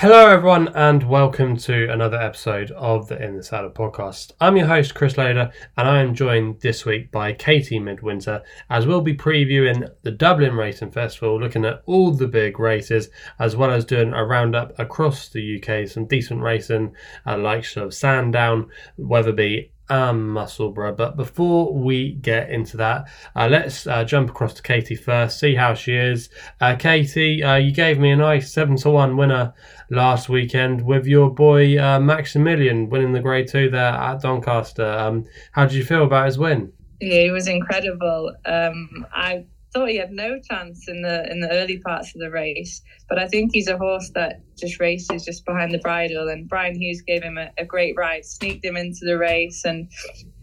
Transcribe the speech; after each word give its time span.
Hello, 0.00 0.30
everyone, 0.30 0.68
and 0.68 1.02
welcome 1.02 1.58
to 1.58 1.92
another 1.92 2.16
episode 2.16 2.70
of 2.70 3.08
the 3.08 3.22
In 3.22 3.36
the 3.36 3.42
Saddle 3.42 3.68
podcast. 3.68 4.32
I'm 4.40 4.56
your 4.56 4.66
host, 4.66 4.94
Chris 4.94 5.18
Loader, 5.18 5.52
and 5.76 5.86
I 5.86 6.00
am 6.00 6.14
joined 6.14 6.62
this 6.62 6.86
week 6.86 7.10
by 7.10 7.34
Katie 7.34 7.78
Midwinter 7.78 8.42
as 8.70 8.86
we'll 8.86 9.02
be 9.02 9.14
previewing 9.14 9.86
the 10.00 10.10
Dublin 10.10 10.54
Racing 10.54 10.92
Festival, 10.92 11.38
looking 11.38 11.66
at 11.66 11.82
all 11.84 12.12
the 12.12 12.28
big 12.28 12.58
races, 12.58 13.10
as 13.38 13.56
well 13.56 13.70
as 13.70 13.84
doing 13.84 14.14
a 14.14 14.24
roundup 14.24 14.72
across 14.78 15.28
the 15.28 15.62
UK, 15.62 15.86
some 15.86 16.06
decent 16.06 16.40
racing, 16.40 16.94
uh, 17.26 17.36
like 17.36 17.66
sort 17.66 17.84
of 17.84 17.92
Sandown, 17.92 18.70
Wetherby, 18.96 19.70
and 19.90 20.30
Musselburgh. 20.30 20.96
But 20.96 21.16
before 21.16 21.74
we 21.74 22.12
get 22.12 22.50
into 22.50 22.76
that, 22.78 23.08
uh, 23.36 23.48
let's 23.50 23.86
uh, 23.86 24.04
jump 24.04 24.30
across 24.30 24.54
to 24.54 24.62
Katie 24.62 24.94
first, 24.94 25.38
see 25.38 25.54
how 25.54 25.74
she 25.74 25.94
is. 25.94 26.30
Uh, 26.60 26.76
Katie, 26.76 27.42
uh, 27.42 27.56
you 27.56 27.72
gave 27.72 27.98
me 27.98 28.12
a 28.12 28.16
nice 28.16 28.52
7 28.52 28.76
to 28.78 28.90
1 28.90 29.16
winner 29.16 29.52
last 29.90 30.28
weekend 30.28 30.84
with 30.84 31.06
your 31.06 31.30
boy 31.30 31.76
uh, 31.78 31.98
Maximilian 31.98 32.88
winning 32.88 33.12
the 33.12 33.20
Grade 33.20 33.48
2 33.48 33.70
there 33.70 33.92
at 33.92 34.20
Doncaster. 34.20 34.86
Um, 34.86 35.26
how 35.52 35.66
did 35.66 35.74
you 35.74 35.84
feel 35.84 36.04
about 36.04 36.26
his 36.26 36.38
win? 36.38 36.72
Yeah, 37.00 37.22
he 37.22 37.30
was 37.30 37.48
incredible. 37.48 38.34
Um, 38.44 39.06
I 39.12 39.46
thought 39.72 39.88
he 39.88 39.96
had 39.96 40.12
no 40.12 40.38
chance 40.40 40.88
in 40.88 41.02
the 41.02 41.30
in 41.30 41.40
the 41.40 41.50
early 41.50 41.78
parts 41.78 42.14
of 42.14 42.20
the 42.20 42.30
race, 42.30 42.82
but 43.08 43.18
I 43.18 43.28
think 43.28 43.50
he's 43.52 43.68
a 43.68 43.78
horse 43.78 44.10
that 44.14 44.40
just 44.58 44.80
races 44.80 45.24
just 45.24 45.44
behind 45.44 45.72
the 45.72 45.78
bridle. 45.78 46.28
And 46.28 46.48
Brian 46.48 46.74
Hughes 46.74 47.02
gave 47.02 47.22
him 47.22 47.38
a, 47.38 47.50
a 47.58 47.64
great 47.64 47.94
ride, 47.96 48.24
sneaked 48.24 48.64
him 48.64 48.76
into 48.76 49.04
the 49.04 49.18
race, 49.18 49.64
and 49.64 49.90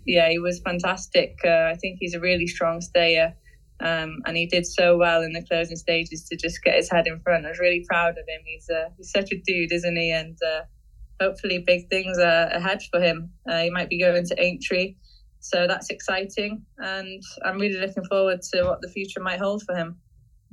yeah, 0.05 0.29
he 0.29 0.39
was 0.39 0.61
fantastic. 0.61 1.35
Uh, 1.43 1.69
I 1.71 1.75
think 1.75 1.97
he's 1.99 2.13
a 2.13 2.19
really 2.19 2.47
strong 2.47 2.81
stayer. 2.81 3.33
Um, 3.79 4.21
and 4.25 4.35
he 4.35 4.47
did 4.47 4.65
so 4.65 4.97
well 4.97 5.21
in 5.21 5.33
the 5.33 5.43
closing 5.43 5.77
stages 5.77 6.23
to 6.29 6.35
just 6.35 6.63
get 6.63 6.73
his 6.73 6.89
head 6.89 7.05
in 7.05 7.19
front. 7.19 7.45
I 7.45 7.49
was 7.49 7.59
really 7.59 7.85
proud 7.87 8.17
of 8.17 8.27
him. 8.27 8.41
He's 8.43 8.67
uh, 8.69 8.89
he's 8.97 9.11
such 9.11 9.31
a 9.31 9.37
dude, 9.45 9.71
isn't 9.71 9.95
he? 9.95 10.11
And 10.11 10.35
uh, 10.41 10.61
hopefully, 11.21 11.59
big 11.59 11.87
things 11.89 12.17
are 12.17 12.47
ahead 12.47 12.81
for 12.89 12.99
him. 12.99 13.29
Uh, 13.47 13.59
he 13.59 13.69
might 13.69 13.89
be 13.89 13.99
going 13.99 14.25
to 14.25 14.41
Aintree 14.41 14.95
so 15.39 15.67
that's 15.67 15.89
exciting, 15.89 16.63
and 16.77 17.21
I'm 17.45 17.57
really 17.57 17.79
looking 17.79 18.03
forward 18.05 18.41
to 18.53 18.63
what 18.63 18.81
the 18.81 18.89
future 18.89 19.21
might 19.21 19.39
hold 19.39 19.63
for 19.63 19.75
him. 19.75 19.97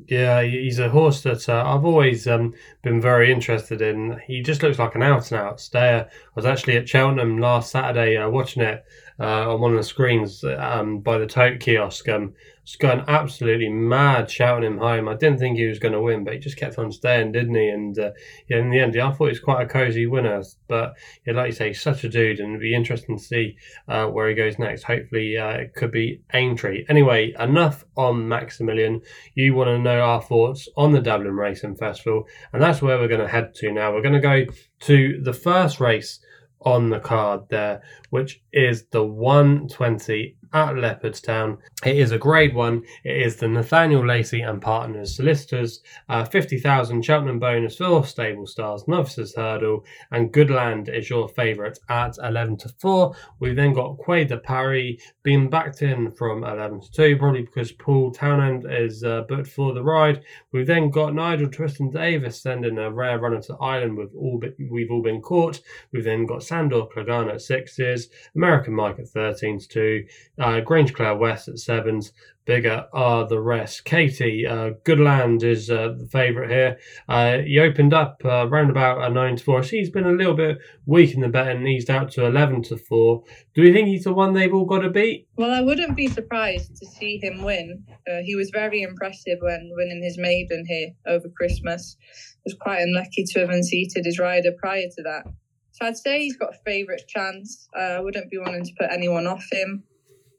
Yeah, 0.08 0.42
he's 0.42 0.80
a 0.80 0.88
horse 0.88 1.22
that 1.22 1.48
uh, 1.48 1.62
I've 1.64 1.84
always 1.84 2.26
um, 2.26 2.54
been 2.82 3.00
very 3.00 3.32
interested 3.32 3.80
in. 3.80 4.20
He 4.26 4.42
just 4.42 4.62
looks 4.62 4.78
like 4.78 4.94
an 4.96 5.02
out 5.02 5.30
and 5.30 5.40
out 5.40 5.60
stayer. 5.60 6.08
I 6.10 6.30
was 6.34 6.44
actually 6.44 6.76
at 6.76 6.88
Cheltenham 6.88 7.38
last 7.38 7.70
Saturday 7.70 8.16
uh, 8.16 8.28
watching 8.28 8.62
it 8.62 8.84
uh, 9.20 9.52
on 9.52 9.60
one 9.60 9.72
of 9.72 9.76
the 9.76 9.84
screens 9.84 10.44
um, 10.44 11.00
by 11.00 11.18
the 11.18 11.26
tote 11.26 11.60
kiosk. 11.60 12.08
Um, 12.08 12.34
was 12.64 12.76
going 12.76 13.04
absolutely 13.08 13.68
mad, 13.68 14.30
shouting 14.30 14.64
him 14.64 14.78
home. 14.78 15.06
I 15.06 15.14
didn't 15.14 15.38
think 15.38 15.58
he 15.58 15.66
was 15.66 15.78
going 15.78 15.92
to 15.92 16.00
win, 16.00 16.24
but 16.24 16.32
he 16.32 16.40
just 16.40 16.56
kept 16.56 16.78
on 16.78 16.90
staying, 16.90 17.32
didn't 17.32 17.54
he? 17.54 17.68
And 17.68 17.98
uh, 17.98 18.12
yeah, 18.48 18.58
in 18.58 18.70
the 18.70 18.80
end, 18.80 18.94
yeah, 18.94 19.08
I 19.08 19.12
thought 19.12 19.26
he 19.26 19.30
was 19.30 19.40
quite 19.40 19.62
a 19.62 19.68
cosy 19.68 20.06
winner. 20.06 20.42
But 20.66 20.94
yeah, 21.26 21.34
like 21.34 21.48
you 21.48 21.52
say, 21.52 21.72
such 21.74 22.04
a 22.04 22.08
dude, 22.08 22.40
and 22.40 22.50
it'd 22.50 22.60
be 22.60 22.74
interesting 22.74 23.18
to 23.18 23.22
see 23.22 23.56
uh, 23.86 24.06
where 24.06 24.28
he 24.28 24.34
goes 24.34 24.58
next. 24.58 24.84
Hopefully, 24.84 25.36
uh, 25.36 25.50
it 25.50 25.74
could 25.74 25.92
be 25.92 26.22
Aintree. 26.32 26.86
Anyway, 26.88 27.34
enough 27.38 27.84
on 27.96 28.28
Maximilian. 28.28 29.02
You 29.34 29.54
want 29.54 29.68
to 29.68 29.78
know 29.78 30.00
our 30.00 30.22
thoughts 30.22 30.68
on 30.76 30.92
the 30.92 31.02
Dublin 31.02 31.36
Racing 31.36 31.76
Festival, 31.76 32.26
and 32.52 32.62
that's 32.62 32.80
where 32.80 32.98
we're 32.98 33.08
going 33.08 33.20
to 33.20 33.28
head 33.28 33.54
to 33.56 33.72
now. 33.72 33.92
We're 33.92 34.02
going 34.02 34.14
to 34.14 34.20
go 34.20 34.46
to 34.80 35.20
the 35.22 35.34
first 35.34 35.80
race 35.80 36.18
on 36.64 36.90
the 36.90 37.00
card 37.00 37.48
there, 37.48 37.82
which 38.10 38.42
is 38.52 38.86
the 38.90 39.04
120 39.04 40.36
at 40.54 40.74
Leopardstown. 40.74 41.58
It 41.84 41.98
is 41.98 42.12
a 42.12 42.18
grade 42.18 42.54
one. 42.54 42.84
It 43.02 43.20
is 43.20 43.36
the 43.36 43.48
Nathaniel 43.48 44.06
Lacey 44.06 44.40
and 44.40 44.62
Partners 44.62 45.16
Solicitors, 45.16 45.82
uh, 46.08 46.24
50,000 46.24 47.04
Cheltenham 47.04 47.40
bonus 47.40 47.76
for 47.76 48.06
Stable 48.06 48.46
Stars, 48.46 48.86
Novices 48.86 49.34
Hurdle, 49.34 49.84
and 50.12 50.32
Goodland 50.32 50.88
is 50.88 51.10
your 51.10 51.28
favourite 51.28 51.78
at 51.88 52.16
11 52.22 52.58
to 52.58 52.68
4. 52.78 53.14
We've 53.40 53.56
then 53.56 53.74
got 53.74 53.98
Quai 53.98 54.24
de 54.24 54.38
Paris 54.38 55.02
being 55.24 55.50
backed 55.50 55.82
in 55.82 56.12
from 56.12 56.44
11 56.44 56.82
to 56.82 56.92
2, 56.92 57.16
probably 57.16 57.42
because 57.42 57.72
Paul 57.72 58.12
Townend 58.12 58.64
is 58.70 59.02
uh, 59.02 59.22
booked 59.22 59.48
for 59.48 59.74
the 59.74 59.82
ride. 59.82 60.22
We've 60.52 60.66
then 60.66 60.90
got 60.90 61.14
Nigel 61.14 61.48
Twiston-Davies 61.48 62.40
sending 62.40 62.78
a 62.78 62.92
rare 62.92 63.18
runner 63.18 63.42
to 63.42 63.56
Ireland 63.56 63.96
with 63.96 64.14
all 64.14 64.40
we've 64.70 64.90
all 64.90 65.02
been 65.02 65.20
caught. 65.20 65.60
We've 65.92 66.04
then 66.04 66.26
got 66.26 66.44
Sandor 66.44 66.82
Clegane 66.94 67.32
at 67.32 67.40
sixes, 67.40 68.08
American 68.36 68.74
Mike 68.74 69.00
at 69.00 69.08
13 69.08 69.58
to 69.58 69.68
2. 69.68 70.06
Uh, 70.43 70.43
Grangeclair 70.60 71.18
West 71.18 71.48
at 71.48 71.58
sevens. 71.58 72.12
Bigger 72.44 72.86
are 72.92 73.26
the 73.26 73.40
rest. 73.40 73.86
Katie, 73.86 74.46
uh, 74.46 74.72
Goodland 74.84 75.42
is 75.42 75.70
uh, 75.70 75.94
the 75.96 76.06
favourite 76.06 76.50
here. 76.50 76.78
Uh, 77.08 77.38
he 77.38 77.58
opened 77.58 77.94
up 77.94 78.20
uh, 78.22 78.46
round 78.48 78.68
about 78.68 79.02
a 79.02 79.08
9 79.08 79.36
to 79.36 79.44
4. 79.44 79.62
He's 79.62 79.88
been 79.88 80.04
a 80.04 80.12
little 80.12 80.34
bit 80.34 80.58
weak 80.84 81.14
in 81.14 81.22
the 81.22 81.28
bet 81.28 81.48
and 81.48 81.66
eased 81.66 81.88
out 81.88 82.10
to 82.12 82.26
11 82.26 82.64
to 82.64 82.76
4. 82.76 83.22
Do 83.54 83.62
you 83.62 83.72
think 83.72 83.88
he's 83.88 84.04
the 84.04 84.12
one 84.12 84.34
they've 84.34 84.52
all 84.52 84.66
got 84.66 84.80
to 84.80 84.90
beat? 84.90 85.26
Well, 85.36 85.52
I 85.52 85.62
wouldn't 85.62 85.96
be 85.96 86.08
surprised 86.08 86.76
to 86.76 86.86
see 86.86 87.18
him 87.22 87.42
win. 87.42 87.82
Uh, 88.06 88.20
he 88.22 88.36
was 88.36 88.50
very 88.50 88.82
impressive 88.82 89.38
when 89.40 89.70
winning 89.74 90.02
his 90.02 90.18
maiden 90.18 90.66
here 90.66 90.90
over 91.06 91.30
Christmas. 91.30 91.96
Was 92.44 92.54
quite 92.60 92.82
unlucky 92.82 93.24
to 93.24 93.40
have 93.40 93.48
unseated 93.48 94.04
his 94.04 94.18
rider 94.18 94.52
prior 94.58 94.88
to 94.96 95.02
that. 95.04 95.24
So 95.70 95.86
I'd 95.86 95.96
say 95.96 96.20
he's 96.20 96.36
got 96.36 96.54
a 96.54 96.58
favourite 96.64 97.08
chance. 97.08 97.68
Uh, 97.74 97.94
I 97.94 98.00
wouldn't 98.00 98.30
be 98.30 98.36
wanting 98.38 98.64
to 98.64 98.72
put 98.78 98.92
anyone 98.92 99.26
off 99.26 99.44
him. 99.50 99.82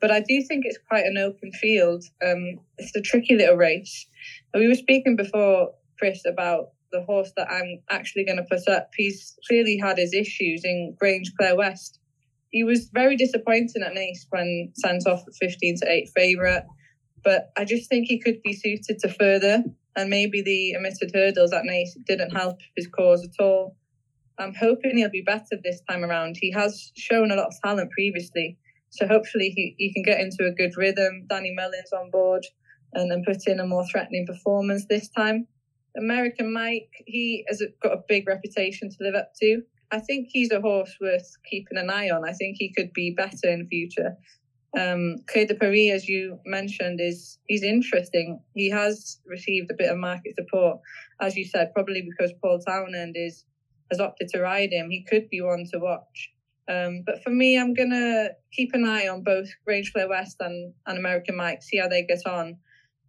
But 0.02 0.12
I 0.12 0.20
do 0.20 0.42
think 0.44 0.66
it's 0.66 0.80
quite 0.90 1.06
an 1.06 1.18
open 1.18 1.52
field. 1.54 2.04
Um, 2.26 2.60
it's 2.78 2.96
a 2.96 3.02
tricky 3.02 3.36
little 3.36 3.56
race. 3.56 4.08
We 4.54 4.68
were 4.68 4.76
speaking 4.76 5.16
before, 5.16 5.72
Chris, 5.98 6.24
about 6.26 6.70
the 6.92 7.04
horse 7.04 7.32
that 7.36 7.50
I'm 7.50 7.82
actually 7.90 8.26
going 8.26 8.38
to 8.38 8.44
put 8.44 8.68
up. 8.68 8.90
He's 8.96 9.38
clearly 9.48 9.78
had 9.78 9.98
his 9.98 10.14
issues 10.14 10.64
in 10.64 10.96
Grangeclair 11.02 11.58
West. 11.58 12.00
He 12.52 12.64
was 12.64 12.90
very 12.94 13.18
disappointing 13.18 13.84
at 13.84 13.94
Naas 13.94 14.26
when 14.30 14.72
sent 14.76 15.08
off 15.08 15.24
at 15.28 15.36
15 15.36 15.78
to 15.80 15.92
8 15.92 16.10
favourite. 16.16 16.64
But 17.24 17.52
I 17.58 17.66
just 17.66 17.90
think 17.90 18.08
he 18.08 18.20
could 18.20 18.42
be 18.44 18.54
suited 18.54 19.00
to 19.00 19.10
further. 19.10 19.64
And 19.98 20.10
maybe 20.10 20.42
the 20.42 20.76
omitted 20.78 21.12
hurdles 21.14 21.54
at 21.54 21.64
Naas 21.64 21.90
didn't 22.06 22.32
help 22.32 22.60
his 22.76 22.88
cause 22.88 23.24
at 23.26 23.44
all. 23.44 23.76
I'm 24.38 24.54
hoping 24.54 24.98
he'll 24.98 25.10
be 25.10 25.22
better 25.22 25.58
this 25.64 25.82
time 25.90 26.04
around. 26.04 26.38
He 26.40 26.52
has 26.52 26.92
shown 26.96 27.32
a 27.32 27.36
lot 27.36 27.48
of 27.48 27.54
talent 27.64 27.92
previously. 27.92 28.58
So 28.96 29.08
hopefully 29.08 29.50
he, 29.56 29.76
he 29.78 29.94
can 29.94 30.04
get 30.04 30.20
into 30.20 30.46
a 30.46 30.52
good 30.52 30.78
rhythm. 30.78 31.26
Danny 31.30 31.54
Mullins 31.54 31.92
on 31.94 32.10
board 32.12 32.46
and 32.94 33.12
then 33.12 33.24
put 33.26 33.48
in 33.48 33.60
a 33.60 33.68
more 33.68 33.86
threatening 33.92 34.26
performance 34.26 34.86
this 34.90 35.10
time. 35.10 35.48
American 35.98 36.54
Mike, 36.54 36.90
he 37.06 37.46
has 37.48 37.62
got 37.82 37.94
a 37.94 38.04
big 38.08 38.28
reputation 38.28 38.90
to 38.90 38.98
live 39.02 39.16
up 39.16 39.32
to. 39.42 39.62
I 39.92 40.00
think 40.00 40.30
he's 40.32 40.52
a 40.52 40.62
horse 40.62 40.96
worth 41.00 41.36
keeping 41.50 41.78
an 41.78 41.90
eye 41.90 42.10
on. 42.10 42.28
I 42.28 42.34
think 42.34 42.58
he 42.58 42.74
could 42.74 42.92
be 42.94 43.14
better 43.16 43.50
in 43.50 43.68
future. 43.68 44.16
Um, 44.78 45.18
de 45.34 45.56
Paris, 45.56 45.92
as 45.92 46.10
you 46.10 46.38
mentioned, 46.46 47.00
is 47.02 47.40
he's 47.48 47.64
interesting. 47.64 48.42
He 48.56 48.70
has 48.72 49.20
received 49.26 49.72
a 49.72 49.76
bit 49.76 49.90
of 49.90 49.98
market 49.98 50.36
support, 50.36 50.80
as 51.22 51.38
you 51.38 51.46
said, 51.46 51.74
probably 51.74 52.02
because 52.02 52.34
Paul 52.42 52.60
Townend 52.60 53.16
is 53.16 53.46
has 53.92 54.00
opted 54.00 54.28
to 54.30 54.42
ride 54.42 54.72
him. 54.72 54.90
He 54.90 55.06
could 55.10 55.30
be 55.30 55.42
one 55.42 55.66
to 55.72 55.80
watch. 55.80 56.32
Um, 56.68 57.04
but 57.06 57.22
for 57.24 57.30
me, 57.30 57.60
I'm 57.60 57.74
gonna 57.74 58.30
keep 58.52 58.74
an 58.74 58.86
eye 58.86 59.08
on 59.08 59.22
both 59.22 59.50
Grangeclair 59.68 60.10
West 60.10 60.38
and, 60.40 60.74
and 60.88 60.98
American 60.98 61.36
Mike, 61.36 61.62
see 61.62 61.78
how 61.78 61.88
they 61.88 62.04
get 62.04 62.26
on, 62.26 62.58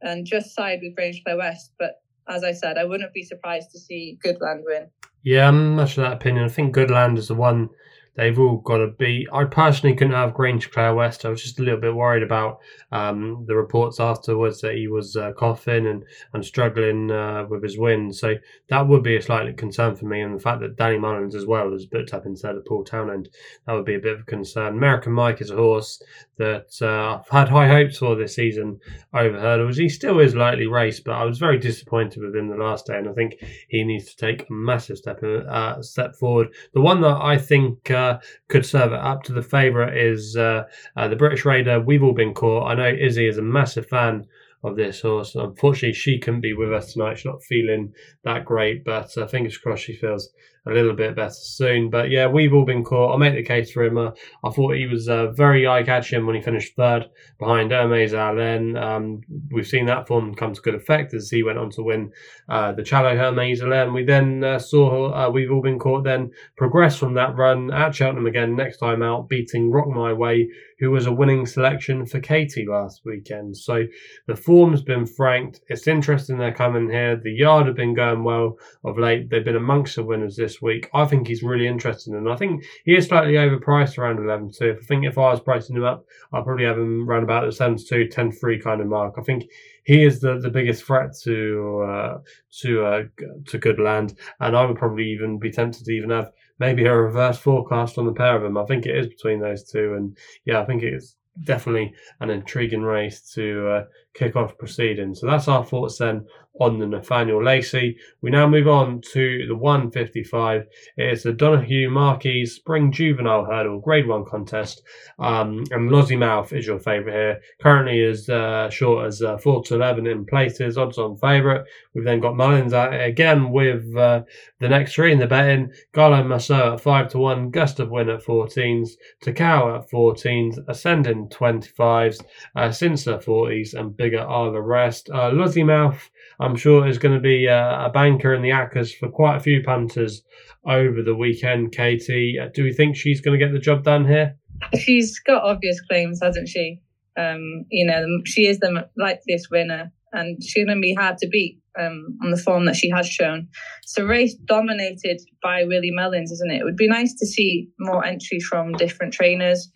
and 0.03 0.27
just 0.27 0.55
side 0.55 0.81
with 0.83 0.97
Grangeclair 0.97 1.39
West. 1.39 1.73
But 1.79 2.03
as 2.29 2.45
I 2.45 2.53
said, 2.53 2.77
I 2.77 2.85
wouldn't 2.85 3.15
be 3.15 3.23
surprised 3.23 3.71
to 3.71 3.79
see 3.79 4.19
Goodland 4.25 4.63
win. 4.65 4.89
Yeah, 5.23 5.49
I'm 5.49 5.75
much 5.75 5.97
of 5.97 6.05
that 6.05 6.13
opinion. 6.13 6.45
I 6.45 6.49
think 6.49 6.75
Goodland 6.75 7.19
is 7.19 7.29
the 7.29 7.35
one 7.35 7.71
they've 8.17 8.39
all 8.39 8.57
got 8.59 8.79
to 8.79 8.89
be. 8.89 9.27
I 9.33 9.45
personally 9.45 9.95
couldn't 9.95 10.15
have 10.15 10.35
Grangeclair 10.35 10.95
West. 10.97 11.25
I 11.25 11.29
was 11.29 11.43
just 11.43 11.59
a 11.59 11.63
little 11.63 11.81
bit 11.81 11.95
worried 11.95 12.23
about 12.23 12.61
um, 12.93 13.45
the 13.47 13.55
reports 13.55 14.01
afterwards 14.01 14.61
that 14.61 14.75
he 14.75 14.89
was 14.89 15.17
uh, 15.17 15.33
coughing 15.33 15.87
and, 15.87 16.05
and 16.33 16.45
struggling 16.45 17.11
uh, 17.11 17.47
with 17.49 17.63
his 17.63 17.79
win. 17.79 18.13
So 18.13 18.35
that 18.69 18.89
would 18.89 19.03
be 19.03 19.17
a 19.17 19.23
slightly 19.23 19.53
concern 19.53 19.97
for 19.97 20.07
me. 20.07 20.21
And 20.21 20.35
the 20.35 20.43
fact 20.43 20.61
that 20.61 20.77
Danny 20.77 20.99
Mullins 20.99 21.35
as 21.35 21.47
well 21.47 21.69
was 21.69 21.87
booked 21.87 22.15
up 22.15 22.27
instead 22.27 22.57
of 22.57 22.65
Paul 22.65 22.85
Townend, 22.85 23.29
that 23.67 23.73
would 23.73 23.85
be 23.85 23.95
a 23.95 24.01
bit 24.01 24.15
of 24.15 24.21
a 24.21 24.25
concern. 24.25 24.77
American 24.77 25.13
Mike 25.13 25.41
is 25.41 25.51
a 25.51 25.57
horse 25.57 26.03
that 26.39 26.69
uh, 26.83 27.21
I've 27.21 27.29
had 27.29 27.49
high 27.49 27.69
hopes 27.69 27.99
for 27.99 28.15
this 28.15 28.35
season 28.35 28.81
over 29.15 29.39
hurdles. 29.39 29.77
He 29.77 29.89
still 29.89 30.21
is 30.21 30.35
lightly 30.35 30.67
raced, 30.67 31.05
but 31.05 31.15
I 31.15 31.25
was 31.25 31.39
very 31.39 31.59
disappointed 31.59 32.23
with 32.23 32.37
him 32.37 32.49
the 32.49 32.57
last 32.57 32.87
day. 32.87 32.99
And 32.99 33.09
I 33.09 33.13
think 33.13 33.37
he 33.69 33.85
needs 33.85 34.15
to 34.15 34.17
take 34.17 34.43
a 34.43 34.53
massive 34.53 34.99
step, 34.99 35.23
uh, 35.23 35.83
step 35.83 36.15
forward. 36.17 36.49
The 36.75 36.81
one 36.81 37.01
that 37.01 37.17
I 37.23 37.39
think 37.39 37.91
uh, 37.91 38.19
could 38.49 38.67
serve 38.67 38.93
it 38.93 39.01
up 39.01 39.23
to 39.25 39.33
the 39.33 39.43
favourite 39.43 39.97
is 39.97 40.37
uh, 40.37 40.65
uh, 40.97 41.09
the 41.09 41.17
British 41.17 41.45
Raider. 41.45 41.81
We've 41.81 42.03
all 42.03 42.15
been 42.15 42.35
caught. 42.35 42.69
I 42.69 42.75
know 42.75 42.89
Izzy 42.89 43.27
is 43.27 43.39
a 43.39 43.43
massive 43.43 43.87
fan 43.87 44.27
of 44.63 44.77
this 44.77 45.01
horse. 45.01 45.35
Unfortunately, 45.35 45.93
she 45.93 46.19
couldn't 46.19 46.41
be 46.41 46.55
with 46.55 46.73
us 46.73 46.93
tonight. 46.93 47.19
She's 47.19 47.27
not 47.27 47.43
feeling 47.43 47.93
that 48.25 48.45
great, 48.45 48.85
but 48.85 49.17
uh, 49.17 49.27
fingers 49.27 49.59
crossed 49.59 49.85
she 49.85 49.95
feels 49.95 50.31
a 50.67 50.73
little 50.73 50.95
bit 50.95 51.15
better 51.15 51.31
soon. 51.31 51.91
But 51.91 52.11
yeah, 52.11 52.27
we've 52.27 52.53
all 52.53 52.65
been 52.65 52.85
caught. 52.85 53.13
I'll 53.13 53.19
make 53.19 53.35
the 53.35 53.43
case 53.43 53.71
for 53.71 53.85
him. 53.85 53.99
Uh, 53.99 54.11
I 54.45 54.51
thought 54.51 54.75
he 54.75 54.87
was 54.87 55.09
uh, 55.09 55.33
very 55.33 55.67
eye 55.67 55.83
catching 55.83 56.27
when 56.27 56.35
he 56.35 56.43
finished 56.43 56.75
third 56.75 57.09
behind 57.39 57.71
Hermes 57.71 58.15
Allen. 58.15 58.77
Um, 58.77 59.21
we've 59.51 59.67
seen 59.67 59.87
that 59.87 60.07
form 60.07 60.35
come 60.35 60.55
to 60.55 60.61
good 60.61 60.75
effect 60.75 61.15
as 61.15 61.31
he 61.31 61.43
went 61.43 61.59
on 61.59 61.71
to 61.71 61.83
win 61.83 62.13
uh, 62.49 62.73
the 62.73 62.83
Challow 62.83 63.17
Hermes 63.17 63.63
Allen. 63.63 63.93
We 63.93 64.05
then 64.05 64.43
uh, 64.43 64.59
saw 64.59 65.13
uh, 65.13 65.31
we've 65.31 65.51
all 65.51 65.63
been 65.63 65.79
caught 65.79 66.05
then 66.05 66.31
progress 66.57 66.97
from 66.97 67.15
that 67.15 67.37
run 67.37 67.73
at 67.73 67.95
Cheltenham 67.95 68.27
again 68.27 68.57
next 68.57 68.79
time 68.79 69.03
out, 69.03 69.29
beating 69.29 69.71
Rock 69.71 69.89
My 69.89 70.13
Way, 70.13 70.49
who 70.79 70.91
was 70.91 71.07
a 71.07 71.13
winning 71.13 71.47
selection 71.47 72.07
for 72.07 72.21
Katie 72.21 72.67
last 72.67 73.03
weekend. 73.05 73.57
So 73.57 73.85
the 74.27 74.37
form's 74.37 74.83
been 74.83 75.07
franked. 75.07 75.61
It's 75.69 75.87
interesting 75.87 76.39
they're 76.39 76.53
coming 76.53 76.91
here. 76.91 77.17
The 77.17 77.33
yard 77.33 77.67
have 77.67 77.77
been 77.77 77.95
going 77.95 78.25
well 78.25 78.59
of 78.85 78.99
late. 78.99 79.31
They've 79.31 79.45
been 79.45 79.57
amongst 79.57 79.97
the 79.97 80.05
winners 80.05 80.37
this 80.37 80.56
week. 80.63 80.89
I 80.95 81.05
think 81.05 81.27
he's 81.27 81.43
really 81.43 81.67
interesting, 81.67 82.15
and 82.15 82.29
I 82.29 82.37
think 82.37 82.65
he 82.85 82.97
is 82.97 83.07
slightly 83.07 83.35
overpriced 83.35 83.99
around 83.99 84.19
11 84.19 84.53
2. 84.53 84.79
I 84.81 84.85
think 84.85 85.05
if 85.05 85.19
I 85.19 85.31
was 85.31 85.41
pricing 85.41 85.77
him 85.77 85.85
up, 85.85 86.05
I'd 86.33 86.45
probably 86.45 86.65
have 86.65 86.79
him 86.79 87.09
around 87.09 87.25
about 87.25 87.45
the 87.45 87.53
7 87.53 87.79
2, 87.79 88.09
10 88.09 88.33
3 88.33 88.61
kind 88.61 88.81
of 88.81 88.87
mark. 88.87 89.15
I 89.19 89.23
think 89.23 89.45
he 89.85 90.05
is 90.05 90.21
the, 90.21 90.39
the 90.39 90.51
biggest 90.51 90.85
threat 90.85 91.11
to 91.23 91.87
uh, 91.89 92.19
to 92.61 92.85
uh, 92.85 93.03
to 93.47 93.59
Goodland, 93.59 94.17
and 94.41 94.57
I 94.57 94.65
would 94.65 94.77
probably 94.77 95.09
even 95.11 95.39
be 95.39 95.51
tempted 95.51 95.85
to 95.85 95.93
even 95.93 96.11
have 96.11 96.33
maybe 96.59 96.85
a 96.87 96.97
reverse 96.97 97.39
forecast 97.39 97.99
on 97.99 98.07
the 98.07 98.13
pair 98.13 98.37
of 98.37 98.43
them. 98.43 98.57
I 98.57 98.65
think 98.65 98.87
it 98.87 98.97
is 98.97 99.07
between 99.07 99.41
those 99.41 99.65
two, 99.65 99.95
and 99.95 100.17
yeah, 100.45 100.61
I 100.61 100.65
think 100.65 100.83
it's 100.83 101.17
definitely 101.45 101.95
an 102.21 102.31
intriguing 102.31 102.83
race 102.83 103.21
to 103.35 103.69
uh, 103.69 103.85
kick 104.15 104.37
off 104.37 104.57
proceedings. 104.59 105.21
So 105.21 105.27
that's 105.27 105.49
our 105.49 105.65
thoughts 105.65 105.99
then 105.99 106.27
on 106.61 106.79
the 106.79 106.87
Nathaniel 106.87 107.43
Lacey. 107.43 107.97
We 108.23 108.31
now 108.31 108.47
move 108.47 108.69
on 108.69 109.01
to 109.13 109.47
the 109.47 109.57
155. 109.57 110.67
It's 110.97 111.23
the 111.23 111.33
Donohue 111.33 111.91
Marsh 111.91 112.27
Spring 112.47 112.93
Juvenile 112.93 113.45
Hurdle 113.45 113.81
Grade 113.81 114.07
1 114.07 114.25
contest. 114.25 114.83
Um, 115.19 115.65
and 115.71 115.91
Lossiemouth 115.91 116.53
is 116.53 116.67
your 116.67 116.79
favourite 116.79 117.15
here. 117.15 117.41
Currently 117.61 118.01
is 118.01 118.29
uh, 118.29 118.71
short 118.71 119.07
as 119.07 119.23
uh, 119.23 119.39
4 119.39 119.65
to 119.65 119.75
11 119.75 120.07
in 120.07 120.25
places, 120.25 120.79
odds 120.79 120.99
on 120.99 121.17
favourite. 121.17 121.65
We've 121.95 122.05
then 122.05 122.21
got 122.21 122.37
Mullins 122.37 122.73
again 122.73 123.51
with 123.51 123.95
uh, 123.97 124.23
the 124.61 124.69
next 124.69 124.95
three 124.95 125.13
in 125.13 125.19
the 125.19 125.27
betting. 125.27 125.73
Gala 125.95 126.25
Marceau 126.25 126.75
at 126.75 126.81
5 126.81 127.09
to 127.11 127.19
1, 127.19 127.51
Gustav 127.51 127.91
Win 127.91 128.09
at 128.09 128.23
14s, 128.23 128.91
Takao 129.25 129.79
at 129.79 129.91
14s, 129.91 130.59
Ascending 130.69 131.29
25s, 131.29 132.25
uh, 132.55 132.69
Zenta 132.69 133.23
40s, 133.23 133.75
and 133.75 133.97
Bigger 133.97 134.21
are 134.21 134.51
the 134.51 134.61
rest. 134.61 135.11
Uh, 135.11 135.31
Lossiemouth 135.31 136.01
I'm 136.47 136.57
sure 136.57 136.87
is 136.87 136.99
going 136.99 137.15
to 137.15 137.21
be 137.21 137.47
a, 137.47 137.87
a 137.87 137.91
banker 137.93 138.33
in 138.33 138.41
the 138.41 138.51
Accas 138.51 138.95
for 138.95 139.09
quite 139.09 139.37
a 139.37 139.41
few 139.41 139.63
punters 139.65 140.23
over 140.65 141.03
the 141.03 141.15
weekend. 141.15 141.73
Katie, 141.73 142.39
uh, 142.41 142.49
do 142.55 142.63
we 142.63 142.73
think 142.73 142.95
she's 142.95 143.21
going 143.21 143.39
to 143.39 143.45
get 143.45 143.53
the 143.53 143.59
job 143.59 143.83
done 143.83 144.07
here? 144.07 144.37
She's 144.79 145.19
got 145.19 145.43
obvious 145.43 145.81
claims, 145.81 146.21
hasn't 146.23 146.49
she? 146.49 146.81
Um, 147.19 147.65
you 147.71 147.85
know, 147.85 148.07
she 148.25 148.47
is 148.47 148.61
the 148.61 148.89
likeliest 148.97 149.51
winner, 149.51 149.93
and 150.13 150.41
she's 150.43 150.65
going 150.65 150.77
to 150.77 150.81
be 150.81 150.95
hard 150.95 151.19
to 151.19 151.29
beat 151.29 151.59
um, 151.79 152.17
on 152.23 152.31
the 152.31 152.37
form 152.37 152.67
that 152.67 152.77
she 152.77 152.91
has 152.91 153.09
shown. 153.09 153.49
So, 153.85 154.05
race 154.05 154.35
dominated 154.35 155.21
by 155.43 155.65
Willie 155.65 155.91
Mullins, 155.91 156.31
isn't 156.31 156.53
it? 156.53 156.61
It 156.61 156.65
would 156.65 156.77
be 156.77 156.89
nice 156.89 157.15
to 157.15 157.27
see 157.27 157.69
more 157.81 158.05
entries 158.05 158.47
from 158.47 158.73
different 158.75 159.13
trainers, 159.13 159.69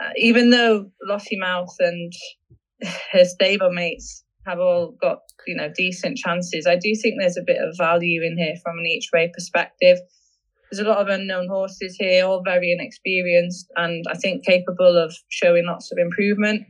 uh, 0.00 0.10
even 0.16 0.50
though 0.50 0.90
Lossiemouth 1.08 1.74
and 1.80 2.12
her 3.12 3.24
stablemates 3.24 4.22
have 4.48 4.58
all 4.58 4.96
got 5.00 5.18
you 5.46 5.54
know 5.54 5.70
decent 5.74 6.16
chances. 6.16 6.66
I 6.66 6.76
do 6.76 6.94
think 6.94 7.16
there's 7.18 7.36
a 7.36 7.46
bit 7.46 7.58
of 7.58 7.76
value 7.76 8.22
in 8.22 8.38
here 8.38 8.54
from 8.62 8.78
an 8.78 8.86
each 8.86 9.10
way 9.12 9.30
perspective. 9.32 9.98
There's 10.70 10.84
a 10.84 10.88
lot 10.88 10.98
of 10.98 11.08
unknown 11.08 11.48
horses 11.48 11.96
here, 11.98 12.26
all 12.26 12.42
very 12.44 12.72
inexperienced, 12.72 13.66
and 13.76 14.04
I 14.10 14.16
think 14.16 14.44
capable 14.44 14.98
of 14.98 15.14
showing 15.28 15.66
lots 15.66 15.90
of 15.92 15.98
improvement. 15.98 16.66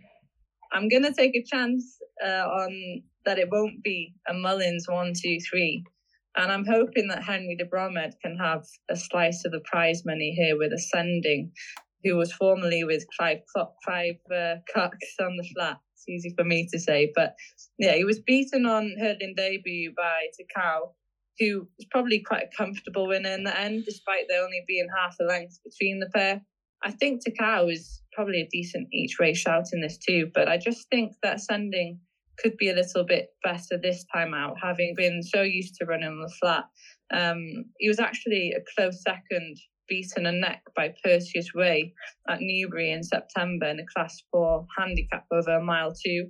I'm 0.73 0.89
going 0.89 1.03
to 1.03 1.13
take 1.13 1.35
a 1.35 1.43
chance 1.43 1.99
uh, 2.25 2.47
on 2.47 3.03
that 3.25 3.39
it 3.39 3.49
won't 3.51 3.83
be 3.83 4.15
a 4.29 4.35
Mullins 4.35 4.87
one, 4.89 5.13
two, 5.21 5.39
three. 5.51 5.83
And 6.37 6.53
I'm 6.53 6.65
hoping 6.65 7.09
that 7.09 7.25
Henry 7.25 7.57
de 7.57 7.65
Bromhead 7.65 8.13
can 8.23 8.37
have 8.37 8.65
a 8.89 8.95
slice 8.95 9.45
of 9.45 9.51
the 9.51 9.61
prize 9.65 10.03
money 10.05 10.33
here 10.37 10.57
with 10.57 10.73
Ascending, 10.73 11.51
who 12.05 12.17
was 12.17 12.33
formerly 12.33 12.85
with 12.85 13.05
Clive, 13.19 13.41
Clive 13.85 14.21
uh, 14.33 14.57
Cox 14.73 14.97
on 15.21 15.37
the 15.37 15.49
flat 15.55 15.79
easy 16.09 16.35
for 16.37 16.45
me 16.45 16.69
to 16.73 16.79
say. 16.79 17.13
But 17.15 17.35
yeah, 17.79 17.95
he 17.95 18.05
was 18.05 18.21
beaten 18.21 18.67
on 18.67 18.95
hurdling 19.01 19.35
debut 19.37 19.93
by 19.97 20.27
Takao, 20.39 20.93
who 21.39 21.69
was 21.79 21.87
probably 21.91 22.21
quite 22.21 22.45
a 22.45 22.57
comfortable 22.57 23.07
winner 23.07 23.31
in 23.31 23.45
the 23.45 23.59
end, 23.59 23.85
despite 23.85 24.25
there 24.29 24.43
only 24.43 24.63
being 24.67 24.89
half 24.97 25.17
a 25.21 25.25
length 25.25 25.59
between 25.65 26.01
the 26.01 26.11
pair. 26.15 26.43
I 26.83 26.93
think 26.93 27.23
Takao 27.25 27.73
is 27.73 28.03
probably 28.13 28.41
a 28.41 28.49
decent 28.51 28.89
each 28.93 29.19
way 29.19 29.35
shout 29.35 29.67
in 29.73 29.81
this 29.81 29.99
too, 29.99 30.31
but 30.35 30.49
I 30.49 30.59
just 30.59 30.89
think 30.91 31.13
that 31.23 31.41
sending 31.41 32.01
could 32.39 32.57
be 32.57 32.71
a 32.71 32.75
little 32.75 33.05
bit 33.05 33.31
better 33.43 33.79
this 33.83 34.05
time 34.15 34.33
out, 34.33 34.57
having 34.63 34.95
been 34.97 35.23
so 35.23 35.43
used 35.43 35.75
to 35.77 35.87
running 35.87 36.09
on 36.09 36.21
the 36.21 36.33
flat. 36.41 36.65
Um, 37.13 37.65
he 37.79 37.89
was 37.89 37.99
actually 37.99 38.53
a 38.53 38.61
close 38.77 39.03
second 39.03 39.57
beaten 39.89 40.27
a 40.27 40.33
neck 40.33 40.63
by 40.77 40.95
Perseus 41.03 41.55
Way 41.55 41.95
at 42.29 42.41
Newbury 42.41 42.93
in 42.93 43.03
September 43.03 43.67
in 43.67 43.81
a 43.81 43.87
class 43.95 44.23
four 44.31 44.67
handicap 44.77 45.25
over 45.33 45.57
a 45.57 45.63
mile 45.63 45.93
two. 45.95 46.29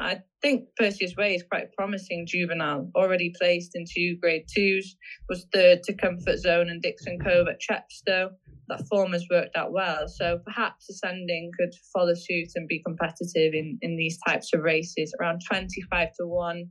I 0.00 0.20
think 0.42 0.68
Perseus 0.76 1.14
Way 1.16 1.36
is 1.36 1.44
quite 1.48 1.72
promising 1.76 2.26
juvenile, 2.26 2.90
already 2.96 3.32
placed 3.38 3.72
in 3.74 3.84
two 3.84 4.16
grade 4.20 4.44
twos, 4.52 4.96
was 5.28 5.46
third 5.52 5.84
to 5.84 5.94
Comfort 5.94 6.38
Zone 6.38 6.68
and 6.68 6.82
Dixon 6.82 7.18
Cove 7.20 7.46
at 7.48 7.60
Chepstow. 7.60 8.30
That 8.68 8.86
form 8.88 9.12
has 9.12 9.24
worked 9.30 9.56
out 9.56 9.72
well, 9.72 10.08
so 10.08 10.40
perhaps 10.44 10.88
Ascending 10.88 11.50
could 11.58 11.72
follow 11.92 12.14
suit 12.14 12.48
and 12.56 12.66
be 12.66 12.82
competitive 12.82 13.54
in, 13.54 13.78
in 13.82 13.96
these 13.96 14.18
types 14.26 14.52
of 14.52 14.62
races, 14.62 15.14
around 15.20 15.42
25 15.46 16.08
to 16.18 16.26
1. 16.26 16.64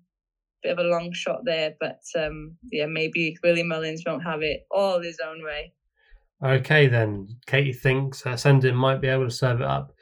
Bit 0.63 0.71
of 0.71 0.79
a 0.79 0.89
long 0.89 1.11
shot 1.13 1.41
there, 1.45 1.75
but 1.79 1.99
um, 2.17 2.57
yeah, 2.71 2.87
maybe 2.87 3.37
Willie 3.43 3.63
Mullins 3.63 4.03
won't 4.05 4.23
have 4.23 4.41
it 4.41 4.61
all 4.71 5.01
his 5.01 5.19
own 5.25 5.43
way. 5.43 5.73
Okay, 6.41 6.88
then 6.88 7.27
Katie 7.45 7.74
thinks 7.74 8.25
uh, 8.25 8.33
Sendin 8.33 8.75
might 8.75 9.01
be 9.01 9.07
able 9.07 9.25
to 9.25 9.33
serve 9.33 9.62
it 9.62 9.68
up 9.68 9.94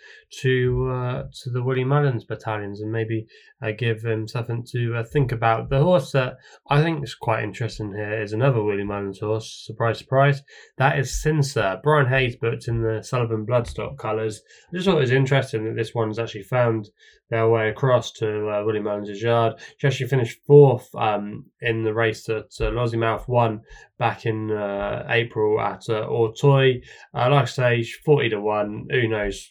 to 0.42 0.90
uh, 0.90 1.24
to 1.44 1.50
the 1.50 1.64
Willie 1.64 1.84
Mullins 1.84 2.24
battalions 2.24 2.82
and 2.82 2.92
maybe 2.92 3.28
uh, 3.62 3.72
give 3.78 4.04
him 4.04 4.28
something 4.28 4.66
to 4.72 4.96
uh, 4.98 5.04
think 5.04 5.32
about. 5.32 5.70
The 5.70 5.82
horse 5.82 6.12
that 6.12 6.38
I 6.70 6.82
think 6.82 7.04
is 7.04 7.16
quite 7.16 7.44
interesting 7.44 7.94
here 7.94 8.22
is 8.22 8.34
another 8.34 8.64
Willie 8.64 8.84
Mullins 8.84 9.20
horse. 9.20 9.64
Surprise, 9.66 10.00
surprise! 10.00 10.42
That 10.78 10.98
is 10.98 11.12
Zenta. 11.12 11.82
Brian 11.82 12.08
Hayes 12.08 12.36
booked 12.36 12.68
in 12.68 12.82
the 12.82 13.04
Sullivan 13.04 13.46
Bloodstock 13.46 13.98
colours. 13.98 14.42
I 14.72 14.76
just 14.76 14.88
thought 14.88 14.98
it 14.98 15.02
was 15.02 15.12
interesting 15.12 15.66
that 15.66 15.76
this 15.76 15.94
one's 15.94 16.20
actually 16.20 16.44
found 16.44 16.90
their 17.32 17.50
way 17.50 17.70
across 17.70 18.12
to 18.12 18.50
uh, 18.50 18.64
Willie 18.66 18.82
Mullins' 18.82 19.22
yard. 19.22 19.54
She 19.78 19.88
actually 19.88 20.10
finished 20.10 20.40
fourth 20.46 20.94
um, 20.96 21.46
in 21.62 21.84
the 21.84 21.94
race 21.94 22.26
that 22.26 22.54
uh, 22.60 22.66
Lossiemouth 22.72 23.28
won 23.28 23.62
back 23.98 24.26
in 24.26 24.52
uh, 24.52 25.06
April 25.10 25.60
at 25.60 25.84
uh, 25.90 26.08
Auteuil. 26.08 26.82
Uh, 27.14 27.30
like 27.30 27.44
I 27.44 27.46
say, 27.46 27.84
40 27.84 28.30
to 28.30 28.42
1. 28.42 28.88
Who 28.92 29.08
knows 29.08 29.50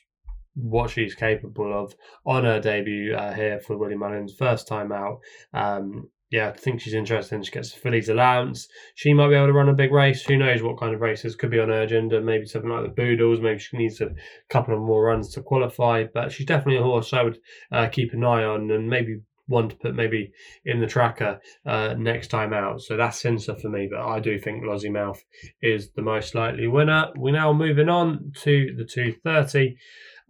what 0.55 0.91
she's 0.91 1.15
capable 1.15 1.73
of 1.73 1.95
on 2.27 2.45
her 2.45 2.61
debut 2.61 3.15
uh, 3.15 3.33
here 3.33 3.61
for 3.61 3.77
Willie 3.77 3.97
Mullins, 3.97 4.35
first 4.35 4.67
time 4.67 4.93
out. 4.93 5.21
Um, 5.55 6.09
yeah, 6.31 6.51
I 6.51 6.53
think 6.53 6.81
she's 6.81 6.95
interesting. 6.95 7.43
She 7.43 7.51
gets 7.51 7.73
fillies' 7.73 8.09
allowance. 8.09 8.69
She 8.95 9.13
might 9.13 9.31
be 9.31 9.35
able 9.35 9.49
to 9.49 9.53
run 9.53 9.69
a 9.69 9.75
big 9.75 9.93
race. 9.93 10.23
Who 10.23 10.37
knows 10.37 10.63
what 10.63 10.79
kind 10.79 10.95
of 10.95 11.01
races 11.01 11.35
could 11.35 11.51
be 11.51 11.59
on 11.59 11.71
her 11.71 11.83
agenda? 11.83 12.21
Maybe 12.21 12.47
something 12.47 12.71
like 12.71 12.85
the 12.85 12.89
Boodles. 12.89 13.41
Maybe 13.41 13.59
she 13.59 13.77
needs 13.77 14.01
a 14.01 14.11
couple 14.49 14.75
of 14.75 14.81
more 14.81 15.07
runs 15.07 15.35
to 15.35 15.43
qualify. 15.43 16.05
But 16.05 16.31
she's 16.31 16.47
definitely 16.47 16.77
a 16.77 16.85
horse 16.85 17.13
I 17.13 17.25
would 17.25 17.39
uh, 17.73 17.89
keep 17.89 18.13
an 18.13 18.23
eye 18.23 18.45
on 18.45 18.71
and 18.71 18.89
maybe 18.89 19.23
one 19.51 19.69
to 19.69 19.77
put 19.77 19.97
maybe 19.97 20.33
in 20.65 20.81
the 20.81 20.87
tracker 20.87 21.41
uh, 21.67 21.95
next 21.99 22.29
time 22.29 22.53
out. 22.53 22.81
So 22.81 22.97
that's 22.97 23.21
Zenta 23.21 23.61
for 23.61 23.69
me, 23.69 23.89
but 23.91 24.01
I 24.01 24.21
do 24.21 24.39
think 24.39 24.63
Lossiemouth 24.63 25.19
is 25.61 25.91
the 25.91 26.03
most 26.03 26.37
likely 26.37 26.69
winner. 26.69 27.09
We're 27.17 27.33
now 27.33 27.53
moving 27.53 27.89
on 27.89 28.31
to 28.43 28.73
the 28.77 28.85
230 28.85 29.77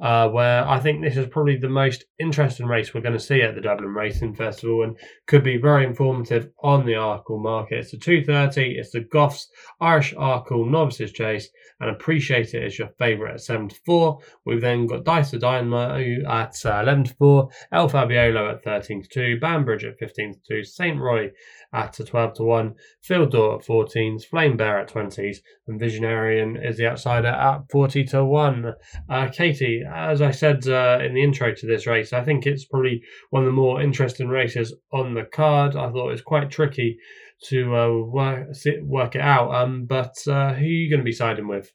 uh, 0.00 0.28
where 0.28 0.66
I 0.66 0.80
think 0.80 1.02
this 1.02 1.16
is 1.16 1.26
probably 1.26 1.56
the 1.56 1.68
most 1.68 2.04
interesting 2.18 2.66
race 2.66 2.94
we're 2.94 3.02
going 3.02 3.12
to 3.12 3.20
see 3.20 3.42
at 3.42 3.54
the 3.54 3.60
Dublin 3.60 3.94
Racing 3.94 4.34
Festival 4.34 4.82
and 4.82 4.96
could 5.26 5.44
be 5.44 5.58
very 5.58 5.84
informative 5.84 6.50
on 6.62 6.86
the 6.86 6.92
Arkle 6.92 7.42
market. 7.42 7.80
It's 7.80 7.92
a 7.92 7.98
230, 7.98 8.78
it's 8.78 8.92
the 8.92 9.00
Goffs 9.00 9.44
Irish 9.80 10.14
Arkle 10.14 10.68
Novices 10.68 11.12
Chase, 11.12 11.48
and 11.80 11.90
Appreciate 11.90 12.54
It 12.54 12.64
is 12.64 12.78
your 12.78 12.88
favourite 12.98 13.34
at 13.34 13.40
7 13.40 13.68
to 13.68 13.76
4. 13.84 14.18
We've 14.46 14.60
then 14.60 14.86
got 14.86 15.04
Dysart 15.04 15.40
Dynamo 15.40 15.96
at 16.28 16.54
uh, 16.64 16.80
11 16.80 17.04
to 17.04 17.14
4, 17.14 17.48
El 17.72 17.88
Fabiolo 17.90 18.54
at 18.54 18.64
13 18.64 19.02
to 19.02 19.08
2, 19.08 19.40
Banbridge 19.40 19.84
at 19.84 19.98
15 19.98 20.34
to 20.34 20.40
2, 20.56 20.64
St. 20.64 20.98
Roy 20.98 21.30
at 21.72 21.98
12 22.04 22.34
to 22.34 22.42
1, 22.42 22.74
Field 23.02 23.32
Door 23.32 23.58
at 23.58 23.66
14s, 23.66 24.24
Flame 24.24 24.56
Bear 24.56 24.78
at 24.78 24.90
20s, 24.90 25.38
and 25.66 25.80
Visionarian 25.80 26.56
is 26.68 26.76
the 26.76 26.86
outsider 26.86 27.28
at 27.28 27.62
40 27.70 28.04
to 28.04 28.24
1. 28.24 28.72
Uh, 29.08 29.28
Katie, 29.28 29.84
as 29.88 30.20
I 30.20 30.30
said 30.30 30.66
uh, 30.66 30.98
in 31.02 31.14
the 31.14 31.22
intro 31.22 31.54
to 31.54 31.66
this 31.66 31.86
race, 31.86 32.12
I 32.12 32.24
think 32.24 32.46
it's 32.46 32.64
probably 32.64 33.02
one 33.30 33.42
of 33.42 33.46
the 33.46 33.52
more 33.52 33.80
interesting 33.80 34.28
races 34.28 34.74
on 34.92 35.14
the 35.14 35.24
card. 35.24 35.76
I 35.76 35.90
thought 35.90 36.08
it 36.08 36.12
was 36.12 36.22
quite 36.22 36.50
tricky 36.50 36.98
to 37.44 37.76
uh, 37.76 37.98
work, 38.04 38.48
work 38.82 39.14
it 39.14 39.22
out. 39.22 39.54
Um, 39.54 39.86
but 39.86 40.14
uh, 40.26 40.54
who 40.54 40.64
are 40.64 40.68
you 40.68 40.90
going 40.90 41.00
to 41.00 41.04
be 41.04 41.12
siding 41.12 41.48
with? 41.48 41.70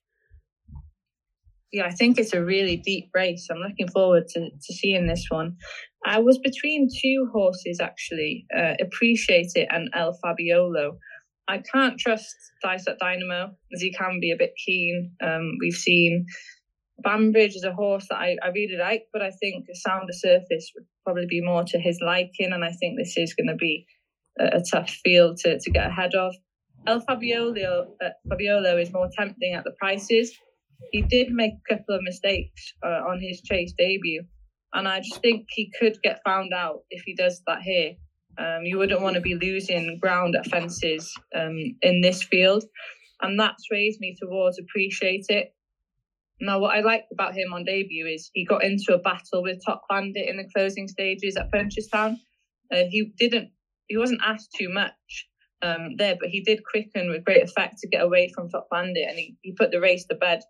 Yeah, 1.76 1.88
I 1.88 1.92
think 1.92 2.18
it's 2.18 2.34
a 2.34 2.42
really 2.42 2.78
deep 2.78 3.10
race. 3.14 3.50
I'm 3.52 3.58
looking 3.58 3.90
forward 3.90 4.30
to, 4.30 4.50
to 4.50 4.74
seeing 4.74 5.08
this 5.08 5.26
one. 5.28 5.58
I 6.06 6.20
was 6.20 6.38
between 6.38 6.88
two 6.88 7.30
horses 7.34 7.82
actually, 7.82 8.46
uh, 8.58 8.76
Appreciate 8.80 9.52
It 9.56 9.68
and 9.70 9.90
El 9.94 10.18
Fabiolo. 10.24 10.92
I 11.50 11.58
can't 11.58 12.00
trust 12.00 12.34
Dysart 12.64 12.98
Dynamo 13.00 13.52
as 13.74 13.82
he 13.82 13.92
can 13.92 14.22
be 14.22 14.32
a 14.32 14.38
bit 14.38 14.54
keen. 14.66 15.12
Um, 15.22 15.58
we've 15.60 15.74
seen 15.74 16.26
Banbridge 17.04 17.58
is 17.58 17.66
a 17.66 17.74
horse 17.74 18.08
that 18.10 18.20
I, 18.20 18.38
I 18.42 18.48
really 18.56 18.78
like, 18.78 19.08
but 19.12 19.22
I 19.22 19.32
think 19.32 19.66
a 19.70 19.76
sounder 19.76 20.14
surface 20.14 20.72
would 20.76 20.86
probably 21.04 21.28
be 21.30 21.42
more 21.42 21.66
to 21.66 21.78
his 21.78 22.00
liking, 22.02 22.54
and 22.54 22.64
I 22.64 22.72
think 22.72 22.98
this 22.98 23.18
is 23.18 23.34
going 23.34 23.50
to 23.50 23.56
be 23.56 23.86
a, 24.40 24.60
a, 24.60 24.64
tough 24.64 24.90
field 24.90 25.40
to, 25.40 25.60
to 25.60 25.72
get 25.72 25.88
ahead 25.88 26.16
of. 26.16 26.34
El 26.88 27.02
Fabiolo, 27.02 27.88
uh, 28.02 28.10
Fabiolo 28.30 28.82
is 28.82 28.94
more 28.94 29.10
tempting 29.14 29.56
at 29.56 29.66
the 29.66 29.76
prices. 29.78 30.32
He 30.92 31.02
did 31.02 31.32
make 31.32 31.54
a 31.54 31.76
couple 31.76 31.96
of 31.96 32.02
mistakes 32.04 32.74
uh, 32.84 33.02
on 33.08 33.20
his 33.22 33.42
chase 33.42 33.74
debut, 33.78 34.24
and 34.74 34.88
I 34.88 35.00
just 35.00 35.22
think 35.22 35.48
he 35.50 35.72
could 35.80 35.98
get 36.04 36.22
found 36.26 36.54
out 36.54 36.82
if 36.90 37.04
he 37.06 37.16
does 37.16 37.42
that 37.48 37.62
here. 37.62 37.94
Um, 38.38 38.64
you 38.64 38.78
wouldn't 38.78 39.02
want 39.02 39.16
to 39.16 39.22
be 39.22 39.36
losing 39.36 39.98
ground 40.02 40.36
at 40.36 40.48
fences 40.48 41.14
um, 41.34 41.58
in 41.82 42.02
this 42.02 42.22
field. 42.22 42.66
And 43.22 43.40
that 43.40 43.56
sways 43.60 43.98
me 44.00 44.16
towards 44.20 44.60
appreciate 44.60 45.26
it. 45.30 45.54
Now, 46.42 46.60
what 46.60 46.76
I 46.76 46.82
liked 46.82 47.14
about 47.14 47.34
him 47.34 47.54
on 47.54 47.64
debut 47.64 48.08
is 48.08 48.30
he 48.34 48.46
got 48.46 48.64
into 48.64 48.94
a 48.94 48.98
battle 48.98 49.42
with 49.42 49.62
Top 49.66 49.84
Bandit 49.90 50.28
in 50.28 50.36
the 50.36 50.50
closing 50.54 50.88
stages 50.88 51.38
at 51.38 51.50
Punchestown. 51.52 52.18
Uh, 52.72 52.84
he 52.90 53.14
didn't, 53.18 53.52
he 53.88 53.96
wasn't 53.98 54.22
asked 54.24 54.52
too 54.58 54.68
much 54.68 55.28
um, 55.62 55.96
there, 55.98 56.18
but 56.20 56.30
he 56.30 56.42
did 56.42 56.60
quicken 56.70 57.10
with 57.10 57.24
great 57.24 57.44
effect 57.44 57.78
to 57.80 57.88
get 57.88 58.04
away 58.04 58.30
from 58.36 58.50
Top 58.50 58.68
Bandit 58.70 59.08
and 59.08 59.18
he, 59.18 59.38
he 59.42 59.54
put 59.54 59.72
the 59.72 59.80
race 59.80 60.06
to 60.08 60.16
bed. 60.16 60.42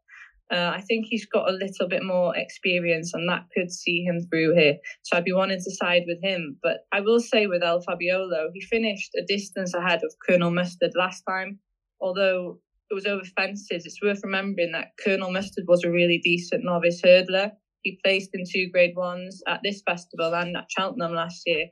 Uh, 0.52 0.72
I 0.76 0.82
think 0.82 1.08
he's 1.10 1.26
got 1.26 1.50
a 1.50 1.54
little 1.54 1.88
bit 1.90 2.04
more 2.04 2.36
experience, 2.36 3.14
and 3.14 3.28
that 3.30 3.48
could 3.56 3.72
see 3.72 4.04
him 4.04 4.20
through 4.30 4.56
here. 4.56 4.76
So 5.04 5.18
I'd 5.18 5.26
be 5.26 5.34
wanting 5.34 5.60
to 5.60 5.72
side 5.72 6.04
with 6.06 6.22
him. 6.22 6.58
But 6.62 6.86
I 6.92 7.02
will 7.02 7.20
say 7.20 7.48
with 7.48 7.64
El 7.64 7.82
Fabiolo, 7.82 8.50
he 8.54 8.62
finished 8.62 9.12
a 9.18 9.26
distance 9.26 9.74
ahead 9.74 10.02
of 10.04 10.14
Colonel 10.28 10.52
Mustard 10.52 10.92
last 10.96 11.24
time. 11.28 11.60
Although 12.00 12.60
it 12.92 12.94
was 12.94 13.08
over 13.08 13.24
fences, 13.36 13.86
it's 13.86 14.02
worth 14.04 14.22
remembering 14.24 14.72
that 14.74 14.92
Colonel 15.04 15.32
Mustard 15.32 15.66
was 15.68 15.84
a 15.84 15.90
really 15.90 16.20
decent 16.24 16.64
novice 16.64 17.02
hurdler. 17.04 17.52
He 17.82 18.00
placed 18.04 18.30
in 18.34 18.44
two 18.52 18.70
grade 18.72 18.96
ones 18.96 19.42
at 19.48 19.62
this 19.64 19.82
festival 19.88 20.36
and 20.36 20.56
at 20.56 20.68
Cheltenham 20.70 21.14
last 21.14 21.42
year. 21.48 21.66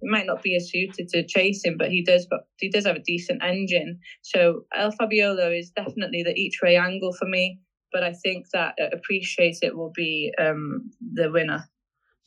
He 0.00 0.08
might 0.08 0.26
not 0.26 0.42
be 0.42 0.56
as 0.56 0.70
suited 0.70 1.08
to 1.10 1.26
chasing, 1.26 1.76
but 1.76 1.90
he 1.90 2.02
does 2.02 2.26
but 2.30 2.40
he 2.58 2.70
does 2.70 2.86
have 2.86 2.96
a 2.96 3.02
decent 3.02 3.42
engine. 3.42 3.98
So 4.22 4.62
El 4.74 4.92
Fabiolo 4.92 5.56
is 5.56 5.70
definitely 5.70 6.22
the 6.22 6.34
each 6.34 6.60
way 6.62 6.76
angle 6.76 7.12
for 7.12 7.26
me 7.26 7.58
but 7.92 8.02
I 8.02 8.12
think 8.12 8.46
that 8.52 8.74
uh, 8.80 8.88
Appreciate 8.92 9.58
It 9.62 9.76
will 9.76 9.92
be 9.94 10.32
um, 10.38 10.90
the 11.14 11.30
winner. 11.30 11.68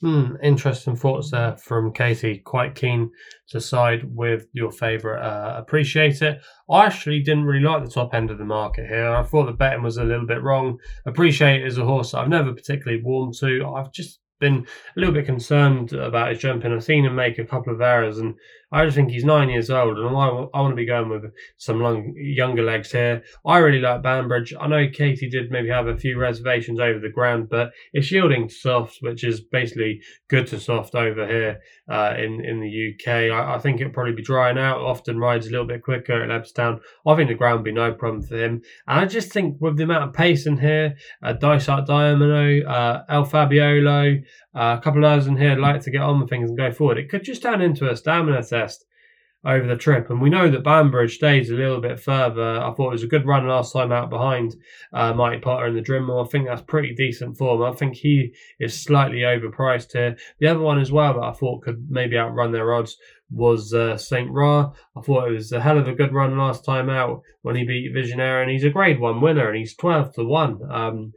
Hmm, 0.03 0.35
interesting 0.43 0.97
thoughts 0.97 1.31
there 1.31 1.55
from 1.55 1.93
Katie. 1.93 2.39
Quite 2.39 2.75
keen 2.75 3.09
to 3.47 3.61
side 3.61 4.03
with 4.13 4.47
your 4.51 4.69
favourite. 4.69 5.21
Uh, 5.21 5.57
appreciate 5.57 6.21
it. 6.21 6.41
I 6.69 6.85
actually 6.85 7.21
didn't 7.21 7.45
really 7.45 7.63
like 7.63 7.85
the 7.85 7.89
top 7.89 8.13
end 8.13 8.29
of 8.29 8.37
the 8.37 8.43
market 8.43 8.87
here. 8.89 9.07
I 9.07 9.23
thought 9.23 9.45
the 9.45 9.53
betting 9.53 9.81
was 9.81 9.95
a 9.95 10.03
little 10.03 10.27
bit 10.27 10.43
wrong. 10.43 10.77
Appreciate 11.05 11.61
it 11.61 11.67
is 11.67 11.77
a 11.77 11.85
horse 11.85 12.13
I've 12.13 12.27
never 12.27 12.51
particularly 12.51 13.01
warmed 13.01 13.35
to. 13.35 13.65
I've 13.65 13.93
just 13.93 14.19
been 14.41 14.67
a 14.97 14.99
little 14.99 15.13
bit 15.13 15.25
concerned 15.25 15.93
about 15.93 16.31
his 16.31 16.39
jumping. 16.39 16.73
I've 16.73 16.83
seen 16.83 17.05
him 17.05 17.15
make 17.15 17.39
a 17.39 17.45
couple 17.45 17.73
of 17.73 17.79
errors, 17.79 18.17
and 18.17 18.35
I 18.73 18.85
just 18.85 18.95
think 18.95 19.11
he's 19.11 19.23
nine 19.23 19.49
years 19.49 19.69
old, 19.69 19.99
and 19.99 20.07
I, 20.07 20.27
I 20.27 20.61
want 20.61 20.71
to 20.71 20.75
be 20.75 20.87
going 20.87 21.07
with 21.07 21.31
some 21.57 21.79
long, 21.79 22.15
younger 22.17 22.63
legs 22.63 22.91
here. 22.91 23.21
I 23.45 23.59
really 23.59 23.79
like 23.79 24.01
Banbridge. 24.01 24.51
I 24.59 24.67
know 24.67 24.87
Katie 24.91 25.29
did 25.29 25.51
maybe 25.51 25.69
have 25.69 25.85
a 25.85 25.95
few 25.95 26.17
reservations 26.17 26.79
over 26.79 26.99
the 26.99 27.11
ground, 27.11 27.49
but 27.49 27.71
it's 27.93 28.11
yielding 28.11 28.49
soft, 28.49 28.97
which 29.01 29.23
is 29.23 29.41
basically 29.41 30.01
good 30.27 30.47
to 30.47 30.59
soft 30.59 30.95
over 30.95 31.27
here 31.27 31.59
uh, 31.87 32.15
in 32.17 32.43
in 32.43 32.61
the 32.61 32.93
UK. 32.93 33.31
I, 33.31 33.55
I 33.55 33.59
think 33.59 33.79
it'll 33.79 33.93
probably 33.93 34.13
be 34.13 34.23
drying 34.23 34.57
out. 34.57 34.81
Often 34.81 35.19
rides 35.19 35.45
a 35.45 35.51
little 35.51 35.67
bit 35.67 35.83
quicker 35.83 36.23
at 36.23 36.29
Leopardstown. 36.29 36.79
I 37.05 37.15
think 37.15 37.29
the 37.29 37.35
ground 37.35 37.59
will 37.59 37.65
be 37.65 37.71
no 37.73 37.93
problem 37.93 38.23
for 38.23 38.37
him, 38.37 38.63
and 38.87 38.99
I 39.01 39.05
just 39.05 39.31
think 39.31 39.57
with 39.61 39.77
the 39.77 39.83
amount 39.83 40.05
of 40.05 40.13
pace 40.13 40.47
in 40.47 40.57
here, 40.57 40.95
uh, 41.21 41.33
Dysart 41.33 41.85
Dynamo, 41.85 42.63
uh, 42.63 43.03
El 43.07 43.25
Fabiolo, 43.25 44.23
uh, 44.55 44.77
a 44.79 44.81
couple 44.81 45.05
of 45.05 45.11
others 45.11 45.27
in 45.27 45.37
here 45.37 45.55
like 45.55 45.81
to 45.81 45.91
get 45.91 46.01
on 46.01 46.19
with 46.19 46.29
things 46.29 46.49
and 46.49 46.57
go 46.57 46.71
forward. 46.71 46.97
It 46.97 47.09
could 47.09 47.23
just 47.23 47.43
turn 47.43 47.61
into 47.61 47.89
a 47.91 47.95
stamina 47.95 48.43
test 48.43 48.62
over 49.45 49.67
the 49.67 49.75
trip. 49.75 50.09
And 50.09 50.21
we 50.21 50.29
know 50.29 50.49
that 50.49 50.63
Banbridge 50.63 51.15
stays 51.15 51.49
a 51.49 51.55
little 51.55 51.81
bit 51.81 51.99
further. 51.99 52.61
I 52.61 52.71
thought 52.73 52.89
it 52.89 52.93
was 52.93 53.03
a 53.03 53.07
good 53.07 53.25
run 53.25 53.47
last 53.47 53.73
time 53.73 53.91
out 53.91 54.09
behind 54.09 54.55
uh, 54.93 55.13
Mighty 55.13 55.41
Potter 55.41 55.67
in 55.67 55.75
the 55.75 55.81
Drinmore. 55.81 56.25
I 56.25 56.29
think 56.29 56.47
that's 56.47 56.61
pretty 56.61 56.93
decent 56.95 57.37
form. 57.37 57.61
I 57.61 57.75
think 57.75 57.95
he 57.95 58.33
is 58.59 58.81
slightly 58.81 59.19
overpriced 59.19 59.91
here. 59.91 60.15
The 60.39 60.47
other 60.47 60.61
one 60.61 60.79
as 60.79 60.91
well 60.91 61.13
that 61.15 61.23
I 61.23 61.33
thought 61.33 61.63
could 61.63 61.87
maybe 61.89 62.17
outrun 62.17 62.51
their 62.51 62.73
odds 62.73 62.95
was 63.29 63.73
uh, 63.73 63.97
St. 63.97 64.31
Ra. 64.31 64.71
I 64.95 65.01
thought 65.01 65.27
it 65.27 65.33
was 65.33 65.51
a 65.51 65.61
hell 65.61 65.77
of 65.77 65.87
a 65.87 65.95
good 65.95 66.13
run 66.13 66.37
last 66.37 66.63
time 66.63 66.89
out 66.89 67.21
when 67.41 67.55
he 67.55 67.65
beat 67.65 67.93
Visionaire, 67.93 68.41
and 68.41 68.51
he's 68.51 68.63
a 68.63 68.69
grade 68.69 68.99
one 68.99 69.19
winner, 69.19 69.49
and 69.49 69.57
he's 69.57 69.75
12 69.75 70.13
to 70.15 70.23
1. 70.23 70.71
Um, 70.71 71.13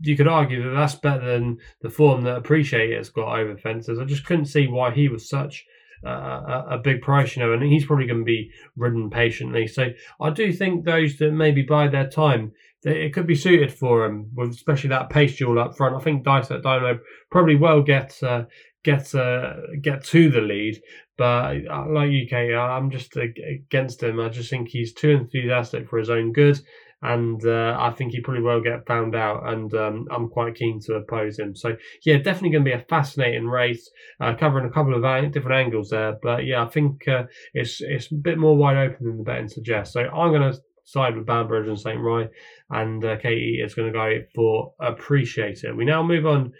you 0.00 0.16
could 0.16 0.28
argue 0.28 0.62
that 0.62 0.74
that's 0.74 0.94
better 0.94 1.32
than 1.32 1.58
the 1.82 1.90
form 1.90 2.22
that 2.22 2.36
Appreciate 2.36 2.96
has 2.96 3.10
got 3.10 3.38
over 3.38 3.56
fences. 3.56 3.98
I 3.98 4.04
just 4.04 4.24
couldn't 4.24 4.46
see 4.46 4.66
why 4.66 4.92
he 4.92 5.08
was 5.08 5.28
such 5.28 5.64
uh, 6.04 6.64
a 6.70 6.78
big 6.78 7.02
price, 7.02 7.36
you 7.36 7.42
know, 7.42 7.52
and 7.52 7.62
he's 7.62 7.84
probably 7.84 8.06
going 8.06 8.20
to 8.20 8.24
be 8.24 8.50
ridden 8.76 9.10
patiently. 9.10 9.66
So 9.66 9.88
I 10.20 10.30
do 10.30 10.52
think 10.52 10.84
those 10.84 11.18
that 11.18 11.32
maybe 11.32 11.62
buy 11.62 11.88
their 11.88 12.08
time, 12.08 12.52
it 12.82 13.12
could 13.12 13.26
be 13.26 13.34
suited 13.34 13.72
for 13.72 14.06
him, 14.06 14.30
with 14.34 14.50
especially 14.50 14.88
that 14.90 15.10
pace 15.10 15.36
duel 15.36 15.58
up 15.58 15.76
front. 15.76 15.96
I 15.96 16.00
think 16.00 16.24
Dysart 16.24 16.62
Dynamo 16.62 17.00
probably 17.30 17.56
will 17.56 17.82
get 17.82 18.22
uh, 18.22 18.44
get 18.82 19.14
uh, 19.14 19.56
get 19.82 20.04
to 20.04 20.30
the 20.30 20.40
lead, 20.40 20.80
but 21.18 21.56
uh, 21.70 21.84
like 21.90 22.10
UK, 22.10 22.54
I'm 22.54 22.90
just 22.90 23.14
against 23.16 24.02
him. 24.02 24.18
I 24.18 24.30
just 24.30 24.48
think 24.48 24.68
he's 24.68 24.94
too 24.94 25.10
enthusiastic 25.10 25.88
for 25.88 25.98
his 25.98 26.08
own 26.08 26.32
good 26.32 26.58
and 27.02 27.44
uh, 27.46 27.76
I 27.78 27.90
think 27.92 28.12
he 28.12 28.20
probably 28.20 28.42
will 28.42 28.60
get 28.60 28.86
found 28.86 29.14
out. 29.14 29.48
And 29.48 29.72
um, 29.74 30.06
I'm 30.10 30.28
quite 30.28 30.54
keen 30.54 30.80
to 30.86 30.94
oppose 30.94 31.38
him. 31.38 31.54
So 31.54 31.76
yeah, 32.04 32.16
definitely 32.18 32.50
going 32.50 32.64
to 32.64 32.70
be 32.70 32.82
a 32.82 32.86
fascinating 32.88 33.46
race, 33.46 33.90
uh, 34.20 34.34
covering 34.34 34.66
a 34.66 34.70
couple 34.70 34.94
of 34.94 35.32
different 35.32 35.56
angles 35.56 35.90
there. 35.90 36.16
But 36.22 36.44
yeah, 36.44 36.64
I 36.64 36.68
think 36.68 37.06
uh, 37.08 37.24
it's 37.54 37.80
it's 37.80 38.10
a 38.10 38.14
bit 38.14 38.38
more 38.38 38.56
wide 38.56 38.76
open 38.76 39.06
than 39.06 39.18
the 39.18 39.24
betting 39.24 39.48
suggests. 39.48 39.94
So 39.94 40.00
I'm 40.00 40.32
going 40.32 40.52
to 40.52 40.58
side 40.84 41.16
with 41.16 41.26
Banbridge 41.26 41.68
and 41.68 41.78
St. 41.78 42.00
Roy, 42.00 42.28
and 42.68 43.04
uh, 43.04 43.16
Katie 43.16 43.60
is 43.64 43.74
going 43.74 43.92
to 43.92 43.98
go 43.98 44.18
for 44.34 44.74
Appreciate 44.80 45.62
It. 45.62 45.76
We 45.76 45.84
now 45.84 46.02
move 46.02 46.26
on 46.26 46.52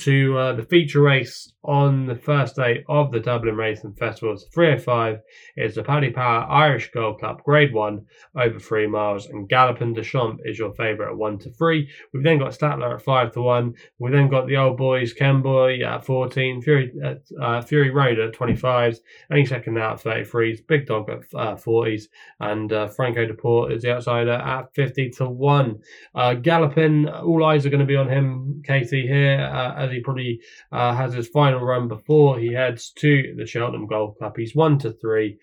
to 0.00 0.36
uh, 0.38 0.52
the 0.52 0.64
feature 0.64 1.00
race 1.00 1.52
on 1.66 2.06
the 2.06 2.14
first 2.14 2.54
day 2.54 2.84
of 2.88 3.10
the 3.10 3.18
Dublin 3.18 3.56
Racing 3.56 3.94
Festival. 3.94 4.34
It's 4.34 4.44
305 4.54 5.18
is 5.56 5.74
the 5.74 5.82
Paddy 5.82 6.10
Power 6.10 6.44
Irish 6.48 6.90
Gold 6.92 7.20
Cup 7.20 7.42
Grade 7.44 7.72
1 7.72 8.04
over 8.36 8.58
3 8.58 8.86
miles 8.86 9.26
and 9.26 9.48
Galopin 9.48 9.94
Des 9.94 10.04
Champs 10.04 10.40
is 10.44 10.58
your 10.58 10.72
favourite 10.74 11.10
at 11.10 11.16
1 11.16 11.38
to 11.40 11.50
3. 11.50 11.88
We've 12.12 12.22
then 12.22 12.38
got 12.38 12.52
Statler 12.52 12.94
at 12.94 13.02
5 13.02 13.32
to 13.32 13.40
1. 13.42 13.74
We've 13.98 14.12
then 14.12 14.28
got 14.28 14.46
the 14.46 14.56
old 14.56 14.76
boys 14.76 15.12
Kemboy 15.12 15.82
at 15.84 16.04
14, 16.04 16.62
Fury 16.62 16.92
at, 17.02 17.22
uh, 17.40 17.62
Fury 17.62 17.90
Road 17.90 18.18
at 18.18 18.32
25s, 18.32 18.98
any 19.32 19.44
second 19.44 19.74
now 19.74 19.94
at 19.94 20.02
33s, 20.02 20.58
Big 20.68 20.86
Dog 20.86 21.10
at 21.10 21.22
uh, 21.34 21.56
40s, 21.56 22.04
and 22.40 22.72
uh, 22.72 22.86
Franco 22.88 23.26
De 23.26 23.34
Port 23.34 23.72
is 23.72 23.82
the 23.82 23.92
outsider 23.92 24.32
at 24.32 24.72
50 24.74 25.10
to 25.10 25.28
1. 25.28 25.78
Uh, 26.14 26.34
Galopin, 26.34 27.12
all 27.24 27.44
eyes 27.44 27.66
are 27.66 27.70
going 27.70 27.80
to 27.80 27.86
be 27.86 27.96
on 27.96 28.08
him, 28.08 28.62
Katie, 28.64 29.06
here, 29.06 29.40
uh, 29.52 29.85
as 29.86 29.92
he 29.92 30.00
probably 30.00 30.40
uh, 30.72 30.94
has 30.94 31.14
his 31.14 31.28
final 31.28 31.60
run 31.60 31.88
before 31.88 32.38
he 32.38 32.52
heads 32.52 32.90
to 32.98 33.34
the 33.36 33.46
Cheltenham 33.46 33.86
Gold 33.86 34.16
Cup. 34.18 34.36
He's 34.36 34.54
one 34.54 34.78
to 34.80 34.92
three. 34.92 35.38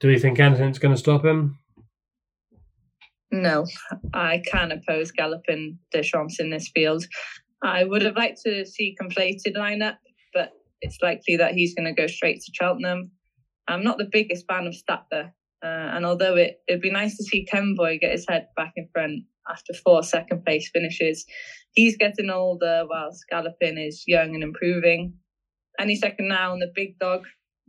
Do 0.00 0.10
you 0.10 0.18
think 0.18 0.40
anything's 0.40 0.78
going 0.78 0.94
to 0.94 1.00
stop 1.00 1.24
him? 1.24 1.58
No, 3.30 3.66
I 4.12 4.42
can't 4.50 4.72
oppose 4.72 5.10
Galopin 5.10 5.78
Des 5.90 6.02
Champs 6.02 6.38
in 6.38 6.50
this 6.50 6.70
field. 6.74 7.04
I 7.62 7.84
would 7.84 8.02
have 8.02 8.16
liked 8.16 8.42
to 8.44 8.66
see 8.66 8.96
conflated 9.00 9.56
lineup, 9.56 9.96
but 10.34 10.52
it's 10.82 10.98
likely 11.00 11.36
that 11.36 11.54
he's 11.54 11.74
going 11.74 11.86
to 11.86 11.98
go 11.98 12.06
straight 12.06 12.42
to 12.42 12.52
Cheltenham. 12.52 13.10
I'm 13.68 13.84
not 13.84 13.96
the 13.96 14.08
biggest 14.10 14.46
fan 14.46 14.66
of 14.66 14.74
Statler, 14.74 15.30
uh, 15.62 15.94
and 15.94 16.04
although 16.04 16.36
it, 16.36 16.56
it'd 16.68 16.82
be 16.82 16.90
nice 16.90 17.16
to 17.16 17.24
see 17.24 17.46
Kemboy 17.52 18.00
get 18.00 18.12
his 18.12 18.26
head 18.28 18.46
back 18.56 18.72
in 18.76 18.88
front 18.92 19.24
after 19.50 19.72
four 19.74 20.02
second 20.02 20.44
place 20.44 20.70
finishes, 20.72 21.24
he's 21.72 21.96
getting 21.96 22.30
older 22.30 22.84
whilst 22.88 23.24
Galopin 23.32 23.84
is 23.84 24.04
young 24.06 24.34
and 24.34 24.42
improving. 24.42 25.14
Any 25.78 25.96
second 25.96 26.28
now 26.28 26.52
and 26.52 26.62
the 26.62 26.72
big 26.74 26.98
dog 26.98 27.22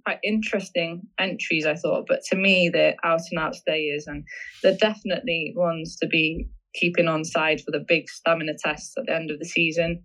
quite 0.05 0.19
interesting 0.23 1.01
entries 1.19 1.65
i 1.65 1.75
thought. 1.75 2.05
But 2.07 2.21
to 2.29 2.35
me 2.35 2.69
they're 2.69 2.95
out 3.03 3.21
and 3.31 3.39
out 3.39 3.55
stayers 3.55 4.05
and 4.07 4.23
they're 4.61 4.77
definitely 4.77 5.53
ones 5.55 5.97
to 6.01 6.07
be 6.07 6.47
keeping 6.75 7.07
on 7.07 7.23
side 7.23 7.61
for 7.61 7.71
the 7.71 7.85
big 7.87 8.09
stamina 8.09 8.53
tests 8.63 8.93
at 8.97 9.05
the 9.05 9.15
end 9.15 9.31
of 9.31 9.39
the 9.39 9.45
season. 9.45 10.03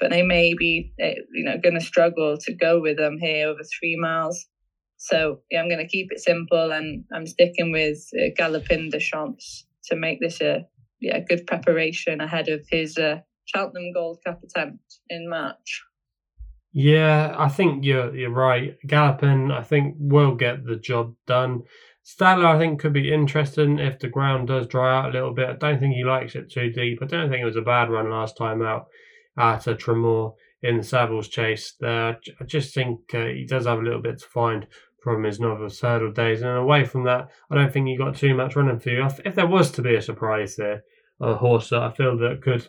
But 0.00 0.10
they 0.10 0.22
may 0.22 0.54
be 0.54 0.92
eh, 1.00 1.14
you 1.32 1.44
know 1.44 1.58
going 1.62 1.78
to 1.78 1.84
struggle 1.84 2.36
to 2.38 2.54
go 2.54 2.80
with 2.80 2.96
them 2.96 3.18
here 3.20 3.48
over 3.48 3.60
three 3.78 3.96
miles. 3.96 4.46
So 4.96 5.40
yeah, 5.50 5.60
I'm 5.60 5.68
going 5.68 5.84
to 5.84 5.88
keep 5.88 6.08
it 6.10 6.20
simple, 6.20 6.72
and 6.72 7.04
I'm 7.12 7.26
sticking 7.26 7.72
with 7.72 8.08
uh, 8.14 8.30
Des 8.38 8.98
Champs 9.00 9.66
to 9.84 9.96
make 9.96 10.20
this 10.20 10.40
a 10.40 10.66
yeah 11.00 11.20
good 11.20 11.46
preparation 11.46 12.20
ahead 12.20 12.48
of 12.48 12.66
his 12.70 12.96
uh, 12.96 13.20
Cheltenham 13.44 13.92
Gold 13.92 14.18
Cup 14.24 14.42
attempt 14.42 15.00
in 15.08 15.28
March. 15.28 15.82
Yeah, 16.72 17.34
I 17.38 17.48
think 17.48 17.84
you're 17.84 18.14
you're 18.14 18.30
right. 18.30 18.76
Galopin, 18.86 19.52
I 19.52 19.62
think, 19.62 19.96
will 19.98 20.34
get 20.34 20.66
the 20.66 20.76
job 20.76 21.14
done. 21.26 21.62
Statler, 22.04 22.44
I 22.54 22.58
think, 22.58 22.80
could 22.80 22.92
be 22.92 23.12
interesting 23.12 23.78
if 23.78 23.98
the 23.98 24.08
ground 24.08 24.48
does 24.48 24.68
dry 24.68 24.96
out 24.96 25.10
a 25.10 25.12
little 25.12 25.34
bit. 25.34 25.48
I 25.48 25.54
don't 25.54 25.80
think 25.80 25.94
he 25.94 26.04
likes 26.04 26.36
it 26.36 26.50
too 26.50 26.70
deep. 26.70 27.00
I 27.02 27.06
don't 27.06 27.30
think 27.30 27.42
it 27.42 27.46
was 27.46 27.56
a 27.56 27.62
bad 27.62 27.90
run 27.90 28.10
last 28.10 28.36
time 28.36 28.62
out 28.62 28.86
at 29.36 29.66
a 29.66 29.74
Tramore 29.74 30.34
in 30.62 30.76
the 30.76 30.82
Savills 30.82 31.30
Chase. 31.30 31.74
There, 31.80 32.18
I 32.40 32.44
just 32.44 32.74
think 32.74 33.00
uh, 33.14 33.26
he 33.26 33.44
does 33.44 33.66
have 33.66 33.78
a 33.78 33.82
little 33.82 34.02
bit 34.02 34.18
to 34.18 34.26
find 34.26 34.66
from 35.06 35.22
his 35.22 35.38
novice 35.38 35.80
hurdle 35.80 36.10
days. 36.10 36.42
And 36.42 36.50
away 36.50 36.84
from 36.84 37.04
that, 37.04 37.28
I 37.48 37.54
don't 37.54 37.72
think 37.72 37.86
he 37.86 37.96
got 37.96 38.16
too 38.16 38.34
much 38.34 38.56
running 38.56 38.80
for 38.80 38.90
you. 38.90 39.06
If 39.24 39.36
there 39.36 39.46
was 39.46 39.70
to 39.70 39.82
be 39.82 39.94
a 39.94 40.02
surprise 40.02 40.56
there, 40.56 40.82
a 41.20 41.36
horse 41.36 41.70
that 41.70 41.80
I 41.80 41.92
feel 41.92 42.18
that 42.18 42.42
could 42.42 42.66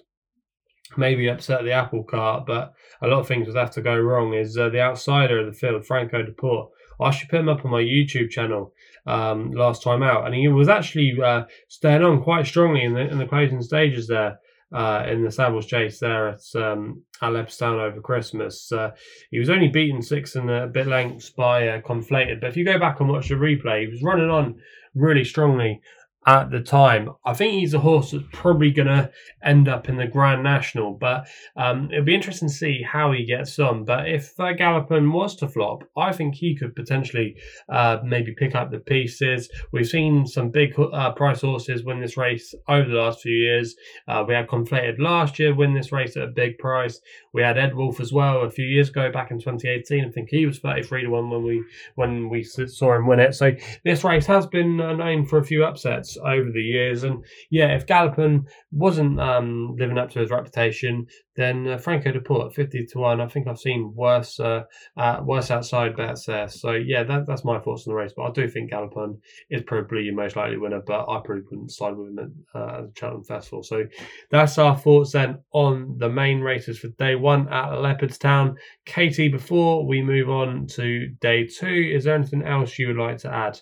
maybe 0.96 1.30
upset 1.30 1.64
the 1.64 1.72
apple 1.72 2.04
cart, 2.04 2.46
but 2.46 2.74
a 3.02 3.08
lot 3.08 3.22
of 3.22 3.28
things 3.28 3.48
would 3.48 3.56
have 3.56 3.72
to 3.72 3.82
go 3.82 3.98
wrong, 3.98 4.36
is 4.36 4.56
uh, 4.56 4.70
the 4.70 4.82
outsider 4.82 5.40
of 5.40 5.48
the 5.48 5.52
field, 5.52 5.84
Franco 5.88 6.22
de 6.22 6.32
Port. 6.32 6.70
I 7.02 7.10
should 7.10 7.30
put 7.30 7.40
him 7.40 7.50
up 7.50 7.66
on 7.66 7.72
my 7.72 7.82
YouTube 7.82 8.30
channel 8.30 8.72
um, 9.08 9.50
last 9.54 9.82
time 9.82 10.04
out, 10.04 10.28
and 10.28 10.36
he 10.36 10.48
was 10.48 10.70
actually 10.70 11.18
uh, 11.20 11.46
staying 11.68 12.04
on 12.04 12.22
quite 12.22 12.46
strongly 12.46 12.84
in 12.84 12.94
the 12.94 13.02
in 13.02 13.18
the 13.18 13.26
closing 13.26 13.64
stages 13.64 14.08
there 14.08 14.38
uh, 14.74 15.04
in 15.08 15.24
the 15.24 15.30
Savills 15.30 15.68
Chase 15.68 16.00
there 16.00 16.30
at 16.30 16.42
um, 16.56 17.04
at 17.22 17.32
Leopardstown 17.32 17.80
over 17.80 18.02
Christmas. 18.02 18.72
Uh, 18.72 18.92
he 19.32 19.40
was 19.40 19.50
only 19.50 19.68
beaten 19.68 20.02
six 20.02 20.36
and 20.36 20.50
a 20.50 20.68
bit 20.68 20.88
lengths 20.88 21.30
by 21.30 21.68
uh, 21.68 21.82
Conflated, 21.82 22.42
but 22.42 22.50
if 22.50 22.58
you 22.58 22.66
go 22.66 22.80
back 22.80 23.00
and 23.00 23.10
watch 23.10 23.30
the 23.30 23.36
replay, 23.36 23.82
he 23.82 23.88
was 23.88 24.04
running 24.04 24.30
on 24.30 24.56
really 24.96 25.24
strongly 25.24 25.82
at 26.28 26.52
the 26.52 26.60
time. 26.60 27.10
I 27.26 27.34
think 27.34 27.54
he's 27.54 27.74
a 27.74 27.80
horse 27.80 28.12
that's 28.12 28.26
probably 28.34 28.70
going 28.70 28.90
to 28.90 29.10
end 29.44 29.70
up 29.70 29.88
in 29.88 29.96
the 29.96 30.06
Grand 30.06 30.44
National, 30.44 30.94
but 30.94 31.26
um, 31.56 31.90
it'll 31.90 32.04
be 32.04 32.14
interesting 32.14 32.50
to 32.50 32.54
see 32.54 32.84
how 32.84 33.14
he 33.14 33.24
gets 33.24 33.58
on. 33.60 33.86
But 33.86 34.10
if 34.10 34.38
uh, 34.38 34.54
Galopin 34.54 35.14
was 35.14 35.38
to 35.38 35.48
flop, 35.48 35.84
I 35.96 36.12
think 36.12 36.36
he 36.36 36.54
could 36.54 36.76
potentially 36.76 37.38
uh, 37.70 38.00
maybe 38.04 38.36
pick 38.38 38.56
up 38.56 38.72
the 38.72 38.80
pieces. 38.80 39.50
We've 39.72 39.88
seen 39.88 40.28
some 40.28 40.50
big 40.50 40.78
uh, 40.78 41.14
price 41.14 41.42
horses 41.42 41.86
win 41.86 42.02
this 42.02 42.18
race 42.18 42.54
over 42.68 42.90
the 42.90 42.96
last 42.96 43.22
few 43.22 43.36
years. 43.36 43.76
Uh, 44.10 44.26
we 44.28 44.34
had 44.34 44.48
Conflated 44.48 45.00
last 45.00 45.40
year 45.40 45.56
win 45.56 45.74
this 45.74 45.94
race 45.94 46.18
at 46.18 46.24
a 46.24 46.28
big 46.28 46.58
price. 46.58 47.00
We 47.32 47.42
had 47.42 47.56
Edwulf 47.56 48.02
as 48.02 48.12
well 48.12 48.42
a 48.42 48.50
few 48.50 48.66
years 48.66 48.90
ago, 48.90 49.12
back 49.12 49.32
in 49.32 49.40
2018. 49.40 50.04
I 50.04 50.10
think 50.10 50.28
he 50.30 50.46
was 50.46 50.60
33 50.60 51.04
to 51.04 51.08
one 51.08 51.30
when 51.30 51.44
we 51.44 51.64
when 51.96 52.28
we 52.28 52.44
saw 52.44 52.96
him 52.96 53.08
win 53.08 53.22
it. 53.22 53.34
So 53.34 53.54
this 53.86 54.04
race 54.04 54.26
has 54.26 54.46
been 54.46 54.82
uh, 54.82 54.94
known 54.94 55.26
for 55.26 55.38
a 55.38 55.46
few 55.46 55.64
upsets 55.64 56.17
over 56.18 56.52
the 56.52 56.62
years. 56.62 57.04
And 57.04 57.24
yeah, 57.50 57.76
if 57.76 57.86
Galopin 57.86 58.46
wasn't 58.72 59.20
um, 59.20 59.76
living 59.78 59.98
up 59.98 60.10
to 60.12 60.20
his 60.20 60.30
reputation, 60.30 61.08
then 61.36 61.68
uh, 61.68 61.78
Franco 61.78 62.12
de 62.12 62.20
Port, 62.20 62.54
50 62.54 62.86
to 62.88 63.00
1. 63.00 63.22
I 63.22 63.28
think 63.28 63.48
I've 63.48 63.60
seen 63.60 63.94
worse 63.96 64.40
uh, 64.40 64.64
uh, 64.98 65.22
worse 65.24 65.52
outside 65.52 65.96
bets 65.96 66.26
there. 66.26 66.48
So 66.50 66.72
yeah, 66.72 67.04
that, 67.04 67.28
that's 67.28 67.46
my 67.46 67.60
thoughts 67.60 67.88
on 67.88 67.92
the 67.92 67.96
race. 67.96 68.14
But 68.16 68.24
I 68.24 68.32
do 68.32 68.48
think 68.48 68.72
Galopin 68.72 69.20
is 69.50 69.62
probably 69.62 70.04
your 70.04 70.16
most 70.16 70.36
likely 70.36 70.58
winner, 70.58 70.82
but 70.86 71.02
I 71.04 71.22
probably 71.24 71.44
wouldn't 71.50 71.72
side 71.72 71.96
with 71.96 72.10
him 72.10 72.20
at, 72.20 72.60
uh, 72.60 72.82
the 72.82 72.92
Cheltenham 72.96 73.24
Festival. 73.24 73.64
So 73.64 73.86
that's 74.32 74.58
our 74.58 74.76
thoughts 74.76 75.12
then 75.12 75.40
on 75.52 75.98
the 76.00 76.10
main 76.10 76.42
races 76.42 76.80
for 76.80 76.88
day 76.90 77.16
one 77.16 77.48
at 77.50 77.70
Leopardstown. 77.70 78.56
Katie, 78.86 79.30
before 79.30 79.86
we 79.86 80.02
move 80.02 80.30
on 80.30 80.68
to 80.68 81.08
day 81.22 81.46
two, 81.46 81.92
is 81.94 82.04
there 82.04 82.16
anything 82.16 82.44
else 82.44 82.80
you 82.80 82.88
would 82.88 82.98
like 82.98 83.20
to 83.20 83.34
add? 83.34 83.60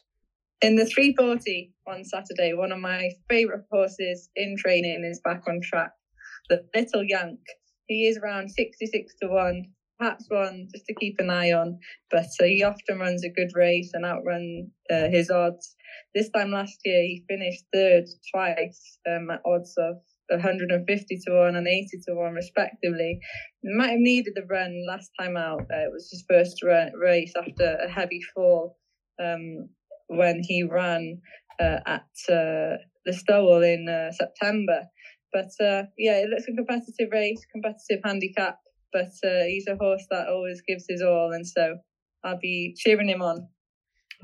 In 0.62 0.78
the 0.78 0.86
340 0.86 1.74
on 1.86 2.06
Saturday, 2.06 2.54
one 2.54 2.72
of 2.72 2.80
my 2.80 3.10
favourite 3.30 3.66
horses 3.70 4.30
in 4.38 4.56
training 4.58 5.04
is 5.04 5.20
back 5.22 5.42
on 5.48 5.60
track, 5.62 5.92
the 6.50 6.64
Little 6.74 7.04
Yank. 7.04 7.40
He 7.88 8.08
is 8.08 8.18
around 8.18 8.50
66 8.50 9.14
to 9.22 9.28
1, 9.28 9.64
perhaps 10.00 10.26
one 10.30 10.70
just 10.74 10.86
to 10.86 10.96
keep 10.96 11.16
an 11.20 11.30
eye 11.30 11.52
on, 11.52 11.78
but 12.10 12.28
uh, 12.42 12.46
he 12.46 12.64
often 12.64 13.00
runs 13.00 13.26
a 13.26 13.30
good 13.30 13.52
race 13.54 13.92
and 13.94 14.06
outrun 14.06 14.72
uh, 14.90 15.10
his 15.10 15.30
odds. 15.30 15.76
This 16.16 16.30
time 16.30 16.52
last 16.52 16.80
year, 16.86 17.02
he 17.02 17.26
finished 17.28 17.66
third 17.74 18.06
twice 18.34 18.98
um, 19.10 19.30
at 19.30 19.42
odds 19.46 19.74
of 19.78 19.98
150 20.30 21.20
to 21.28 21.34
1 21.34 21.56
and 21.58 21.68
80 21.68 21.88
to 22.08 22.16
1 22.16 22.34
respectively. 22.34 23.20
Might 23.62 23.92
have 23.92 24.00
needed 24.00 24.34
the 24.36 24.46
run 24.50 24.86
last 24.88 25.12
time 25.20 25.36
out. 25.36 25.62
Uh, 25.62 25.84
it 25.84 25.92
was 25.92 26.10
his 26.10 26.24
first 26.30 26.64
race 26.64 27.34
after 27.38 27.76
a 27.76 27.92
heavy 27.92 28.22
fall. 28.34 28.78
Um, 29.22 29.70
when 30.08 30.42
he 30.44 30.64
ran 30.64 31.22
uh, 31.60 31.80
at 31.86 32.08
uh, 32.30 32.78
Listowel 33.08 33.64
in 33.64 33.88
uh, 33.88 34.12
September. 34.12 34.82
But 35.34 35.52
uh, 35.64 35.84
yeah, 35.98 36.18
it 36.18 36.30
looks 36.30 36.48
a 36.48 36.54
competitive 36.54 37.10
race, 37.12 37.46
competitive 37.52 38.02
handicap. 38.04 38.60
But 38.94 39.12
uh, 39.24 39.44
he's 39.46 39.68
a 39.68 39.76
horse 39.76 40.06
that 40.10 40.30
always 40.30 40.62
gives 40.62 40.86
his 40.88 41.02
all, 41.02 41.32
and 41.34 41.46
so 41.46 41.78
I'll 42.24 42.40
be 42.40 42.74
cheering 42.78 43.10
him 43.10 43.22
on. 43.22 43.48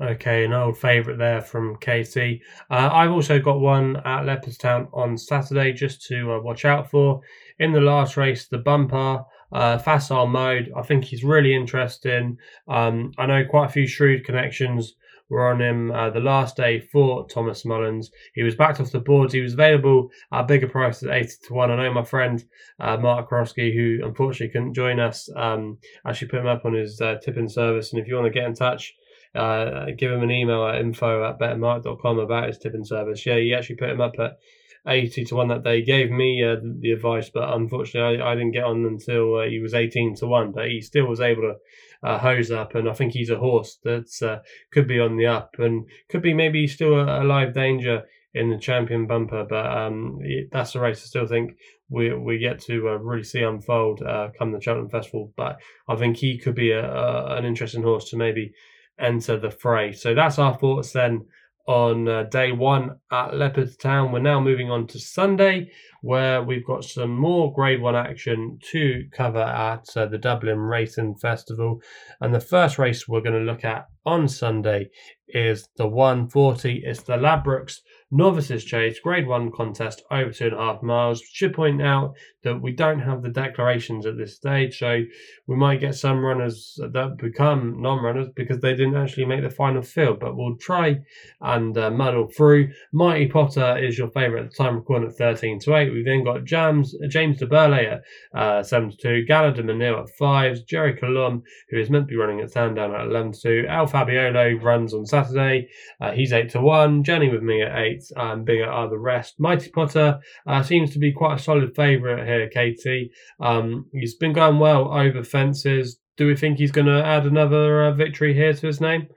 Okay, 0.00 0.46
an 0.46 0.54
old 0.54 0.78
favourite 0.78 1.18
there 1.18 1.42
from 1.42 1.76
Katie. 1.76 2.40
Uh, 2.70 2.88
I've 2.90 3.10
also 3.10 3.38
got 3.38 3.60
one 3.60 3.96
at 3.98 4.24
Leopardstown 4.24 4.88
on 4.94 5.18
Saturday 5.18 5.72
just 5.74 6.06
to 6.06 6.40
watch 6.40 6.64
out 6.64 6.90
for. 6.90 7.20
In 7.58 7.72
the 7.72 7.80
last 7.80 8.16
race, 8.16 8.48
the 8.48 8.58
bumper, 8.58 9.22
uh, 9.52 9.76
facile 9.78 10.26
mode. 10.26 10.72
I 10.74 10.82
think 10.82 11.04
he's 11.04 11.22
really 11.22 11.54
interesting. 11.54 12.38
Um, 12.66 13.12
I 13.18 13.26
know 13.26 13.44
quite 13.44 13.66
a 13.66 13.72
few 13.72 13.86
shrewd 13.86 14.24
connections 14.24 14.94
were 15.32 15.50
on 15.50 15.60
him 15.60 15.90
uh, 15.90 16.10
the 16.10 16.20
last 16.20 16.56
day 16.56 16.78
for 16.78 17.26
Thomas 17.26 17.64
Mullins. 17.64 18.10
He 18.34 18.42
was 18.42 18.54
backed 18.54 18.80
off 18.80 18.92
the 18.92 19.00
boards. 19.00 19.32
He 19.32 19.40
was 19.40 19.54
available 19.54 20.10
at 20.30 20.46
bigger 20.46 20.68
prices, 20.68 21.08
80 21.08 21.28
to 21.48 21.54
1. 21.54 21.70
I 21.70 21.76
know 21.76 21.92
my 21.94 22.04
friend 22.04 22.44
uh, 22.78 22.98
Mark 22.98 23.30
Korosky, 23.30 23.74
who 23.74 24.06
unfortunately 24.06 24.52
couldn't 24.52 24.74
join 24.74 25.00
us, 25.00 25.30
um, 25.34 25.78
actually 26.06 26.28
put 26.28 26.40
him 26.40 26.46
up 26.46 26.66
on 26.66 26.74
his 26.74 27.00
uh, 27.00 27.16
tipping 27.24 27.48
service. 27.48 27.92
And 27.92 28.00
if 28.00 28.06
you 28.06 28.14
want 28.14 28.26
to 28.26 28.38
get 28.38 28.46
in 28.46 28.54
touch, 28.54 28.94
uh, 29.34 29.86
give 29.96 30.12
him 30.12 30.22
an 30.22 30.30
email 30.30 30.66
at 30.66 30.80
info 30.80 31.24
at 31.24 31.38
bettermark.com 31.38 32.18
about 32.18 32.48
his 32.48 32.58
tipping 32.58 32.84
service. 32.84 33.24
Yeah, 33.24 33.38
he 33.38 33.54
actually 33.54 33.76
put 33.76 33.88
him 33.88 34.02
up 34.02 34.18
at 34.18 34.38
80 34.86 35.24
to 35.26 35.36
1 35.36 35.48
that 35.48 35.62
day. 35.62 35.78
He 35.78 35.84
gave 35.84 36.10
me 36.10 36.42
uh, 36.44 36.56
the 36.80 36.92
advice, 36.92 37.30
but 37.32 37.52
unfortunately, 37.52 38.20
I, 38.20 38.32
I 38.32 38.34
didn't 38.34 38.52
get 38.52 38.64
on 38.64 38.84
until 38.84 39.36
uh, 39.36 39.46
he 39.46 39.60
was 39.60 39.74
18 39.74 40.16
to 40.16 40.26
1. 40.26 40.52
But 40.52 40.68
he 40.68 40.80
still 40.80 41.06
was 41.06 41.20
able 41.20 41.42
to 41.42 42.08
uh, 42.08 42.18
hose 42.18 42.50
up, 42.50 42.74
and 42.74 42.88
I 42.88 42.94
think 42.94 43.12
he's 43.12 43.30
a 43.30 43.38
horse 43.38 43.78
that 43.84 44.10
uh, 44.22 44.42
could 44.72 44.88
be 44.88 44.98
on 44.98 45.16
the 45.16 45.26
up 45.26 45.54
and 45.58 45.88
could 46.08 46.22
be 46.22 46.34
maybe 46.34 46.66
still 46.66 46.94
a, 46.94 47.22
a 47.22 47.24
live 47.24 47.54
danger 47.54 48.02
in 48.34 48.50
the 48.50 48.58
champion 48.58 49.06
bumper. 49.06 49.44
But 49.48 49.66
um, 49.66 50.18
that's 50.50 50.74
a 50.74 50.80
race 50.80 51.02
I 51.02 51.06
still 51.06 51.26
think 51.26 51.52
we 51.88 52.12
we 52.12 52.38
get 52.38 52.60
to 52.62 52.88
uh, 52.88 52.96
really 52.96 53.24
see 53.24 53.42
unfold 53.42 54.02
uh, 54.02 54.30
come 54.36 54.52
the 54.52 54.60
Cheltenham 54.60 54.90
Festival. 54.90 55.32
But 55.36 55.60
I 55.88 55.94
think 55.96 56.16
he 56.16 56.38
could 56.38 56.56
be 56.56 56.72
a, 56.72 56.84
a, 56.84 57.36
an 57.36 57.44
interesting 57.44 57.82
horse 57.82 58.10
to 58.10 58.16
maybe 58.16 58.52
enter 58.98 59.38
the 59.38 59.50
fray. 59.50 59.92
So 59.92 60.14
that's 60.14 60.38
our 60.38 60.54
thoughts 60.58 60.92
then 60.92 61.26
on 61.66 62.08
uh, 62.08 62.24
day 62.24 62.52
one 62.52 62.96
at 63.10 63.30
Leopardstown. 63.32 64.12
We're 64.12 64.20
now 64.20 64.40
moving 64.40 64.70
on 64.70 64.86
to 64.88 64.98
Sunday, 64.98 65.70
where 66.00 66.42
we've 66.42 66.66
got 66.66 66.84
some 66.84 67.10
more 67.10 67.52
Grade 67.52 67.80
One 67.80 67.94
action 67.94 68.58
to 68.72 69.04
cover 69.12 69.42
at 69.42 69.84
uh, 69.96 70.06
the 70.06 70.18
Dublin 70.18 70.58
Racing 70.58 71.16
Festival. 71.16 71.80
And 72.20 72.34
the 72.34 72.40
first 72.40 72.78
race 72.78 73.06
we're 73.06 73.20
going 73.20 73.38
to 73.38 73.52
look 73.52 73.64
at 73.64 73.86
on 74.04 74.28
Sunday 74.28 74.90
is 75.28 75.68
the 75.76 75.86
140. 75.86 76.82
It's 76.84 77.02
the 77.02 77.16
Ladbrokes 77.16 77.76
Novices 78.14 78.62
Chase 78.62 79.00
Grade 79.00 79.26
1 79.26 79.50
contest 79.52 80.02
over 80.10 80.30
two 80.30 80.44
and 80.44 80.54
a 80.54 80.58
half 80.58 80.82
miles. 80.82 81.22
Should 81.22 81.54
point 81.54 81.80
out 81.80 82.14
that 82.44 82.60
we 82.60 82.72
don't 82.72 82.98
have 82.98 83.22
the 83.22 83.30
declarations 83.30 84.04
at 84.04 84.18
this 84.18 84.36
stage, 84.36 84.78
so 84.78 85.02
we 85.46 85.56
might 85.56 85.80
get 85.80 85.94
some 85.94 86.22
runners 86.22 86.78
that 86.78 87.16
become 87.16 87.80
non 87.80 88.02
runners 88.02 88.28
because 88.36 88.60
they 88.60 88.74
didn't 88.74 88.96
actually 88.96 89.24
make 89.24 89.42
the 89.42 89.48
final 89.48 89.80
field, 89.80 90.20
but 90.20 90.36
we'll 90.36 90.56
try 90.56 91.00
and 91.40 91.78
uh, 91.78 91.90
muddle 91.90 92.28
through. 92.28 92.70
Mighty 92.92 93.28
Potter 93.28 93.78
is 93.78 93.96
your 93.96 94.10
favourite 94.10 94.44
at 94.44 94.50
the 94.50 94.62
time, 94.62 94.76
recording 94.76 95.08
at 95.08 95.16
13 95.16 95.58
to 95.60 95.74
8. 95.74 95.90
We've 95.90 96.04
then 96.04 96.22
got 96.22 96.44
James, 96.44 96.94
James 97.08 97.38
du 97.38 97.46
Berlais 97.46 98.00
at 98.34 98.38
uh, 98.38 98.62
7 98.62 98.90
to 98.90 98.96
2, 98.96 99.24
Gaillard 99.24 99.54
du 99.54 99.62
Mesnil 99.62 100.02
at 100.02 100.10
5, 100.10 100.66
Gerri 100.66 101.00
Colombe, 101.00 101.42
who 101.70 101.78
is 101.78 101.88
meant 101.88 102.08
to 102.08 102.12
be 102.12 102.16
running 102.16 102.40
at 102.40 102.50
Sandown 102.50 102.94
at 102.94 103.06
11 103.06 103.32
to 103.32 103.40
2, 103.40 103.66
El 103.70 103.86
Fabiolo 103.86 104.62
runs 104.62 104.92
on 104.92 105.06
Saturday, 105.06 105.68
uh, 106.02 106.12
he's 106.12 106.34
8 106.34 106.50
to 106.50 106.60
1, 106.60 107.04
Journey 107.04 107.30
With 107.30 107.42
Me 107.42 107.62
at 107.62 107.78
8 107.78 108.01
and 108.16 108.44
bigger 108.44 108.66
are 108.66 108.88
the 108.88 108.98
rest. 108.98 109.34
Mighty 109.38 109.70
Potter 109.70 110.18
uh, 110.46 110.62
seems 110.62 110.92
to 110.92 110.98
be 110.98 111.12
quite 111.12 111.38
a 111.38 111.42
solid 111.42 111.74
favourite 111.76 112.26
here, 112.26 112.48
Katie. 112.48 113.10
Um, 113.40 113.86
he's 113.92 114.14
been 114.14 114.32
going 114.32 114.58
well 114.58 114.92
over 114.92 115.22
fences. 115.22 115.98
Do 116.16 116.26
we 116.26 116.36
think 116.36 116.58
he's 116.58 116.72
going 116.72 116.86
to 116.86 117.04
add 117.04 117.26
another 117.26 117.84
uh, 117.84 117.92
victory 117.92 118.34
here 118.34 118.52
to 118.52 118.66
his 118.66 118.80
name? 118.80 119.08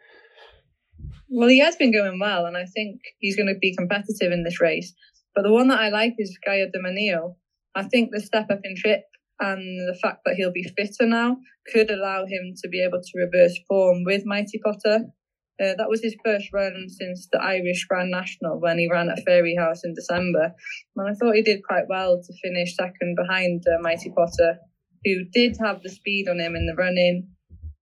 Well, 1.30 1.50
he 1.50 1.60
has 1.60 1.76
been 1.76 1.92
going 1.92 2.20
well, 2.20 2.46
and 2.46 2.56
I 2.56 2.66
think 2.66 3.02
he's 3.20 3.36
going 3.36 3.54
to 3.54 3.60
be 3.60 3.76
competitive 3.76 4.32
in 4.32 4.44
this 4.44 4.62
race. 4.62 4.94
But 5.34 5.44
the 5.44 5.52
one 5.52 5.68
that 5.68 5.80
I 5.80 5.90
like 5.90 6.14
is 6.18 6.38
Gaillard 6.46 6.72
du 6.72 6.80
Mesnil. 6.80 7.36
I 7.76 7.84
think 7.84 8.12
the 8.12 8.22
step 8.22 8.46
up 8.50 8.62
in 8.64 8.76
trip 8.78 9.02
and 9.40 9.60
the 9.90 9.98
fact 10.02 10.20
that 10.26 10.36
he'll 10.36 10.54
be 10.54 10.64
fitter 10.78 11.10
now 11.10 11.38
could 11.74 11.90
allow 11.90 12.26
him 12.26 12.54
to 12.64 12.70
be 12.70 12.82
able 12.82 13.02
to 13.02 13.20
reverse 13.20 13.58
form 13.68 14.04
with 14.06 14.24
Mighty 14.26 14.60
Potter. 14.64 15.06
Uh, 15.58 15.74
that 15.78 15.90
was 15.90 16.02
his 16.04 16.16
first 16.24 16.52
run 16.52 16.88
since 16.90 17.28
the 17.32 17.42
Irish 17.42 17.86
Grand 17.88 18.12
National 18.12 18.60
when 18.60 18.78
he 18.78 18.90
ran 18.92 19.10
at 19.10 19.26
Fairyhouse 19.26 19.80
in 19.86 19.94
December. 19.94 20.54
And 20.98 21.10
I 21.10 21.14
thought 21.14 21.36
he 21.36 21.42
did 21.42 21.64
quite 21.64 21.86
well 21.88 22.22
to 22.22 22.34
finish 22.44 22.76
second 22.76 23.16
behind 23.16 23.64
uh, 23.68 23.82
Mighty 23.82 24.12
Potter, 24.16 24.58
who 25.06 25.24
did 25.32 25.56
have 25.64 25.82
the 25.82 25.90
speed 25.90 26.28
on 26.28 26.40
him 26.40 26.56
in 26.56 26.66
the 26.66 26.76
running. 26.76 27.30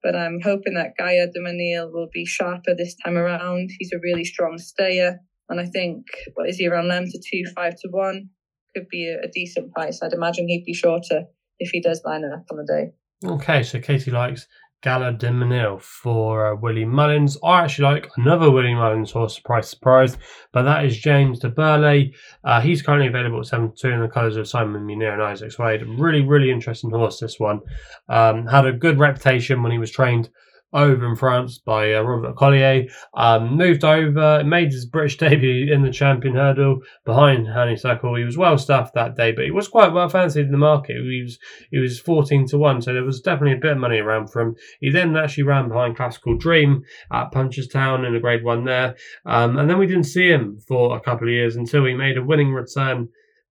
But 0.04 0.16
I'm 0.16 0.40
hoping 0.44 0.76
that 0.76 0.94
Gaillard 1.00 1.32
du 1.34 1.40
Mesnil 1.40 1.92
will 1.92 2.10
be 2.14 2.26
sharper 2.26 2.76
this 2.76 2.96
time 3.04 3.18
around. 3.18 3.72
He's 3.80 3.94
a 3.94 4.00
really 4.04 4.26
strong 4.26 4.58
stayer. 4.58 5.20
And 5.50 5.60
I 5.60 5.66
think, 5.66 6.06
what 6.36 6.50
is 6.50 6.58
he 6.58 6.68
around 6.68 6.90
them 6.90 7.06
to 7.06 7.20
two, 7.20 7.44
five 7.56 7.74
to 7.82 7.88
one? 7.90 8.30
Could 8.76 8.88
be 8.90 9.08
a, 9.08 9.26
a 9.26 9.32
decent 9.32 9.72
price. 9.72 10.02
I'd 10.04 10.14
imagine 10.14 10.48
he'd 10.48 10.66
be 10.66 10.74
shorter 10.74 11.24
if 11.60 11.72
he 11.72 11.82
does 11.82 12.02
line 12.06 12.24
up 12.26 12.44
on 12.52 12.58
the 12.58 12.66
day. 12.66 12.92
Okay, 13.26 13.64
so 13.64 13.80
Katie 13.80 14.12
likes 14.12 14.48
Gaillard 14.84 15.18
du 15.18 15.28
Mesnil 15.28 15.82
for 15.82 16.48
uh, 16.48 16.56
Willie 16.56 16.84
Mullins. 16.84 17.38
I 17.44 17.64
actually 17.64 17.86
like 17.86 18.10
another 18.18 18.52
Willie 18.52 18.76
Mullins 18.76 19.12
horse, 19.12 19.36
surprise, 19.36 19.70
surprise, 19.70 20.18
but 20.52 20.64
that 20.64 20.84
is 20.84 20.98
James 20.98 21.40
du 21.40 21.50
Berlais. 21.50 22.14
Uh, 22.44 22.60
he's 22.60 22.82
currently 22.82 23.08
available 23.08 23.40
at 23.40 23.46
7 23.46 23.72
2 23.76 23.90
in 23.90 24.02
the 24.02 24.10
colours 24.10 24.36
of 24.36 24.48
Simon 24.48 24.86
Munir 24.86 25.14
and 25.14 25.24
Isaac 25.24 25.52
Souede. 25.52 25.86
Really, 25.98 26.22
really 26.22 26.52
interesting 26.52 26.92
horse, 26.92 27.20
this 27.20 27.40
one. 27.40 27.62
Um, 28.10 28.46
had 28.46 28.66
a 28.66 28.74
good 28.74 29.00
reputation 29.00 29.64
when 29.64 29.72
he 29.72 29.78
was 29.78 29.90
trained 29.90 30.30
over 30.74 31.08
in 31.08 31.16
France 31.16 31.58
by 31.58 31.94
uh, 31.94 32.02
Robert 32.02 32.36
Collier. 32.36 32.86
Um, 33.14 33.56
moved 33.58 33.84
over, 33.84 34.44
made 34.44 34.72
his 34.72 34.86
British 34.86 35.18
debut 35.24 35.74
in 35.74 35.84
the 35.84 35.92
champion 35.92 36.36
hurdle 36.36 36.80
behind 37.06 37.48
Honeysuckle. 37.48 38.16
He 38.16 38.24
was 38.24 38.38
well 38.38 38.58
stuffed 38.58 38.96
that 38.96 39.16
day, 39.16 39.32
but 39.32 39.46
he 39.46 39.52
was 39.52 39.68
quite 39.68 39.94
well 39.94 40.10
fancied 40.10 40.46
in 40.46 40.52
the 40.52 40.58
market. 40.58 40.98
He 40.98 41.22
was 41.24 41.40
he 41.72 41.80
was 41.80 42.00
fourteen 42.00 42.48
to 42.48 42.58
one, 42.58 42.82
so 42.82 42.94
there 42.94 43.04
was 43.04 43.22
definitely 43.22 43.58
a 43.58 43.62
bit 43.62 43.74
of 43.74 43.78
money 43.78 44.00
around 44.00 44.28
for 44.28 44.42
him. 44.42 44.56
He 44.80 44.90
then 44.90 45.16
actually 45.16 45.44
ran 45.44 45.70
behind 45.70 45.98
Klassical 45.98 46.40
Dream 46.40 46.84
at 47.12 47.32
Punchestown 47.32 48.06
in 48.06 48.14
the 48.14 48.20
Grade 48.20 48.44
One 48.44 48.66
there, 48.66 48.96
um, 49.26 49.58
and 49.58 49.70
then 49.70 49.78
we 49.78 49.88
didn't 49.88 50.04
see 50.04 50.30
him 50.30 50.60
for 50.68 50.96
a 50.98 51.02
couple 51.02 51.28
of 51.28 51.34
years 51.34 51.56
until 51.56 51.86
he 51.86 51.94
made 51.94 52.18
a 52.18 52.24
winning 52.24 52.52
return 52.52 53.10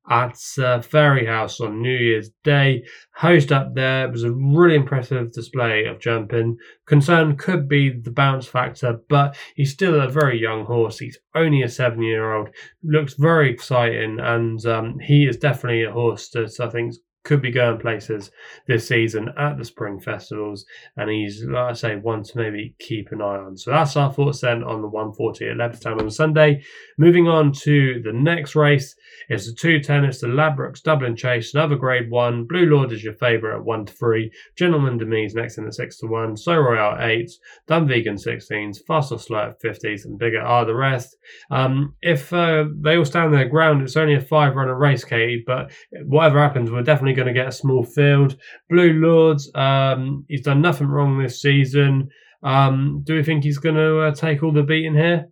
at 0.09 0.33
uh, 0.59 0.81
Fairyhouse 0.81 1.61
on 1.61 1.81
New 1.81 1.97
Year's 1.97 2.31
Day. 2.43 2.85
Host 3.15 3.53
up 3.53 3.75
there 3.75 4.07
it 4.07 4.12
was 4.12 4.25
a 4.25 4.33
really 4.33 4.75
impressive 4.75 5.33
display 5.33 5.85
of 5.87 6.01
jumping. 6.01 6.57
Concern 6.87 7.37
could 7.37 7.69
be 7.69 7.91
the 7.91 8.11
bounce 8.11 8.47
factor, 8.47 9.01
but 9.09 9.37
he's 9.55 9.73
still 9.73 10.01
a 10.01 10.09
very 10.09 10.41
young 10.41 10.65
horse. 10.65 10.99
He's 10.99 11.19
only 11.35 11.62
a 11.62 11.69
seven 11.69 12.03
year 12.03 12.33
old. 12.33 12.49
Looks 12.83 13.15
very 13.15 13.51
exciting, 13.51 14.19
and 14.21 14.65
um, 14.67 14.99
he 14.99 15.27
is 15.27 15.37
definitely 15.37 15.85
a 15.85 15.93
horse 15.93 16.29
that 16.31 16.59
I 16.61 16.69
think 16.69 16.95
could 17.25 17.43
be 17.43 17.51
going 17.51 17.79
places 17.79 18.31
this 18.67 18.89
season 18.89 19.31
at 19.39 19.57
the 19.57 19.65
spring 19.65 20.01
festivals, 20.01 20.65
and 20.97 21.11
he's, 21.11 21.45
like 21.45 21.71
I 21.71 21.73
say, 21.73 21.97
one 21.97 22.23
to 22.25 22.39
maybe 22.39 22.75
keep 22.79 23.13
an 23.13 23.23
eye 23.23 23.39
on. 23.39 23.57
So 23.57 23.71
that's 23.71 23.97
our 23.97 24.13
thoughts 24.13 24.41
then 24.41 24.63
on 24.63 24.83
the 24.83 24.89
140 24.89 25.49
at 25.49 25.57
Leopardstown 25.57 26.01
on 26.01 26.11
Sunday. 26.11 26.63
Moving 26.99 27.29
on 27.29 27.53
to 27.63 28.01
the 28.03 28.13
next 28.13 28.55
race, 28.55 28.95
it's 29.29 29.47
the 29.47 29.55
210, 29.55 30.05
it's 30.05 30.21
the 30.21 30.27
Ladbrokes 30.27 30.83
Dublin 30.83 31.17
Chase, 31.17 31.55
another 31.55 31.77
grade 31.77 32.11
one. 32.11 32.45
Blue 32.45 32.67
Lord 32.67 32.93
is 32.93 33.05
your 33.05 33.15
favourite 33.15 33.57
at 33.57 33.65
1 33.65 33.87
to 33.87 33.93
3. 33.93 34.31
Gentleman 34.57 34.99
De 34.99 35.05
Mee 35.05 35.23
next 35.35 35.59
in 35.59 35.65
the 35.65 35.73
6 35.73 35.99
to 35.99 36.07
1. 36.07 36.37
So 36.37 36.57
Royale 36.57 36.97
8, 37.01 37.31
Dunvegan 37.69 38.23
16s, 38.23 38.79
Fast 38.87 39.13
or 39.13 39.19
Slow 39.19 39.51
at 39.51 39.63
50s, 39.63 40.05
and 40.05 40.19
bigger 40.19 40.41
are 40.41 40.65
the 40.65 40.75
rest. 40.75 41.17
Um, 41.51 41.95
if 42.03 42.33
uh, 42.33 42.65
they 42.81 42.97
all 42.97 43.05
stand 43.05 43.33
their 43.33 43.49
ground, 43.49 43.83
it's 43.83 43.97
only 43.97 44.15
a 44.15 44.21
five 44.21 44.57
runner 44.57 44.77
race, 44.77 45.05
Katie, 45.05 45.43
but 45.47 45.71
whatever 46.05 46.41
happens, 46.41 46.71
we're 46.71 46.83
definitely 46.83 47.12
going 47.14 47.29
to 47.29 47.35
get 47.35 47.48
a 47.48 47.53
small 47.53 47.85
field. 47.85 48.37
Blue 48.68 48.92
Lords, 48.92 49.51
um, 49.55 50.25
he's 50.29 50.42
done 50.42 50.61
nothing 50.61 50.88
wrong 50.88 51.18
this 51.18 51.40
season. 51.40 52.09
Um, 52.42 53.03
do 53.05 53.14
we 53.14 53.22
think 53.22 53.44
he's 53.44 53.59
going 53.59 53.77
to 53.77 54.01
uh, 54.01 54.14
take 54.14 54.42
all 54.42 54.53
the 54.53 54.62
beating 54.62 54.94
here? 54.94 55.29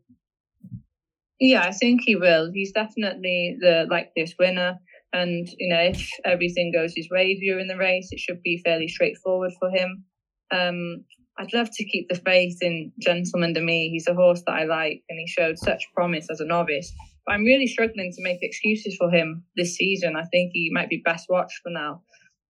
Yeah, 1.41 1.63
I 1.63 1.73
think 1.73 2.03
he 2.05 2.17
will. 2.17 2.51
He's 2.53 2.73
definitely 2.73 3.57
the 3.61 3.87
like 3.91 4.11
this 4.15 4.35
winner. 4.39 4.79
And, 5.13 5.49
you 5.59 5.69
know, 5.75 5.81
if 5.81 6.09
everything 6.25 6.73
goes 6.73 6.93
his 6.95 7.09
way 7.11 7.35
during 7.35 7.67
the 7.67 7.77
race, 7.77 8.09
it 8.13 8.21
should 8.21 8.43
be 8.43 8.63
fairly 8.65 8.87
straightforward 8.87 9.53
for 9.59 9.71
him. 9.71 10.05
Um, 10.53 11.05
I'd 11.39 11.53
love 11.55 11.71
to 11.73 11.85
keep 11.85 12.09
the 12.09 12.21
faith 12.21 12.59
in 12.61 12.93
Gentleman 13.01 13.55
De 13.55 13.61
Mee. 13.61 13.89
He's 13.89 14.07
a 14.07 14.15
horse 14.15 14.43
that 14.47 14.53
I 14.53 14.65
like, 14.65 15.03
and 15.09 15.19
he 15.19 15.27
showed 15.27 15.59
such 15.59 15.83
promise 15.95 16.29
as 16.31 16.41
a 16.41 16.45
novice. 16.45 16.93
But 17.27 17.35
I'm 17.35 17.45
really 17.45 17.67
struggling 17.67 18.13
to 18.13 18.23
make 18.23 18.39
excuses 18.43 18.97
for 18.97 19.11
him 19.11 19.45
this 19.57 19.77
season. 19.77 20.17
I 20.17 20.25
think 20.25 20.53
he 20.53 20.71
might 20.73 20.89
be 20.89 21.03
best 21.05 21.27
watched 21.29 21.61
for 21.63 21.71
now. 21.71 22.03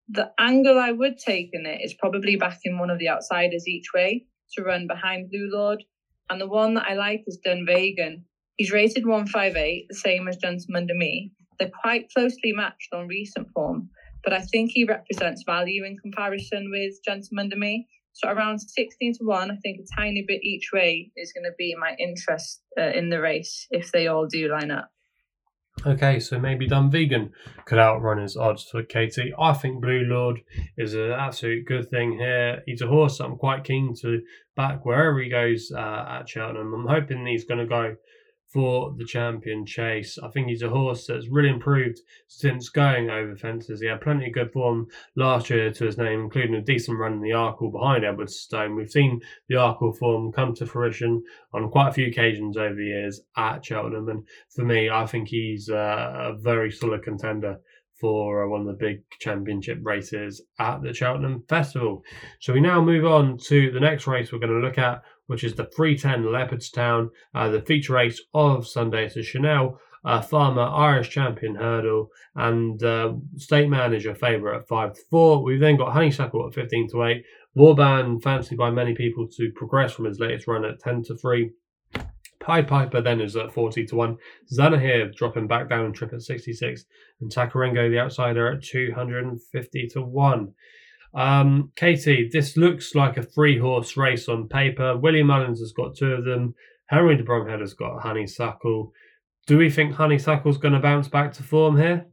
The 0.07 0.31
angle 0.39 0.79
I 0.79 0.91
would 0.91 1.17
take 1.17 1.49
in 1.53 1.65
it 1.65 1.81
is 1.83 1.93
probably 1.93 2.35
backing 2.35 2.77
one 2.77 2.89
of 2.89 2.99
the 2.99 3.09
outsiders 3.09 3.67
each 3.67 3.87
way 3.93 4.25
to 4.53 4.63
run 4.63 4.87
behind 4.87 5.29
Blue 5.29 5.49
Lord. 5.51 5.83
And 6.29 6.39
the 6.39 6.47
one 6.47 6.75
that 6.75 6.87
I 6.87 6.93
like 6.93 7.23
is 7.27 7.39
Dunvegan. 7.45 8.23
He's 8.57 8.71
rated 8.71 9.05
158, 9.05 9.85
the 9.87 9.95
same 9.95 10.27
as 10.27 10.37
Gentleman 10.37 10.87
De 10.87 10.93
Mee. 10.93 11.31
They're 11.59 11.71
quite 11.81 12.09
closely 12.15 12.53
matched 12.53 12.93
on 12.93 13.07
recent 13.07 13.47
form, 13.53 13.89
but 14.23 14.33
I 14.33 14.41
think 14.41 14.71
he 14.71 14.85
represents 14.85 15.43
value 15.45 15.83
in 15.85 15.97
comparison 15.97 16.69
with 16.71 16.93
Gentleman 17.05 17.49
De 17.49 17.55
Mee. 17.55 17.87
So 18.13 18.29
around 18.29 18.59
16 18.59 19.13
to 19.19 19.23
1, 19.23 19.51
I 19.51 19.55
think 19.57 19.79
a 19.79 20.01
tiny 20.01 20.25
bit 20.27 20.43
each 20.43 20.69
way 20.73 21.11
is 21.15 21.31
going 21.31 21.45
to 21.45 21.55
be 21.57 21.75
my 21.79 21.95
interest 21.99 22.61
uh, 22.77 22.91
in 22.91 23.09
the 23.09 23.21
race 23.21 23.67
if 23.71 23.91
they 23.91 24.07
all 24.07 24.27
do 24.27 24.51
line 24.51 24.71
up. 24.71 24.89
Okay, 25.85 26.19
so 26.19 26.37
maybe 26.37 26.67
Dunvegan 26.67 27.31
could 27.63 27.77
outrun 27.77 28.21
his 28.21 28.35
odds 28.35 28.65
for 28.69 28.83
Katie. 28.83 29.33
I 29.39 29.53
think 29.53 29.81
Blue 29.81 30.03
Lord 30.03 30.41
is 30.77 30.93
an 30.93 31.11
absolute 31.11 31.65
good 31.65 31.89
thing 31.89 32.17
here. 32.17 32.61
He's 32.65 32.81
a 32.81 32.87
horse 32.87 33.21
I'm 33.21 33.37
quite 33.37 33.63
keen 33.63 33.93
to 34.01 34.19
back 34.57 34.85
wherever 34.85 35.21
he 35.21 35.29
goes 35.29 35.71
uh, 35.73 36.05
at 36.19 36.27
Cheltenham. 36.27 36.73
I'm 36.73 36.87
hoping 36.87 37.25
he's 37.25 37.45
going 37.45 37.61
to 37.61 37.65
go 37.65 37.95
for 38.51 38.93
the 38.97 39.05
champion 39.05 39.65
chase. 39.65 40.17
I 40.21 40.29
think 40.29 40.47
he's 40.47 40.63
a 40.63 40.69
horse 40.69 41.05
that's 41.05 41.29
really 41.29 41.49
improved 41.49 41.99
since 42.27 42.69
going 42.69 43.09
over 43.09 43.35
fences. 43.35 43.79
He 43.79 43.87
had 43.87 44.01
plenty 44.01 44.27
of 44.27 44.33
good 44.33 44.51
form 44.51 44.87
last 45.15 45.49
year 45.49 45.71
to 45.71 45.85
his 45.85 45.97
name, 45.97 46.21
including 46.21 46.55
a 46.55 46.61
decent 46.61 46.97
run 46.97 47.13
in 47.13 47.21
the 47.21 47.29
Arkle 47.29 47.71
behind 47.71 48.03
Edwardstone. 48.03 48.75
We've 48.75 48.89
seen 48.89 49.21
the 49.47 49.55
Arkle 49.55 49.95
form 49.97 50.31
come 50.31 50.55
to 50.55 50.65
fruition 50.65 51.23
on 51.53 51.69
quite 51.69 51.89
a 51.89 51.93
few 51.93 52.07
occasions 52.07 52.57
over 52.57 52.75
the 52.75 52.85
years 52.85 53.21
at 53.37 53.63
Cheltenham, 53.63 54.09
and 54.09 54.27
for 54.49 54.65
me, 54.65 54.89
I 54.89 55.05
think 55.05 55.27
he's 55.27 55.69
a 55.69 56.35
very 56.41 56.71
solid 56.71 57.03
contender 57.03 57.59
for 57.99 58.45
uh, 58.45 58.47
one 58.47 58.61
of 58.61 58.67
the 58.67 58.73
big 58.73 59.03
championship 59.19 59.77
races 59.83 60.41
at 60.57 60.81
the 60.81 60.93
Cheltenham 60.93 61.43
Festival. 61.49 62.01
So 62.39 62.53
we 62.53 62.61
now 62.61 62.81
move 62.81 63.05
on 63.05 63.37
to 63.47 63.71
the 63.71 63.79
next 63.79 64.07
race 64.07 64.31
we're 64.31 64.39
going 64.39 64.59
to 64.59 64.65
look 64.65 64.77
at, 64.77 65.03
which 65.29 65.43
is 65.43 65.53
the 65.53 65.65
310 65.65 66.31
Leopardstown, 66.31 67.09
uh, 67.35 67.49
the 67.49 67.61
feature 67.61 67.93
race 67.93 68.19
of 68.33 68.67
Sunday. 68.67 69.07
So 69.07 69.19
Chanelle 69.19 69.77
uh, 70.03 70.21
Pharma 70.21 70.71
Irish 70.71 71.09
Champion 71.09 71.55
Hurdle 71.55 72.09
and 72.35 72.81
uh, 72.83 73.13
State 73.37 73.69
Manager 73.69 74.15
favourite 74.15 74.57
at 74.61 74.67
5 74.67 74.93
to 74.93 75.01
4. 75.11 75.43
We've 75.43 75.59
then 75.59 75.77
got 75.77 75.93
Honeysuckle 75.93 76.47
at 76.47 76.55
15 76.55 76.89
to 76.91 77.03
8. 77.03 77.23
Vauban 77.55 78.19
fancied 78.21 78.57
by 78.57 78.71
many 78.71 78.95
people 78.95 79.27
to 79.37 79.51
progress 79.55 79.93
from 79.93 80.05
his 80.05 80.19
latest 80.19 80.47
run 80.47 80.65
at 80.65 80.79
10 80.79 81.03
to 81.03 81.15
3. 81.15 81.51
Pied 82.39 82.67
Piper 82.67 83.01
then 83.01 83.19
is 83.19 83.35
at 83.35 83.53
40 83.53 83.85
to 83.87 83.95
1. 83.95 84.17
Zanahiyr 84.51 85.13
dropping 85.13 85.47
back 85.47 85.69
down 85.69 85.85
and 85.85 85.93
trip 85.93 86.13
at 86.13 86.21
66. 86.21 86.85
And 87.19 87.31
Takarengo, 87.31 87.89
the 87.89 87.99
outsider, 87.99 88.53
at 88.53 88.63
250 88.63 89.87
to 89.89 90.01
1. 90.01 90.53
Um, 91.13 91.71
Katie, 91.75 92.29
this 92.31 92.55
looks 92.55 92.93
like 92.93 93.17
a 93.17 93.23
three 93.23 93.57
horse 93.57 93.97
race 93.97 94.29
on 94.29 94.47
paper. 94.47 94.97
William 94.97 95.27
Mullins 95.27 95.59
has 95.59 95.71
got 95.71 95.95
two 95.95 96.13
of 96.13 96.25
them. 96.25 96.53
Henry 96.87 97.17
de 97.17 97.23
Bromhead 97.23 97.61
has 97.61 97.73
got 97.73 98.01
Honeysuckle. 98.01 98.91
Do 99.47 99.57
we 99.57 99.69
think 99.69 99.93
Honeysuckle's 99.93 100.57
going 100.57 100.73
to 100.73 100.79
bounce 100.79 101.07
back 101.07 101.33
to 101.33 101.43
form 101.43 101.77
here? 101.77 102.05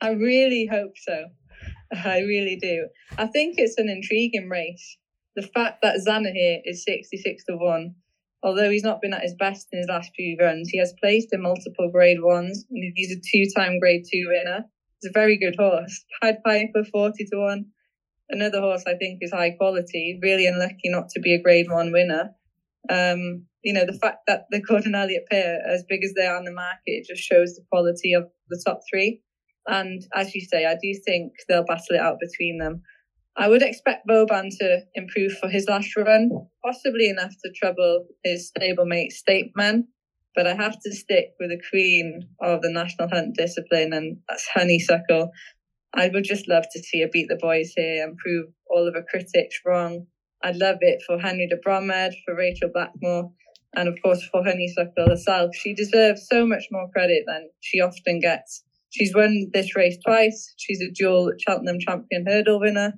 I 0.00 0.10
really 0.10 0.66
hope 0.66 0.92
so. 0.96 1.26
I 1.92 2.20
really 2.20 2.56
do. 2.60 2.88
I 3.16 3.26
think 3.26 3.56
it's 3.58 3.78
an 3.78 3.88
intriguing 3.88 4.48
race. 4.48 4.98
The 5.36 5.42
fact 5.42 5.82
that 5.82 6.00
Zanahiyr 6.06 6.32
here 6.34 6.60
is 6.64 6.84
66 6.84 7.44
to 7.44 7.56
1, 7.56 7.94
although 8.42 8.70
he's 8.70 8.82
not 8.82 9.00
been 9.00 9.14
at 9.14 9.22
his 9.22 9.34
best 9.38 9.68
in 9.72 9.78
his 9.78 9.88
last 9.88 10.10
few 10.16 10.36
runs, 10.40 10.68
he 10.68 10.78
has 10.78 10.94
placed 11.00 11.32
in 11.32 11.42
multiple 11.42 11.90
grade 11.92 12.20
ones 12.20 12.64
and 12.70 12.92
he's 12.94 13.12
a 13.12 13.20
two 13.20 13.44
time 13.54 13.78
grade 13.78 14.04
two 14.10 14.26
winner. 14.28 14.64
He's 15.00 15.10
a 15.10 15.12
very 15.12 15.36
good 15.38 15.56
horse. 15.56 16.04
Pied 16.20 16.42
Piper 16.44 16.84
40 16.84 17.24
to 17.26 17.38
1. 17.38 17.66
Another 18.30 18.60
horse 18.60 18.84
I 18.86 18.94
think 18.94 19.18
is 19.22 19.32
high 19.32 19.50
quality, 19.50 20.18
really 20.22 20.46
unlucky 20.46 20.86
not 20.86 21.08
to 21.10 21.20
be 21.20 21.34
a 21.34 21.42
grade 21.42 21.70
one 21.70 21.92
winner. 21.92 22.30
Um, 22.90 23.46
you 23.62 23.72
know, 23.72 23.86
the 23.86 23.98
fact 23.98 24.18
that 24.26 24.46
the 24.50 24.60
Gordon 24.60 24.94
Elliott 24.94 25.24
pair, 25.30 25.60
as 25.66 25.84
big 25.88 26.04
as 26.04 26.12
they 26.14 26.26
are 26.26 26.38
in 26.38 26.44
the 26.44 26.52
market, 26.52 27.06
just 27.08 27.22
shows 27.22 27.54
the 27.54 27.64
quality 27.70 28.12
of 28.12 28.28
the 28.48 28.62
top 28.66 28.80
three. 28.90 29.22
And 29.66 30.02
as 30.14 30.34
you 30.34 30.40
say, 30.40 30.66
I 30.66 30.74
do 30.74 30.94
think 31.04 31.32
they'll 31.48 31.64
battle 31.64 31.96
it 31.96 32.00
out 32.00 32.18
between 32.20 32.58
them. 32.58 32.82
I 33.36 33.48
would 33.48 33.62
expect 33.62 34.06
Vauban 34.08 34.50
to 34.58 34.80
improve 34.94 35.32
for 35.38 35.48
his 35.48 35.66
last 35.68 35.94
run, 35.96 36.30
possibly 36.64 37.08
enough 37.08 37.34
to 37.44 37.52
trouble 37.52 38.06
his 38.24 38.50
stablemate 38.50 39.12
State 39.12 39.52
Man 39.54 39.86
but 40.34 40.46
I 40.46 40.54
have 40.54 40.78
to 40.80 40.92
stick 40.92 41.30
with 41.38 41.50
the 41.50 41.60
queen 41.70 42.28
of 42.40 42.62
the 42.62 42.70
national 42.70 43.08
hunt 43.08 43.36
discipline, 43.36 43.92
and 43.92 44.18
that's 44.28 44.48
honeysuckle. 44.54 45.30
I 45.94 46.08
would 46.08 46.24
just 46.24 46.48
love 46.48 46.64
to 46.72 46.82
see 46.82 47.00
her 47.00 47.08
beat 47.12 47.28
the 47.28 47.36
boys 47.36 47.72
here 47.74 48.04
and 48.04 48.16
prove 48.18 48.46
all 48.70 48.86
of 48.86 48.94
her 48.94 49.04
critics 49.08 49.60
wrong. 49.64 50.06
I'd 50.42 50.56
love 50.56 50.78
it 50.80 51.02
for 51.06 51.18
Henry 51.18 51.48
de 51.48 51.56
Bromhead, 51.56 52.12
for 52.24 52.36
Rachel 52.36 52.70
Blackmore, 52.72 53.32
and 53.74 53.88
of 53.88 53.96
course 54.02 54.22
for 54.30 54.44
Honeysuckle 54.44 55.08
herself. 55.08 55.54
She 55.54 55.74
deserves 55.74 56.26
so 56.30 56.46
much 56.46 56.64
more 56.70 56.88
credit 56.90 57.24
than 57.26 57.50
she 57.60 57.80
often 57.80 58.20
gets. 58.20 58.62
She's 58.90 59.14
won 59.14 59.50
this 59.52 59.76
race 59.76 59.98
twice. 60.04 60.54
She's 60.56 60.80
a 60.80 60.90
dual 60.90 61.32
Cheltenham 61.38 61.78
champion 61.80 62.24
hurdle 62.26 62.60
winner, 62.60 62.94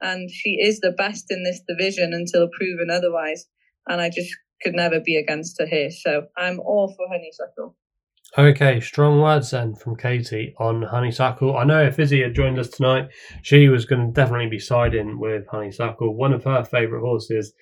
and 0.00 0.30
she 0.30 0.58
is 0.60 0.80
the 0.80 0.92
best 0.92 1.26
in 1.30 1.44
this 1.44 1.60
division 1.66 2.12
until 2.12 2.48
proven 2.48 2.90
otherwise. 2.90 3.46
And 3.88 4.00
I 4.00 4.10
just 4.10 4.30
could 4.62 4.74
never 4.74 5.00
be 5.00 5.16
against 5.16 5.60
her 5.60 5.66
here. 5.66 5.90
So 5.90 6.26
I'm 6.36 6.60
all 6.60 6.94
for 6.96 7.08
Honeysuckle. 7.08 7.76
Okay, 8.38 8.80
strong 8.80 9.20
words 9.20 9.50
then 9.50 9.74
from 9.74 9.94
Katie 9.94 10.54
on 10.58 10.80
Honeysuckle. 10.80 11.54
I 11.56 11.64
know 11.64 11.82
if 11.82 11.98
Izzy 11.98 12.22
had 12.22 12.34
joined 12.34 12.58
us 12.58 12.68
tonight, 12.68 13.08
she 13.42 13.68
was 13.68 13.84
going 13.84 14.06
to 14.06 14.12
definitely 14.12 14.48
be 14.48 14.58
siding 14.58 15.18
with 15.18 15.46
Honeysuckle, 15.48 16.16
one 16.16 16.32
of 16.32 16.44
her 16.44 16.64
favourite 16.64 17.02
horses 17.02 17.52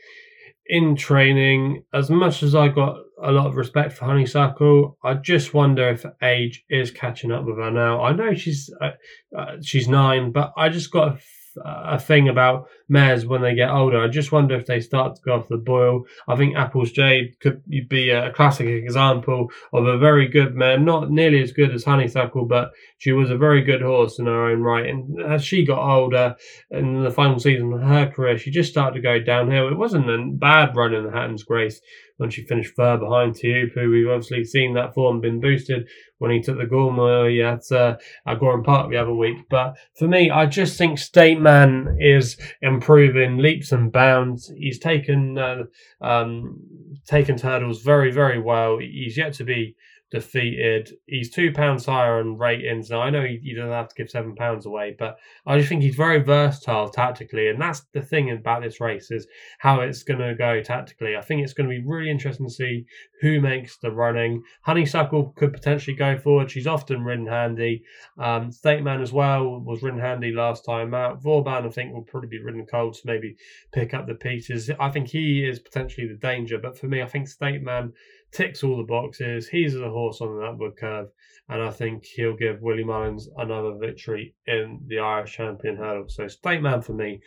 in 0.66 0.94
training. 0.94 1.82
As 1.92 2.08
much 2.08 2.44
as 2.44 2.54
I 2.54 2.68
got 2.68 2.98
a 3.20 3.32
lot 3.32 3.48
of 3.48 3.56
respect 3.56 3.94
for 3.94 4.04
Honeysuckle, 4.04 4.96
I 5.02 5.14
just 5.14 5.52
wonder 5.52 5.88
if 5.88 6.06
age 6.22 6.64
is 6.70 6.92
catching 6.92 7.32
up 7.32 7.44
with 7.44 7.56
her 7.56 7.72
now. 7.72 8.04
I 8.04 8.12
know 8.12 8.34
she's 8.34 8.72
uh, 8.80 8.90
uh, 9.36 9.56
she's 9.62 9.88
nine, 9.88 10.30
but 10.30 10.52
I 10.56 10.68
just 10.68 10.92
got 10.92 11.08
a 11.08 11.18
a 11.64 11.98
thing 11.98 12.28
about 12.28 12.68
mares 12.88 13.26
when 13.26 13.42
they 13.42 13.54
get 13.54 13.70
older. 13.70 14.02
I 14.02 14.08
just 14.08 14.32
wonder 14.32 14.54
if 14.54 14.66
they 14.66 14.80
start 14.80 15.16
to 15.16 15.22
go 15.22 15.34
off 15.34 15.48
the 15.48 15.56
boil. 15.56 16.04
I 16.28 16.36
think 16.36 16.56
Apple's 16.56 16.92
Jade 16.92 17.38
could 17.40 17.62
be 17.88 18.10
a 18.10 18.32
classic 18.32 18.66
example 18.66 19.50
of 19.72 19.86
a 19.86 19.98
very 19.98 20.28
good 20.28 20.54
mare, 20.54 20.78
not 20.78 21.10
nearly 21.10 21.42
as 21.42 21.52
good 21.52 21.74
as 21.74 21.84
Honeysuckle, 21.84 22.46
but 22.46 22.70
she 22.98 23.12
was 23.12 23.30
a 23.30 23.36
very 23.36 23.62
good 23.62 23.82
horse 23.82 24.18
in 24.18 24.26
her 24.26 24.50
own 24.50 24.60
right. 24.60 24.86
And 24.86 25.20
as 25.22 25.44
she 25.44 25.64
got 25.64 25.78
older 25.78 26.36
in 26.70 27.02
the 27.02 27.10
final 27.10 27.38
season 27.38 27.72
of 27.72 27.82
her 27.82 28.06
career, 28.06 28.38
she 28.38 28.50
just 28.50 28.70
started 28.70 28.94
to 28.96 29.02
go 29.02 29.18
downhill. 29.18 29.68
It 29.68 29.78
wasn't 29.78 30.10
a 30.10 30.30
bad 30.32 30.76
run 30.76 30.94
in 30.94 31.04
the 31.04 31.10
Hatton's 31.10 31.44
Grace 31.44 31.80
when 32.20 32.28
she 32.28 32.44
finished 32.44 32.76
third 32.76 33.00
behind 33.00 33.34
Teahupoo. 33.34 33.90
We've 33.90 34.06
obviously 34.06 34.44
seen 34.44 34.74
that 34.74 34.92
form 34.92 35.22
been 35.22 35.40
boosted 35.40 35.88
when 36.18 36.30
he 36.30 36.42
took 36.42 36.58
the 36.58 36.64
Galmoy 36.64 37.42
at, 37.42 37.74
uh, 37.74 37.96
at 38.26 38.38
Gowran 38.38 38.62
Park 38.62 38.90
the 38.90 38.98
other 38.98 39.14
week. 39.14 39.38
But 39.48 39.78
for 39.98 40.06
me, 40.06 40.30
I 40.30 40.44
just 40.44 40.76
think 40.76 40.98
State 40.98 41.40
Man 41.40 41.96
is 41.98 42.36
improving 42.60 43.38
leaps 43.38 43.72
and 43.72 43.90
bounds. 43.90 44.52
He's 44.54 44.78
taken 44.78 45.38
uh, 45.38 45.62
um, 46.02 46.60
taken 47.06 47.38
hurdles 47.38 47.80
very, 47.80 48.12
very 48.12 48.38
well. 48.38 48.76
He's 48.78 49.16
yet 49.16 49.32
to 49.34 49.44
be 49.44 49.74
defeated. 50.10 50.92
He's 51.06 51.30
two 51.30 51.52
pounds 51.52 51.86
higher 51.86 52.20
in 52.20 52.36
ratings. 52.36 52.90
Now 52.90 53.02
I 53.02 53.10
know 53.10 53.22
he, 53.22 53.38
he 53.42 53.54
doesn't 53.54 53.70
have 53.70 53.88
to 53.88 53.94
give 53.94 54.10
seven 54.10 54.34
pounds 54.34 54.66
away, 54.66 54.96
but 54.98 55.18
I 55.46 55.56
just 55.58 55.68
think 55.68 55.82
he's 55.82 55.94
very 55.94 56.20
versatile 56.20 56.88
tactically, 56.88 57.48
and 57.48 57.60
that's 57.60 57.82
the 57.92 58.02
thing 58.02 58.30
about 58.30 58.62
this 58.62 58.80
race 58.80 59.10
is 59.10 59.26
how 59.58 59.80
it's 59.80 60.02
going 60.02 60.20
to 60.20 60.34
go 60.34 60.62
tactically. 60.62 61.16
I 61.16 61.22
think 61.22 61.42
it's 61.42 61.52
going 61.52 61.68
to 61.68 61.74
be 61.74 61.84
really 61.86 62.10
interesting 62.10 62.46
to 62.46 62.52
see 62.52 62.86
who 63.20 63.40
makes 63.40 63.78
the 63.78 63.90
running. 63.90 64.42
Honeysuckle 64.62 65.32
could 65.36 65.52
potentially 65.52 65.96
go 65.96 66.18
forward. 66.18 66.50
She's 66.50 66.66
often 66.66 67.04
ridden 67.04 67.26
handy. 67.26 67.84
Um, 68.18 68.50
State 68.50 68.82
Man 68.82 69.00
as 69.00 69.12
well 69.12 69.60
was 69.60 69.82
ridden 69.82 70.00
handy 70.00 70.32
last 70.32 70.64
time 70.64 70.94
out. 70.94 71.22
Vauban 71.22 71.66
I 71.66 71.70
think 71.70 71.92
will 71.92 72.02
probably 72.02 72.28
be 72.28 72.42
ridden 72.42 72.66
cold 72.66 72.94
to 72.94 73.00
maybe 73.04 73.36
pick 73.72 73.94
up 73.94 74.06
the 74.06 74.14
pieces. 74.14 74.70
I 74.80 74.90
think 74.90 75.08
he 75.08 75.44
is 75.46 75.58
potentially 75.60 76.08
the 76.08 76.14
danger, 76.14 76.58
but 76.58 76.78
for 76.78 76.86
me, 76.86 77.02
I 77.02 77.06
think 77.06 77.28
State 77.28 77.62
Man 77.62 77.92
ticks 78.32 78.62
all 78.62 78.76
the 78.76 78.84
boxes. 78.84 79.48
He's 79.48 79.76
a 79.76 79.90
horse 79.90 80.20
on 80.20 80.28
an 80.38 80.44
upward 80.44 80.76
curve, 80.76 81.08
and 81.48 81.62
I 81.62 81.70
think 81.70 82.04
he'll 82.04 82.36
give 82.36 82.62
Willie 82.62 82.84
Mullins 82.84 83.28
another 83.36 83.74
victory 83.74 84.34
in 84.46 84.80
the 84.86 84.98
Irish 84.98 85.36
Champion 85.36 85.76
Hurdle. 85.76 86.08
So, 86.08 86.28
State 86.28 86.62
Man 86.62 86.82
for 86.82 86.92
me. 86.92 87.20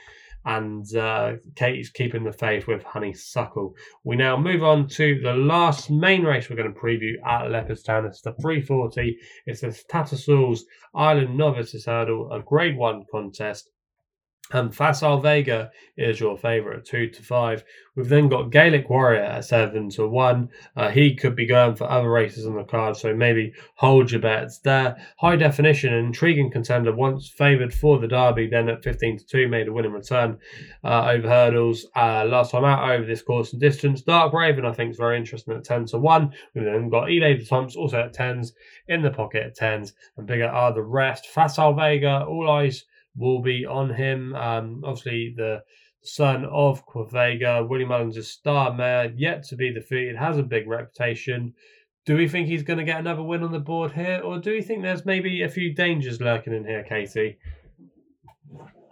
And 0.45 0.85
uh, 0.95 1.35
Katie's 1.55 1.89
keeping 1.89 2.25
the 2.25 2.33
faith 2.33 2.67
with 2.67 2.83
Honeysuckle. 2.83 3.75
We 4.03 4.17
now 4.17 4.35
move 4.35 4.61
on 4.61 4.89
to 4.89 5.21
the 5.21 5.33
last 5.33 5.89
main 5.89 6.23
race 6.23 6.49
we're 6.49 6.57
going 6.57 6.73
to 6.73 6.77
preview 6.77 7.13
at 7.25 7.49
Leopardstown. 7.49 8.05
It's 8.05 8.21
the 8.21 8.33
340. 8.41 9.17
It's 9.45 9.61
the 9.61 9.67
Tattersalls 9.89 10.63
Ireland 10.93 11.37
Novices 11.37 11.85
Hurdle, 11.85 12.29
a 12.33 12.41
Grade 12.41 12.75
1 12.75 13.05
contest. 13.09 13.69
And 14.51 14.75
Facile 14.75 15.19
Vega 15.19 15.71
is 15.97 16.19
your 16.19 16.37
favourite, 16.37 16.85
two 16.85 17.07
to 17.09 17.23
five. 17.23 17.63
We've 17.95 18.09
then 18.09 18.27
got 18.27 18.51
Gaelic 18.51 18.89
Warrior 18.89 19.21
at 19.21 19.45
seven 19.45 19.89
to 19.91 20.07
one. 20.07 20.49
Uh, 20.75 20.89
he 20.89 21.15
could 21.15 21.35
be 21.35 21.45
going 21.45 21.75
for 21.75 21.89
other 21.89 22.09
races 22.09 22.45
on 22.45 22.55
the 22.55 22.63
card, 22.63 22.97
so 22.97 23.15
maybe 23.15 23.53
hold 23.75 24.11
your 24.11 24.19
bets 24.21 24.59
there. 24.59 24.97
High 25.17 25.37
definition, 25.37 25.93
intriguing 25.93 26.51
contender, 26.51 26.93
once 26.93 27.29
favoured 27.29 27.73
for 27.73 27.97
the 27.97 28.07
Derby, 28.07 28.47
then 28.47 28.69
at 28.69 28.83
15 28.83 29.19
to 29.19 29.25
two, 29.25 29.47
made 29.47 29.67
a 29.67 29.73
winning 29.73 29.91
return 29.91 30.37
uh, 30.83 31.09
over 31.09 31.27
hurdles 31.27 31.87
uh, 31.95 32.25
last 32.25 32.51
time 32.51 32.65
out 32.65 32.91
over 32.91 33.05
this 33.05 33.21
course 33.21 33.53
and 33.53 33.61
distance. 33.61 34.01
Dark 34.01 34.33
Raven, 34.33 34.65
I 34.65 34.73
think, 34.73 34.91
is 34.91 34.97
very 34.97 35.17
interesting 35.17 35.55
at 35.55 35.63
10 35.63 35.85
to 35.87 35.99
one. 35.99 36.33
We've 36.53 36.65
then 36.65 36.89
got 36.89 37.09
Il 37.09 37.23
Etait 37.23 37.47
Temps 37.47 37.75
also 37.75 38.01
at 38.01 38.13
10s, 38.13 38.51
in 38.87 39.01
the 39.01 39.09
pocket 39.09 39.43
at 39.43 39.57
10s, 39.57 39.93
and 40.17 40.27
bigger 40.27 40.47
are 40.47 40.73
the 40.73 40.83
rest. 40.83 41.27
Facile 41.27 41.73
Vega, 41.73 42.25
all 42.27 42.51
eyes 42.51 42.83
will 43.15 43.41
be 43.41 43.65
on 43.65 43.93
him. 43.93 44.35
Um, 44.35 44.81
obviously, 44.83 45.33
the 45.35 45.63
son 46.03 46.45
of 46.45 46.85
Quevega, 46.85 47.67
Willie 47.67 47.85
Mullins, 47.85 48.17
a 48.17 48.23
star 48.23 48.73
mare, 48.73 49.13
yet 49.15 49.43
to 49.45 49.55
be 49.55 49.73
defeated, 49.73 50.17
has 50.17 50.37
a 50.37 50.43
big 50.43 50.67
reputation. 50.67 51.53
Do 52.05 52.17
we 52.17 52.27
think 52.27 52.47
he's 52.47 52.63
going 52.63 52.79
to 52.79 52.85
get 52.85 52.99
another 52.99 53.23
win 53.23 53.43
on 53.43 53.51
the 53.51 53.59
board 53.59 53.93
here, 53.93 54.21
or 54.23 54.39
do 54.39 54.51
we 54.51 54.61
think 54.61 54.81
there's 54.81 55.05
maybe 55.05 55.43
a 55.43 55.49
few 55.49 55.73
dangers 55.73 56.19
lurking 56.19 56.53
in 56.53 56.65
here, 56.65 56.83
Katie? 56.83 57.37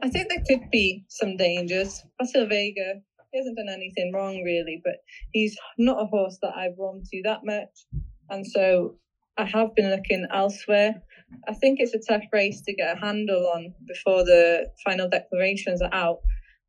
I 0.04 0.10
think 0.10 0.30
there 0.30 0.44
could 0.48 0.70
be 0.72 1.06
some 1.10 1.36
dangers. 1.36 2.02
Facile 2.18 2.48
Vega 2.48 3.02
he 3.32 3.40
hasn't 3.40 3.58
done 3.58 3.70
anything 3.70 4.12
wrong 4.14 4.44
really, 4.44 4.82
but 4.84 4.96
he's 5.32 5.56
not 5.78 6.02
a 6.02 6.06
horse 6.06 6.38
that 6.42 6.54
I've 6.56 6.78
run 6.78 7.02
to 7.12 7.22
that 7.24 7.42
much, 7.44 7.86
and 8.30 8.46
so 8.46 8.96
I 9.38 9.46
have 9.46 9.74
been 9.76 9.90
looking 9.90 10.28
elsewhere. 10.32 11.02
I 11.48 11.54
think 11.54 11.80
it's 11.80 11.94
a 11.94 12.00
tough 12.00 12.26
race 12.32 12.62
to 12.62 12.74
get 12.74 12.98
a 12.98 13.00
handle 13.00 13.52
on 13.56 13.74
before 13.88 14.24
the 14.24 14.68
final 14.86 15.10
declarations 15.10 15.82
are 15.82 15.94
out. 15.94 16.20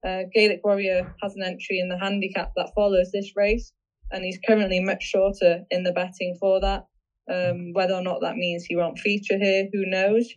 Uh, 0.07 0.22
Gaelic 0.35 0.61
Warrior 0.64 1.14
has 1.22 1.35
an 1.37 1.42
entry 1.42 1.79
in 1.79 1.88
the 1.88 1.98
handicap 1.98 2.53
that 2.57 2.72
follows 2.75 3.11
this 3.12 3.33
race, 3.37 3.72
and 4.11 4.25
he's 4.25 4.38
currently 4.46 4.81
much 4.81 5.03
shorter 5.03 5.64
in 5.70 5.85
the 5.85 5.92
betting 5.92 6.37
for 6.40 6.61
that. 6.61 6.87
Um, 7.33 7.72
whether 7.72 7.94
or 7.94 8.03
not 8.03 8.20
that 8.22 8.37
means 8.37 8.64
he 8.64 8.77
won't 8.77 8.98
feature 8.98 9.38
here, 9.38 9.68
who 9.72 9.87
knows? 9.87 10.29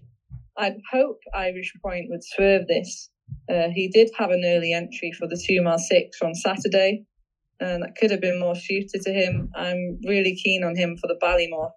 I'd 0.58 0.78
hope 0.92 1.18
Irish 1.34 1.74
Point 1.84 2.06
would 2.10 2.24
swerve 2.24 2.68
this. 2.68 3.10
Uh, 3.50 3.70
he 3.74 3.88
did 3.88 4.10
have 4.18 4.30
an 4.30 4.44
early 4.46 4.72
entry 4.72 5.12
for 5.18 5.28
the 5.28 5.42
two 5.48 5.62
mile 5.62 5.80
six 5.80 6.22
on 6.22 6.36
Saturday, 6.36 7.06
and 7.60 7.84
that 7.84 7.96
could 7.96 8.12
have 8.12 8.22
been 8.22 8.40
more 8.40 8.56
suited 8.56 9.02
to 9.02 9.12
him. 9.12 9.50
I'm 9.56 10.00
really 10.06 10.36
keen 10.36 10.64
on 10.64 10.76
him 10.76 10.98
for 10.98 11.08
the 11.08 11.20
Ballymore, 11.22 11.72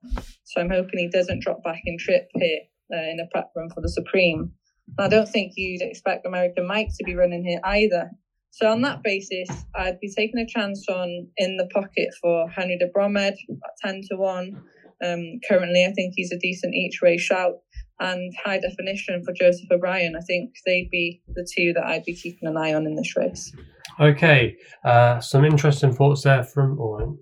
so 0.44 0.60
I'm 0.60 0.70
hoping 0.70 0.98
he 0.98 1.08
doesn't 1.08 1.42
drop 1.42 1.62
back 1.62 1.80
in 1.84 1.98
trip 1.98 2.28
here 2.34 2.60
uh, 2.92 3.10
in 3.10 3.20
a 3.20 3.28
prep 3.32 3.50
run 3.56 3.70
for 3.70 3.80
the 3.80 3.88
Supreme. 3.88 4.52
And 4.98 5.06
I 5.06 5.08
don't 5.08 5.28
think 5.28 5.52
you'd 5.56 5.82
expect 5.82 6.26
American 6.26 6.66
Mike 6.66 6.88
to 6.98 7.04
be 7.04 7.14
running 7.14 7.44
here 7.44 7.60
either. 7.64 8.10
So 8.50 8.70
on 8.70 8.82
that 8.82 9.02
basis, 9.02 9.48
I'd 9.74 10.00
be 10.00 10.10
taking 10.16 10.40
a 10.40 10.46
chance 10.46 10.86
on 10.88 11.28
in 11.36 11.58
the 11.58 11.68
pocket 11.72 12.08
for 12.20 12.48
Henry 12.48 12.78
de 12.78 12.88
Bromhead 12.88 13.34
at 13.34 13.70
ten 13.84 14.00
to 14.10 14.16
one. 14.16 14.62
Um, 15.04 15.38
currently, 15.48 15.84
I 15.84 15.92
think 15.92 16.14
he's 16.16 16.32
a 16.32 16.38
decent 16.38 16.74
each 16.74 17.00
way 17.02 17.18
shout. 17.18 17.56
And 18.00 18.32
high 18.44 18.60
definition 18.60 19.22
for 19.24 19.32
Joseph 19.32 19.70
O'Brien. 19.70 20.14
I 20.16 20.20
think 20.20 20.54
they'd 20.64 20.88
be 20.90 21.20
the 21.34 21.46
two 21.56 21.72
that 21.74 21.84
I'd 21.84 22.04
be 22.04 22.14
keeping 22.14 22.48
an 22.48 22.56
eye 22.56 22.72
on 22.72 22.86
in 22.86 22.94
this 22.94 23.16
race. 23.16 23.52
Okay, 24.00 24.56
uh, 24.84 25.18
some 25.20 25.44
interesting 25.44 25.92
thoughts 25.92 26.22
there 26.22 26.44
from. 26.44 26.78
Oh, 26.80 27.18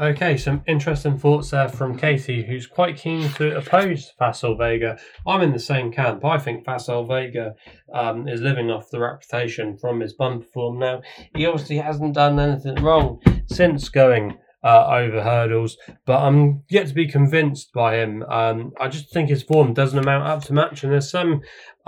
okay, 0.00 0.36
some 0.36 0.64
interesting 0.66 1.16
thoughts 1.16 1.50
there 1.50 1.68
from 1.68 1.96
Katie, 1.96 2.44
who's 2.44 2.66
quite 2.66 2.96
keen 2.96 3.30
to 3.34 3.56
oppose 3.56 4.10
Facile 4.18 4.56
Vega. 4.56 4.98
I'm 5.28 5.42
in 5.42 5.52
the 5.52 5.60
same 5.60 5.92
camp. 5.92 6.24
I 6.24 6.38
think 6.38 6.64
Facile 6.64 7.06
Vega 7.06 7.54
um, 7.94 8.26
is 8.26 8.40
living 8.40 8.68
off 8.68 8.90
the 8.90 8.98
reputation 8.98 9.76
from 9.78 10.00
his 10.00 10.14
bumper 10.14 10.46
form 10.52 10.80
now. 10.80 11.02
He 11.36 11.46
obviously 11.46 11.76
hasn't 11.76 12.14
done 12.14 12.40
anything 12.40 12.82
wrong 12.82 13.20
since 13.46 13.88
going 13.88 14.38
uh, 14.62 14.86
over 14.88 15.22
hurdles, 15.22 15.76
but 16.04 16.20
I'm 16.20 16.62
yet 16.68 16.86
to 16.88 16.94
be 16.94 17.08
convinced 17.08 17.72
by 17.72 17.96
him. 17.96 18.22
Um, 18.24 18.72
I 18.78 18.88
just 18.88 19.12
think 19.12 19.28
his 19.28 19.42
form 19.42 19.72
doesn't 19.72 19.98
amount 19.98 20.26
up 20.26 20.42
to 20.44 20.52
much, 20.52 20.82
and 20.82 20.92
there's 20.92 21.10
some 21.10 21.40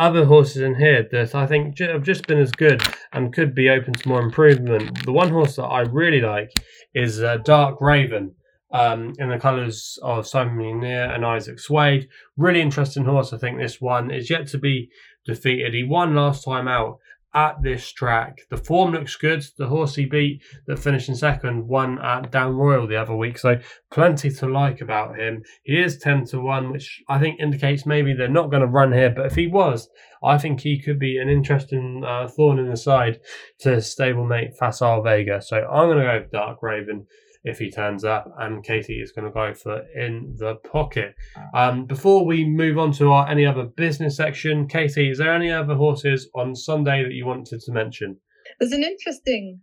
other 0.02 0.24
horses 0.24 0.62
in 0.62 0.74
here 0.74 1.06
that 1.12 1.32
I 1.32 1.46
think 1.46 1.78
have 1.78 2.02
just 2.02 2.26
been 2.26 2.40
as 2.40 2.50
good 2.50 2.82
and 3.12 3.32
could 3.32 3.54
be 3.54 3.70
open 3.70 3.94
to 3.94 4.08
more 4.08 4.20
improvement. 4.20 5.04
The 5.04 5.12
one 5.12 5.30
horse 5.30 5.54
that 5.56 5.62
I 5.78 5.82
really 5.82 6.20
like 6.20 6.50
is 6.92 7.22
uh, 7.22 7.36
Dark 7.38 7.80
Raven. 7.80 8.34
Um, 8.74 9.12
in 9.18 9.28
the 9.28 9.38
colours 9.38 9.98
of 10.02 10.26
Simon 10.26 10.56
Munir 10.56 11.14
and 11.14 11.26
Isaac 11.26 11.58
Souede. 11.58 12.08
Really 12.38 12.62
interesting 12.62 13.04
horse. 13.04 13.34
I 13.34 13.36
think 13.36 13.58
this 13.58 13.82
one 13.82 14.10
is 14.10 14.30
yet 14.30 14.46
to 14.46 14.58
be 14.58 14.88
defeated. 15.26 15.74
He 15.74 15.84
won 15.84 16.14
last 16.14 16.42
time 16.42 16.66
out 16.68 16.96
at 17.34 17.62
this 17.62 17.90
track. 17.92 18.42
The 18.50 18.56
form 18.56 18.92
looks 18.92 19.16
good. 19.16 19.44
The 19.56 19.66
horse 19.66 19.94
he 19.94 20.04
beat 20.04 20.42
that 20.66 20.78
finished 20.78 21.08
in 21.08 21.14
second 21.14 21.66
won 21.66 21.98
at 22.00 22.30
Down 22.30 22.54
Royal 22.56 22.86
the 22.86 22.96
other 22.96 23.16
week, 23.16 23.38
so 23.38 23.58
plenty 23.90 24.30
to 24.30 24.46
like 24.46 24.80
about 24.80 25.18
him. 25.18 25.42
He 25.62 25.80
is 25.80 25.98
10 25.98 26.26
to 26.26 26.40
1, 26.40 26.70
which 26.70 27.02
I 27.08 27.18
think 27.18 27.40
indicates 27.40 27.86
maybe 27.86 28.14
they're 28.14 28.28
not 28.28 28.50
going 28.50 28.62
to 28.62 28.66
run 28.66 28.92
here, 28.92 29.10
but 29.10 29.26
if 29.26 29.34
he 29.34 29.46
was, 29.46 29.88
I 30.22 30.38
think 30.38 30.60
he 30.60 30.80
could 30.80 30.98
be 30.98 31.18
an 31.18 31.28
interesting 31.28 32.02
uh, 32.06 32.28
thorn 32.28 32.58
in 32.58 32.68
the 32.68 32.76
side 32.76 33.20
to 33.60 33.76
stablemate 33.76 34.56
Facile 34.58 35.02
Vega. 35.02 35.40
So 35.42 35.56
I'm 35.56 35.88
going 35.88 35.98
to 35.98 36.04
go 36.04 36.26
Dark 36.30 36.62
Raven 36.62 37.06
if 37.44 37.58
he 37.58 37.70
turns 37.70 38.04
up, 38.04 38.32
and 38.38 38.64
Katie 38.64 39.00
is 39.00 39.12
going 39.12 39.26
to 39.26 39.32
go 39.32 39.52
for 39.54 39.82
in 39.94 40.36
the 40.38 40.56
pocket. 40.56 41.14
Um, 41.54 41.86
before 41.86 42.24
we 42.24 42.44
move 42.44 42.78
on 42.78 42.92
to 42.92 43.10
our 43.10 43.28
any 43.28 43.44
other 43.44 43.64
business 43.64 44.16
section, 44.16 44.68
Katie, 44.68 45.10
is 45.10 45.18
there 45.18 45.34
any 45.34 45.50
other 45.50 45.74
horses 45.74 46.28
on 46.34 46.54
Sunday 46.54 47.02
that 47.02 47.12
you 47.12 47.26
wanted 47.26 47.60
to 47.60 47.72
mention? 47.72 48.16
There's 48.60 48.72
an 48.72 48.84
interesting 48.84 49.60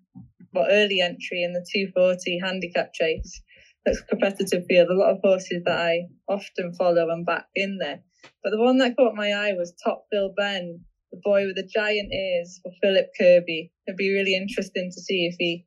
well, 0.54 0.68
early 0.70 1.00
entry 1.00 1.44
in 1.44 1.54
the 1.54 1.65
240 1.74 2.39
handicap 2.44 2.94
chase. 2.94 3.42
That's 3.86 4.02
competitive 4.02 4.65
field. 4.68 4.89
A 4.89 4.94
lot 4.94 5.12
of 5.12 5.20
horses 5.24 5.63
that 5.65 5.80
I 5.80 6.02
often 6.28 6.74
follow 6.74 7.10
and 7.10 7.26
back 7.26 7.46
in 7.56 7.78
there. 7.80 8.02
But 8.44 8.52
the 8.52 8.62
one 8.62 8.78
that 8.80 8.98
caught 8.98 9.15
my 9.15 9.32
eye 9.32 9.54
was 9.54 9.74
Top 9.84 10.06
Ville 10.12 10.34
Ben, 10.36 10.82
the 11.12 11.20
boy 11.24 11.46
with 11.46 11.56
the 11.56 11.70
giant 11.74 12.12
ears 12.12 12.60
for 12.62 12.72
Philip 12.82 13.08
Kirby. 13.18 13.72
It'd 13.88 13.98
be 13.98 14.13
really 14.13 14.36
interesting 14.36 14.92
to 14.94 15.02
see 15.02 15.26
if 15.26 15.36
he 15.39 15.65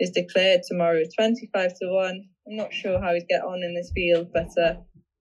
is 0.00 0.10
declared 0.10 0.62
tomorrow. 0.66 1.02
25 1.16 1.70
to 1.80 1.88
1. 1.88 2.24
I'm 2.48 2.56
not 2.56 2.72
sure 2.72 3.00
how 3.00 3.12
he'd 3.14 3.28
get 3.28 3.42
on 3.42 3.62
in 3.62 3.74
this 3.74 3.92
field, 3.94 4.28
but 4.32 4.48
uh, 4.60 4.74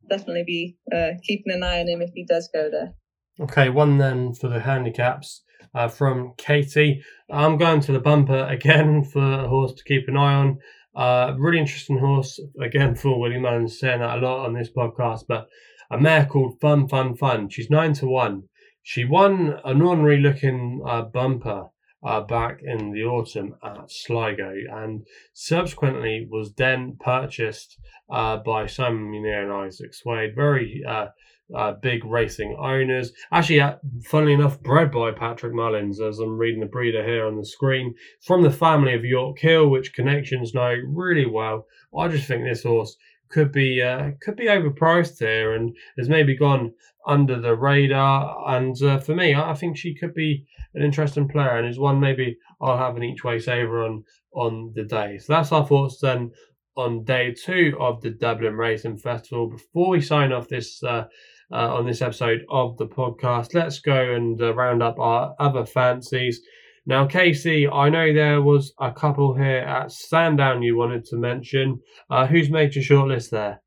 definitely 0.09 0.43
be 0.47 0.77
uh, 0.93 1.11
keeping 1.23 1.53
an 1.53 1.63
eye 1.63 1.81
on 1.81 1.87
him 1.87 2.01
if 2.01 2.09
he 2.15 2.25
does 2.25 2.49
go 2.53 2.69
there. 2.71 2.93
Okay, 3.39 3.69
one 3.69 3.97
then 3.97 4.33
for 4.33 4.49
the 4.49 4.61
handicaps 4.61 5.43
uh, 5.75 5.87
from 5.87 6.33
Katie. 6.37 7.03
I'm 7.29 7.57
going 7.57 7.81
to 7.81 7.91
the 7.91 7.99
bumper 7.99 8.45
again 8.45 9.03
for 9.13 9.21
a 9.21 9.47
horse 9.47 9.73
to 9.73 9.83
keep 9.83 10.07
an 10.07 10.17
eye 10.17 10.33
on. 10.33 10.57
Uh, 10.95 11.33
really 11.37 11.59
interesting 11.59 11.99
horse 11.99 12.39
again 12.59 12.95
for 12.95 13.19
Willie 13.19 13.39
Mullins, 13.39 13.79
saying 13.79 13.99
that 13.99 14.17
a 14.17 14.21
lot 14.21 14.45
on 14.45 14.53
this 14.53 14.69
podcast, 14.75 15.25
but 15.27 15.47
a 15.91 15.99
mare 15.99 16.25
called 16.25 16.59
Fun 16.59 16.87
Fun 16.87 17.15
Fun. 17.15 17.49
She's 17.49 17.69
nine 17.69 17.93
to 17.93 18.07
one. 18.07 18.43
She 18.81 19.05
won 19.05 19.59
an 19.63 19.81
ordinary 19.81 20.19
looking 20.19 20.81
uh, 20.85 21.03
bumper 21.03 21.65
uh, 22.03 22.21
back 22.21 22.61
in 22.63 22.91
the 22.91 23.03
autumn 23.03 23.55
at 23.63 23.91
Sligo 23.91 24.53
and 24.71 25.05
subsequently 25.33 26.27
was 26.29 26.53
then 26.53 26.97
purchased 26.99 27.77
uh, 28.09 28.37
by 28.37 28.65
Simon 28.65 29.11
Munir 29.11 29.43
and 29.43 29.51
Isaac 29.51 29.93
Souede. 29.93 30.35
Very 30.35 30.83
uh, 30.87 31.07
uh, 31.55 31.73
big 31.73 32.05
racing 32.05 32.55
owners. 32.59 33.11
Actually, 33.31 33.61
uh, 33.61 33.75
funnily 34.05 34.33
enough, 34.33 34.61
bred 34.61 34.91
by 34.91 35.11
Patrick 35.11 35.53
Mullins, 35.53 35.99
as 35.99 36.19
I'm 36.19 36.37
reading 36.37 36.59
the 36.59 36.67
breeder 36.67 37.03
here 37.03 37.25
on 37.25 37.37
the 37.37 37.45
screen, 37.45 37.95
from 38.21 38.43
the 38.43 38.51
family 38.51 38.93
of 38.93 39.03
York 39.03 39.39
Hill, 39.39 39.67
which 39.69 39.93
connections 39.93 40.53
know 40.53 40.75
really 40.87 41.25
well. 41.25 41.65
I 41.97 42.07
just 42.07 42.27
think 42.27 42.43
this 42.43 42.63
horse 42.63 42.95
could 43.29 43.51
be 43.51 43.81
uh, 43.81 44.11
could 44.21 44.35
be 44.35 44.45
overpriced 44.45 45.19
here 45.19 45.53
and 45.53 45.75
has 45.97 46.09
maybe 46.09 46.35
gone 46.35 46.73
under 47.07 47.39
the 47.39 47.55
radar. 47.55 48.55
And 48.55 48.81
uh, 48.81 48.99
for 48.99 49.15
me, 49.15 49.35
I 49.35 49.53
think 49.53 49.77
she 49.77 49.95
could 49.95 50.13
be 50.13 50.45
an 50.73 50.83
interesting 50.83 51.27
player 51.27 51.57
and 51.57 51.67
is 51.67 51.79
one 51.79 51.99
maybe 51.99 52.37
I'll 52.61 52.77
have 52.77 52.97
an 52.97 53.03
each 53.03 53.23
way 53.23 53.39
saver 53.39 53.83
on 53.83 54.03
on 54.33 54.71
the 54.75 54.83
day. 54.83 55.17
So 55.17 55.33
that's 55.33 55.51
our 55.51 55.65
thoughts 55.65 55.99
then 56.01 56.31
on 56.75 57.03
day 57.03 57.33
two 57.33 57.75
of 57.79 58.01
the 58.01 58.11
Dublin 58.11 58.55
Racing 58.55 58.97
Festival. 58.97 59.49
Before 59.49 59.89
we 59.89 60.01
sign 60.01 60.31
off 60.31 60.47
this 60.47 60.81
uh, 60.83 61.05
uh, 61.51 61.75
on 61.75 61.85
this 61.85 62.01
episode 62.01 62.45
of 62.49 62.77
the 62.77 62.87
podcast, 62.87 63.53
let's 63.53 63.79
go 63.79 64.13
and 64.13 64.41
uh, 64.41 64.53
round 64.53 64.83
up 64.83 64.99
our 64.99 65.35
other 65.39 65.65
fancies. 65.65 66.41
Now, 66.89 67.05
Casey, 67.05 67.67
I 67.67 67.89
know 67.89 68.11
there 68.11 68.41
was 68.41 68.73
a 68.79 68.91
couple 68.91 69.35
here 69.35 69.59
at 69.59 69.91
Sandown 69.91 70.63
you 70.63 70.75
wanted 70.75 71.05
to 71.05 71.17
mention. 71.17 71.79
Uh, 72.09 72.25
who's 72.25 72.49
made 72.49 72.73
your 72.73 72.83
shortlist 72.83 73.29
there? 73.29 73.61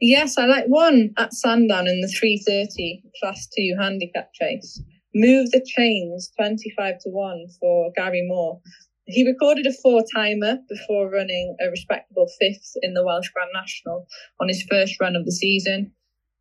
Yes, 0.00 0.36
I 0.36 0.46
like 0.46 0.64
one 0.66 1.10
at 1.18 1.32
Sandown 1.32 1.86
in 1.86 2.00
the 2.00 2.08
330 2.08 3.04
Class 3.22 3.46
2 3.56 3.76
handicap 3.80 4.30
chase. 4.34 4.82
Move 5.14 5.52
the 5.52 5.64
chains 5.64 6.32
25 6.36 6.94
to 7.02 7.10
1 7.10 7.46
for 7.60 7.92
Gary 7.94 8.26
Moore. 8.26 8.60
He 9.04 9.24
recorded 9.24 9.64
a 9.68 9.72
four 9.80 10.02
timer 10.12 10.58
before 10.68 11.08
running 11.08 11.56
a 11.64 11.70
respectable 11.70 12.26
fifth 12.40 12.72
in 12.82 12.94
the 12.94 13.04
Welsh 13.04 13.28
Grand 13.32 13.50
National 13.54 14.04
on 14.40 14.48
his 14.48 14.66
first 14.68 14.98
run 15.00 15.14
of 15.14 15.24
the 15.26 15.30
season. 15.30 15.92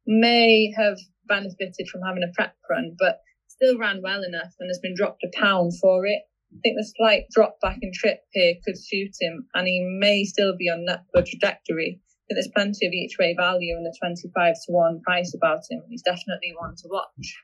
May 0.08 0.74
have 0.76 0.98
benefited 1.28 1.88
from 1.92 2.02
having 2.02 2.24
a 2.24 2.34
prep 2.34 2.56
run, 2.72 2.96
but 2.98 3.20
still 3.56 3.78
ran 3.78 4.02
well 4.02 4.24
enough 4.24 4.54
and 4.60 4.70
has 4.70 4.80
been 4.80 4.96
dropped 4.96 5.24
a 5.24 5.38
pound 5.38 5.74
for 5.80 6.06
it. 6.06 6.22
I 6.54 6.60
think 6.62 6.78
the 6.78 6.94
slight 6.98 7.26
drop 7.32 7.60
back 7.62 7.80
in 7.82 7.92
trip 7.94 8.20
here 8.32 8.56
could 8.64 8.78
suit 8.78 9.12
him, 9.20 9.48
and 9.54 9.68
he 9.68 9.82
may 10.00 10.24
still 10.24 10.56
be 10.56 10.70
on 10.70 10.86
that 10.86 11.06
good 11.14 11.26
trajectory. 11.26 12.00
Think 12.28 12.38
there's 12.38 12.50
plenty 12.56 12.88
of 12.88 12.94
each 12.94 13.18
way 13.20 13.36
value 13.38 13.76
in 13.76 13.84
the 13.84 13.96
25 14.00 14.56
to 14.66 14.72
1 14.72 15.02
price 15.02 15.34
about 15.36 15.62
him. 15.70 15.84
He's 15.90 16.02
definitely 16.02 16.54
one 16.58 16.76
to 16.76 16.88
watch. 16.90 17.44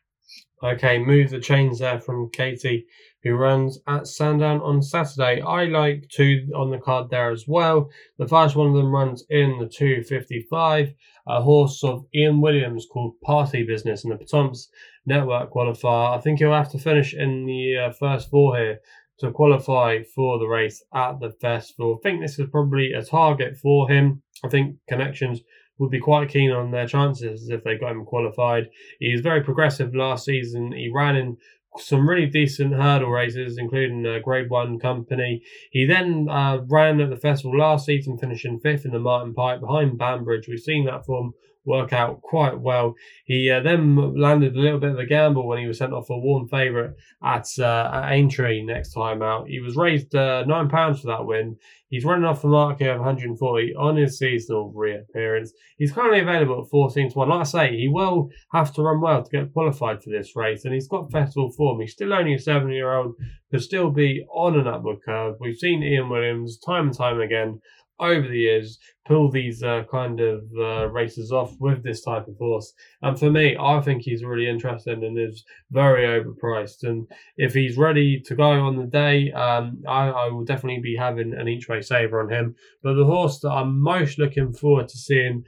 Okay, 0.63 0.99
move 0.99 1.31
the 1.31 1.39
chains 1.39 1.79
there 1.79 1.99
from 1.99 2.29
Katie, 2.29 2.85
who 3.23 3.33
runs 3.33 3.79
at 3.87 4.07
Sandown 4.07 4.61
on 4.61 4.81
Saturday. 4.81 5.41
I 5.41 5.65
like 5.65 6.07
two 6.09 6.47
on 6.55 6.71
the 6.71 6.77
card 6.77 7.09
there 7.09 7.31
as 7.31 7.45
well. 7.47 7.89
The 8.17 8.27
first 8.27 8.55
one 8.55 8.67
of 8.67 8.75
them 8.75 8.93
runs 8.93 9.25
in 9.29 9.59
the 9.59 9.67
255, 9.67 10.93
a 11.27 11.41
horse 11.41 11.83
of 11.83 12.05
Ian 12.15 12.41
Williams 12.41 12.87
called 12.91 13.19
Party 13.21 13.63
Business 13.63 14.03
in 14.03 14.11
the 14.11 14.17
Pertemps 14.17 14.69
Network 15.05 15.51
qualifier. 15.51 16.17
I 16.17 16.21
think 16.21 16.39
he'll 16.39 16.53
have 16.53 16.71
to 16.71 16.79
finish 16.79 17.13
in 17.13 17.45
the 17.45 17.77
uh, 17.77 17.91
first 17.91 18.29
four 18.29 18.57
here 18.57 18.79
to 19.19 19.31
qualify 19.31 20.03
for 20.15 20.39
the 20.39 20.47
race 20.47 20.83
at 20.93 21.19
the 21.19 21.31
festival. 21.41 21.99
I 21.99 22.01
think 22.01 22.21
this 22.21 22.39
is 22.39 22.49
probably 22.51 22.91
a 22.93 23.03
target 23.03 23.57
for 23.57 23.89
him. 23.89 24.21
I 24.43 24.49
think 24.49 24.77
connections 24.87 25.41
would 25.77 25.91
be 25.91 25.99
quite 25.99 26.29
keen 26.29 26.51
on 26.51 26.71
their 26.71 26.87
chances 26.87 27.49
if 27.49 27.63
they 27.63 27.77
got 27.77 27.91
him 27.91 28.05
qualified. 28.05 28.69
He 28.99 29.11
was 29.11 29.21
very 29.21 29.43
progressive 29.43 29.95
last 29.95 30.25
season. 30.25 30.71
He 30.71 30.91
ran 30.93 31.15
in 31.15 31.37
some 31.77 32.07
really 32.07 32.25
decent 32.25 32.73
hurdle 32.73 33.09
races, 33.09 33.57
including 33.57 34.05
a 34.05 34.19
Grade 34.19 34.49
One 34.49 34.77
company. 34.77 35.41
He 35.71 35.85
then 35.85 36.27
uh, 36.29 36.59
ran 36.67 36.99
at 36.99 37.09
the 37.09 37.15
festival 37.15 37.57
last 37.57 37.85
season, 37.85 38.17
finishing 38.17 38.59
fifth 38.59 38.85
in 38.85 38.91
the 38.91 38.99
Martin 38.99 39.33
Pipe 39.33 39.61
behind 39.61 39.97
Banbridge. 39.97 40.47
We've 40.47 40.59
seen 40.59 40.85
that 40.85 41.05
form 41.05 41.33
work 41.65 41.93
out 41.93 42.21
quite 42.21 42.59
well. 42.59 42.95
He 43.25 43.49
uh, 43.49 43.61
then 43.61 44.19
landed 44.19 44.55
a 44.55 44.59
little 44.59 44.79
bit 44.79 44.91
of 44.91 44.99
a 44.99 45.05
gamble 45.05 45.47
when 45.47 45.59
he 45.59 45.67
was 45.67 45.77
sent 45.77 45.93
off 45.93 46.09
a 46.09 46.17
warm 46.17 46.47
favourite 46.47 46.91
at, 47.23 47.47
uh, 47.59 47.91
at 47.93 48.11
Aintree 48.11 48.63
next 48.63 48.93
time 48.93 49.21
out. 49.21 49.47
He 49.47 49.59
was 49.59 49.75
raised 49.75 50.15
uh, 50.15 50.43
nine 50.45 50.69
pounds 50.69 51.01
for 51.01 51.07
that 51.07 51.25
win. 51.25 51.57
He's 51.89 52.05
running 52.05 52.23
off 52.23 52.41
the 52.41 52.47
mark 52.47 52.79
here 52.79 52.93
of 52.93 52.99
140 52.99 53.75
on 53.75 53.97
his 53.97 54.17
seasonal 54.17 54.71
reappearance. 54.73 55.51
He's 55.77 55.91
currently 55.91 56.21
available 56.21 56.63
at 56.63 56.69
14 56.69 57.11
to 57.11 57.17
1. 57.17 57.29
Like 57.29 57.41
I 57.41 57.43
say, 57.43 57.75
he 57.75 57.89
will 57.89 58.29
have 58.53 58.73
to 58.75 58.81
run 58.81 59.01
well 59.01 59.21
to 59.21 59.29
get 59.29 59.51
qualified 59.51 60.01
for 60.01 60.09
this 60.09 60.33
race, 60.33 60.63
and 60.63 60.73
he's 60.73 60.87
got 60.87 61.11
festival 61.11 61.51
form. 61.51 61.81
He's 61.81 61.91
still 61.91 62.13
only 62.13 62.33
a 62.33 62.39
seven 62.39 62.71
year 62.71 62.93
old, 62.93 63.15
could 63.51 63.61
still 63.61 63.91
be 63.91 64.25
on 64.33 64.57
an 64.57 64.67
upward 64.67 64.99
curve. 65.03 65.35
We've 65.41 65.57
seen 65.57 65.83
Ian 65.83 66.07
Williams 66.07 66.57
time 66.57 66.87
and 66.87 66.97
time 66.97 67.19
again 67.19 67.59
over 68.01 68.27
the 68.27 68.39
years 68.39 68.79
pull 69.05 69.29
these 69.29 69.63
uh, 69.63 69.83
kind 69.91 70.19
of 70.19 70.43
uh, 70.57 70.87
races 70.89 71.31
off 71.31 71.55
with 71.59 71.83
this 71.83 72.01
type 72.01 72.27
of 72.27 72.37
horse. 72.37 72.73
And 73.01 73.19
for 73.19 73.31
me, 73.31 73.57
I 73.59 73.81
think 73.81 74.03
he's 74.03 74.23
really 74.23 74.47
interesting 74.47 75.03
and 75.03 75.17
is 75.17 75.43
very 75.71 76.05
overpriced. 76.05 76.83
And 76.83 77.07
if 77.37 77.53
he's 77.53 77.77
ready 77.77 78.21
to 78.21 78.35
go 78.35 78.51
on 78.51 78.77
the 78.77 78.85
day, 78.85 79.31
um, 79.31 79.81
I, 79.87 80.09
I, 80.09 80.27
will 80.29 80.45
definitely 80.45 80.81
be 80.81 80.95
having 80.95 81.33
an 81.33 81.47
each 81.47 81.67
way 81.67 81.81
saver 81.81 82.21
on 82.21 82.29
him. 82.29 82.55
But 82.83 82.93
the 82.93 83.05
horse 83.05 83.39
that 83.39 83.51
I'm 83.51 83.81
most 83.81 84.19
looking 84.19 84.53
forward 84.53 84.87
to 84.89 84.97
seeing. 84.97 85.43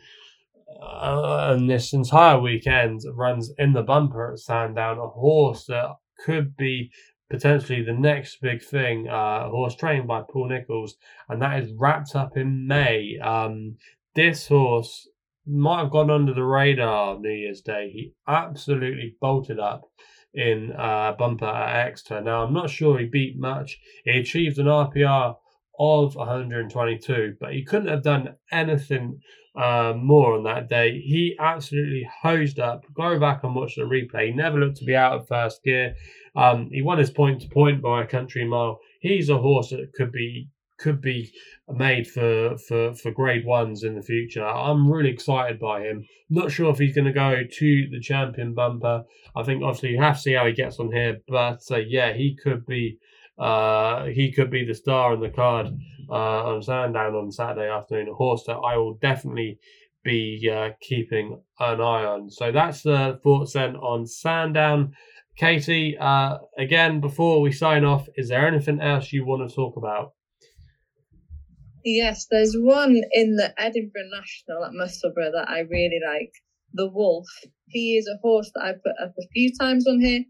Uh, 0.82 1.54
and 1.56 1.70
this 1.70 1.94
entire 1.94 2.40
weekend 2.40 3.00
runs 3.14 3.52
in 3.58 3.72
the 3.72 3.84
bumper 3.84 4.34
at 4.34 4.40
Sandown, 4.40 4.98
a 4.98 5.08
horse 5.08 5.66
that 5.68 5.92
could 6.26 6.58
be 6.58 6.92
potentially 7.34 7.82
the 7.82 7.92
next 7.92 8.42
big 8.42 8.62
thing, 8.62 9.08
uh, 9.08 9.50
horse 9.50 9.76
trained 9.76 10.08
by 10.08 10.22
Paul 10.22 10.50
Nicholls, 10.50 10.98
and 11.28 11.42
that 11.42 11.64
is 11.64 11.74
wrapped 11.74 12.16
up 12.16 12.38
in 12.38 12.68
May. 12.68 13.18
Um, 13.18 13.78
this 14.14 14.48
horse 14.48 15.08
might 15.48 15.80
have 15.80 15.90
gone 15.90 16.12
under 16.12 16.32
the 16.32 16.44
radar 16.44 17.20
New 17.20 17.32
Year's 17.32 17.62
Day. 17.62 17.90
He 17.92 18.14
absolutely 18.28 19.16
bolted 19.20 19.60
up 19.60 19.82
in 20.36 20.74
uh, 20.78 21.16
bumper 21.18 21.46
at 21.46 21.88
Exeter. 21.88 22.22
Now, 22.22 22.44
I'm 22.44 22.54
not 22.54 22.70
sure 22.70 23.00
he 23.00 23.06
beat 23.06 23.36
much. 23.36 23.80
He 24.06 24.12
achieved 24.12 24.60
an 24.60 24.68
RPR 24.68 25.36
of 25.80 26.16
122, 26.16 27.38
but 27.40 27.54
he 27.54 27.64
couldn't 27.64 27.90
have 27.90 28.04
done 28.04 28.36
anything 28.52 29.20
uh, 29.56 29.94
more 29.96 30.36
on 30.36 30.44
that 30.44 30.70
day. 30.70 31.00
He 31.00 31.36
absolutely 31.40 32.08
hosed 32.22 32.60
up. 32.60 32.86
Go 32.94 33.20
back 33.20 33.44
and 33.44 33.56
watch 33.56 33.76
the 33.76 33.84
replay. 33.84 34.28
He 34.28 34.34
never 34.34 34.60
looked 34.60 34.78
to 34.78 34.86
be 34.86 34.96
out 34.96 35.14
of 35.14 35.28
first 35.28 35.64
gear. 35.64 35.96
Um, 36.36 36.70
he 36.72 36.82
won 36.82 36.98
his 36.98 37.12
point 37.12 37.42
to 37.42 37.50
point 37.50 37.82
by 37.82 38.04
a 38.04 38.08
country 38.08 38.46
mile. 38.46 38.80
He's 39.02 39.30
a 39.30 39.38
horse 39.38 39.70
that 39.70 39.94
could 39.94 40.12
be 40.12 40.50
could 40.80 41.02
be 41.02 41.32
made 41.70 42.06
for, 42.08 42.58
for, 42.58 42.94
for 42.96 43.12
grade 43.12 43.46
ones 43.46 43.84
in 43.84 43.96
the 43.96 44.02
future. 44.02 44.46
I'm 44.46 44.92
really 44.92 45.12
excited 45.12 45.60
by 45.60 45.82
him. 45.82 46.06
Not 46.30 46.52
sure 46.52 46.72
if 46.72 46.78
he's 46.78 46.96
going 46.96 47.06
to 47.06 47.14
go 47.14 47.44
to 47.50 47.88
the 47.90 48.02
champion 48.02 48.54
bumper. 48.54 49.04
I 49.36 49.44
think 49.44 49.64
obviously 49.64 49.92
you 49.92 50.02
have 50.02 50.18
to 50.18 50.22
see 50.22 50.34
how 50.34 50.46
he 50.46 50.52
gets 50.52 50.80
on 50.80 50.92
here, 50.92 51.20
but 51.28 51.62
uh, 51.72 51.78
yeah, 51.78 52.12
he 52.14 52.36
could 52.42 52.66
be 52.66 52.98
uh, 53.40 54.06
he 54.06 54.32
could 54.32 54.52
be 54.52 54.66
the 54.66 54.76
star 54.76 55.14
in 55.14 55.20
the 55.20 55.30
card 55.30 55.68
uh, 56.10 56.54
on 56.54 56.62
Sandown 56.62 57.16
on 57.16 57.32
Saturday 57.32 57.70
afternoon. 57.70 58.10
A 58.10 58.14
horse 58.14 58.44
that 58.48 58.58
I 58.58 58.78
will 58.78 58.96
definitely 58.96 59.60
be 60.04 60.52
uh, 60.54 60.70
keeping 60.82 61.40
an 61.60 61.82
eye 61.82 62.06
on. 62.06 62.30
So 62.30 62.52
that's 62.52 62.84
the 62.84 63.20
thoughts 63.24 63.54
then 63.54 63.76
on 63.78 64.06
Sandown. 64.06 64.94
Katie, 65.38 65.98
uh, 65.98 66.38
again, 66.58 67.00
before 67.00 67.42
we 67.42 67.52
sign 67.52 67.84
off, 67.84 68.08
is 68.16 68.30
there 68.30 68.48
anything 68.48 68.80
else 68.80 69.12
you 69.12 69.26
want 69.26 69.48
to 69.48 69.56
talk 69.56 69.78
about? 69.78 70.14
Yes, 71.84 72.28
there's 72.30 72.56
one 72.58 73.02
in 73.12 73.36
the 73.36 73.54
Edinburgh 73.58 74.10
National 74.12 74.64
at 74.64 74.74
Musselburgh 74.74 75.34
that 75.34 75.50
I 75.50 75.60
really 75.60 76.00
like. 76.06 76.32
The 76.76 76.88
Wolf. 76.88 77.28
He 77.68 77.98
is 77.98 78.08
a 78.08 78.18
horse 78.22 78.52
that 78.56 78.64
I 78.64 78.72
put 78.74 78.94
up 79.04 79.14
a 79.20 79.28
few 79.34 79.52
times 79.60 79.88
on 79.88 80.00
here. 80.00 80.24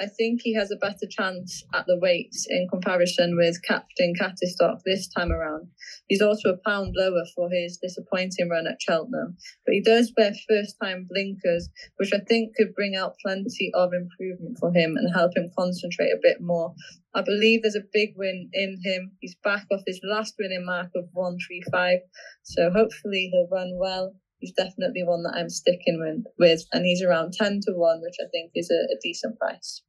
I 0.00 0.06
think 0.06 0.40
he 0.42 0.54
has 0.54 0.70
a 0.70 0.76
better 0.76 1.06
chance 1.10 1.62
at 1.74 1.84
the 1.86 1.98
weights 1.98 2.46
in 2.48 2.68
comparison 2.70 3.36
with 3.36 3.62
Captain 3.62 4.14
Cattistock 4.18 4.80
this 4.86 5.06
time 5.08 5.30
around. 5.30 5.68
He's 6.08 6.22
also 6.22 6.48
a 6.48 6.68
pound 6.68 6.94
lower 6.96 7.24
for 7.36 7.50
his 7.50 7.76
disappointing 7.76 8.48
run 8.48 8.66
at 8.66 8.80
Cheltenham, 8.80 9.36
but 9.66 9.74
he 9.74 9.82
does 9.82 10.10
wear 10.16 10.32
first 10.48 10.76
time 10.82 11.06
blinkers, 11.10 11.68
which 11.98 12.14
I 12.14 12.20
think 12.20 12.56
could 12.56 12.74
bring 12.74 12.96
out 12.96 13.16
plenty 13.22 13.70
of 13.74 13.90
improvement 13.92 14.56
for 14.58 14.72
him 14.72 14.96
and 14.96 15.14
help 15.14 15.36
him 15.36 15.50
concentrate 15.58 16.12
a 16.12 16.22
bit 16.22 16.40
more. 16.40 16.74
I 17.14 17.20
believe 17.20 17.60
there's 17.60 17.76
a 17.76 17.92
big 17.92 18.14
win 18.16 18.48
in 18.54 18.80
him. 18.82 19.12
He's 19.20 19.36
back 19.44 19.66
off 19.70 19.82
his 19.86 20.00
last 20.02 20.34
winning 20.38 20.64
mark 20.64 20.92
of 20.96 21.08
135, 21.12 21.98
so 22.42 22.70
hopefully 22.70 23.28
he'll 23.30 23.48
run 23.50 23.76
well 23.78 24.14
he's 24.38 24.52
definitely 24.52 25.04
one 25.04 25.22
that 25.22 25.34
I'm 25.36 25.50
sticking 25.50 26.24
with, 26.38 26.64
and 26.72 26.86
he's 26.86 27.02
around 27.02 27.34
10 27.34 27.60
to 27.66 27.72
1, 27.72 28.00
which 28.00 28.16
I 28.18 28.28
think 28.32 28.52
is 28.54 28.70
a, 28.70 28.94
a 28.94 28.96
decent 29.02 29.38
price. 29.38 29.82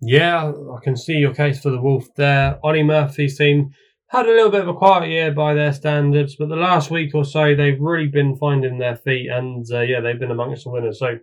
Yeah, 0.00 0.52
I 0.52 0.84
can 0.84 0.96
see 0.96 1.14
your 1.14 1.34
case 1.34 1.60
for 1.60 1.70
the 1.70 1.80
Wolf 1.80 2.06
there. 2.16 2.58
Olly 2.62 2.82
Murphy's 2.82 3.38
team 3.38 3.70
had 4.08 4.26
a 4.26 4.32
little 4.32 4.50
bit 4.50 4.60
of 4.60 4.68
a 4.68 4.74
quiet 4.74 5.08
year 5.08 5.32
by 5.32 5.54
their 5.54 5.72
standards, 5.72 6.36
but 6.36 6.48
the 6.48 6.56
last 6.56 6.90
week 6.90 7.14
or 7.14 7.24
so 7.24 7.54
they've 7.54 7.80
really 7.80 8.08
been 8.08 8.36
finding 8.36 8.78
their 8.78 8.96
feet, 8.96 9.28
and 9.30 9.64
uh, 9.72 9.80
yeah, 9.80 10.00
they've 10.00 10.20
been 10.20 10.30
amongst 10.30 10.64
the 10.64 10.70
winners. 10.70 10.98
So 10.98 11.18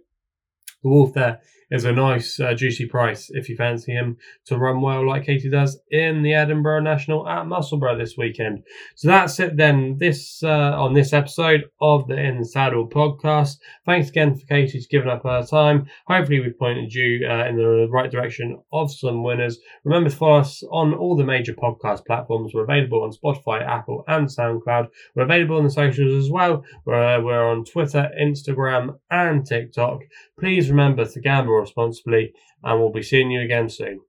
the 0.82 0.90
Wolf 0.90 1.14
there 1.14 1.40
is 1.72 1.86
a 1.86 1.92
nice, 1.92 2.40
uh, 2.40 2.54
juicy 2.54 2.86
price 2.86 3.30
if 3.32 3.50
you 3.50 3.56
fancy 3.56 3.92
him 3.92 4.18
to 4.46 4.58
run 4.58 4.82
well 4.82 5.08
like 5.08 5.26
Katie 5.26 5.50
does 5.50 5.80
in 5.92 6.24
the 6.24 6.34
Edinburgh 6.34 6.82
National 6.82 7.28
at 7.28 7.48
Musselburgh 7.48 7.98
this 7.98 8.18
weekend. 8.18 8.64
So 8.96 9.08
that's 9.08 9.40
it 9.40 9.58
then. 9.58 9.98
This 10.00 10.44
uh, 10.44 10.74
on 10.78 10.94
this 10.94 11.14
episode 11.14 11.66
of 11.82 12.08
the 12.08 12.16
In 12.16 12.44
Saddle 12.44 12.88
podcast. 12.88 13.58
Thanks 13.86 14.10
again 14.10 14.36
for 14.36 14.46
Katie 14.46 14.82
for 14.82 14.88
giving 14.90 15.10
up 15.10 15.24
her 15.24 15.44
time. 15.44 15.88
Hopefully, 16.08 16.40
we've 16.40 16.58
pointed 16.58 16.94
you 16.94 17.28
uh, 17.28 17.46
in 17.48 17.58
the 17.58 17.88
right 17.90 18.12
direction 18.12 18.62
of 18.72 18.92
some 18.92 19.24
winners. 19.24 19.60
Remember 19.84 20.10
to 20.10 20.16
follow 20.16 20.40
us 20.40 20.64
on 20.72 20.94
all 20.94 21.16
the 21.16 21.24
major 21.24 21.54
podcast 21.54 22.06
platforms. 22.06 22.54
We're 22.54 22.64
available 22.64 23.04
on 23.04 23.12
Spotify, 23.12 23.66
Apple, 23.66 24.04
and 24.08 24.28
SoundCloud. 24.28 24.88
We're 25.16 25.24
available 25.24 25.58
on 25.58 25.64
the 25.64 25.70
socials 25.70 26.26
as 26.26 26.32
well. 26.32 26.64
We're, 26.86 27.22
we're 27.24 27.50
on 27.50 27.66
Twitter, 27.66 28.10
Instagram, 28.20 28.98
and 29.10 29.46
TikTok. 29.46 30.02
Please 30.40 30.70
remember 30.70 31.06
to 31.06 31.20
gamble 31.20 31.53
responsibly, 31.62 32.34
and 32.64 32.80
we'll 32.80 32.92
be 32.92 33.04
seeing 33.04 33.32
you 33.32 33.42
again 33.42 33.70
soon. 33.70 34.02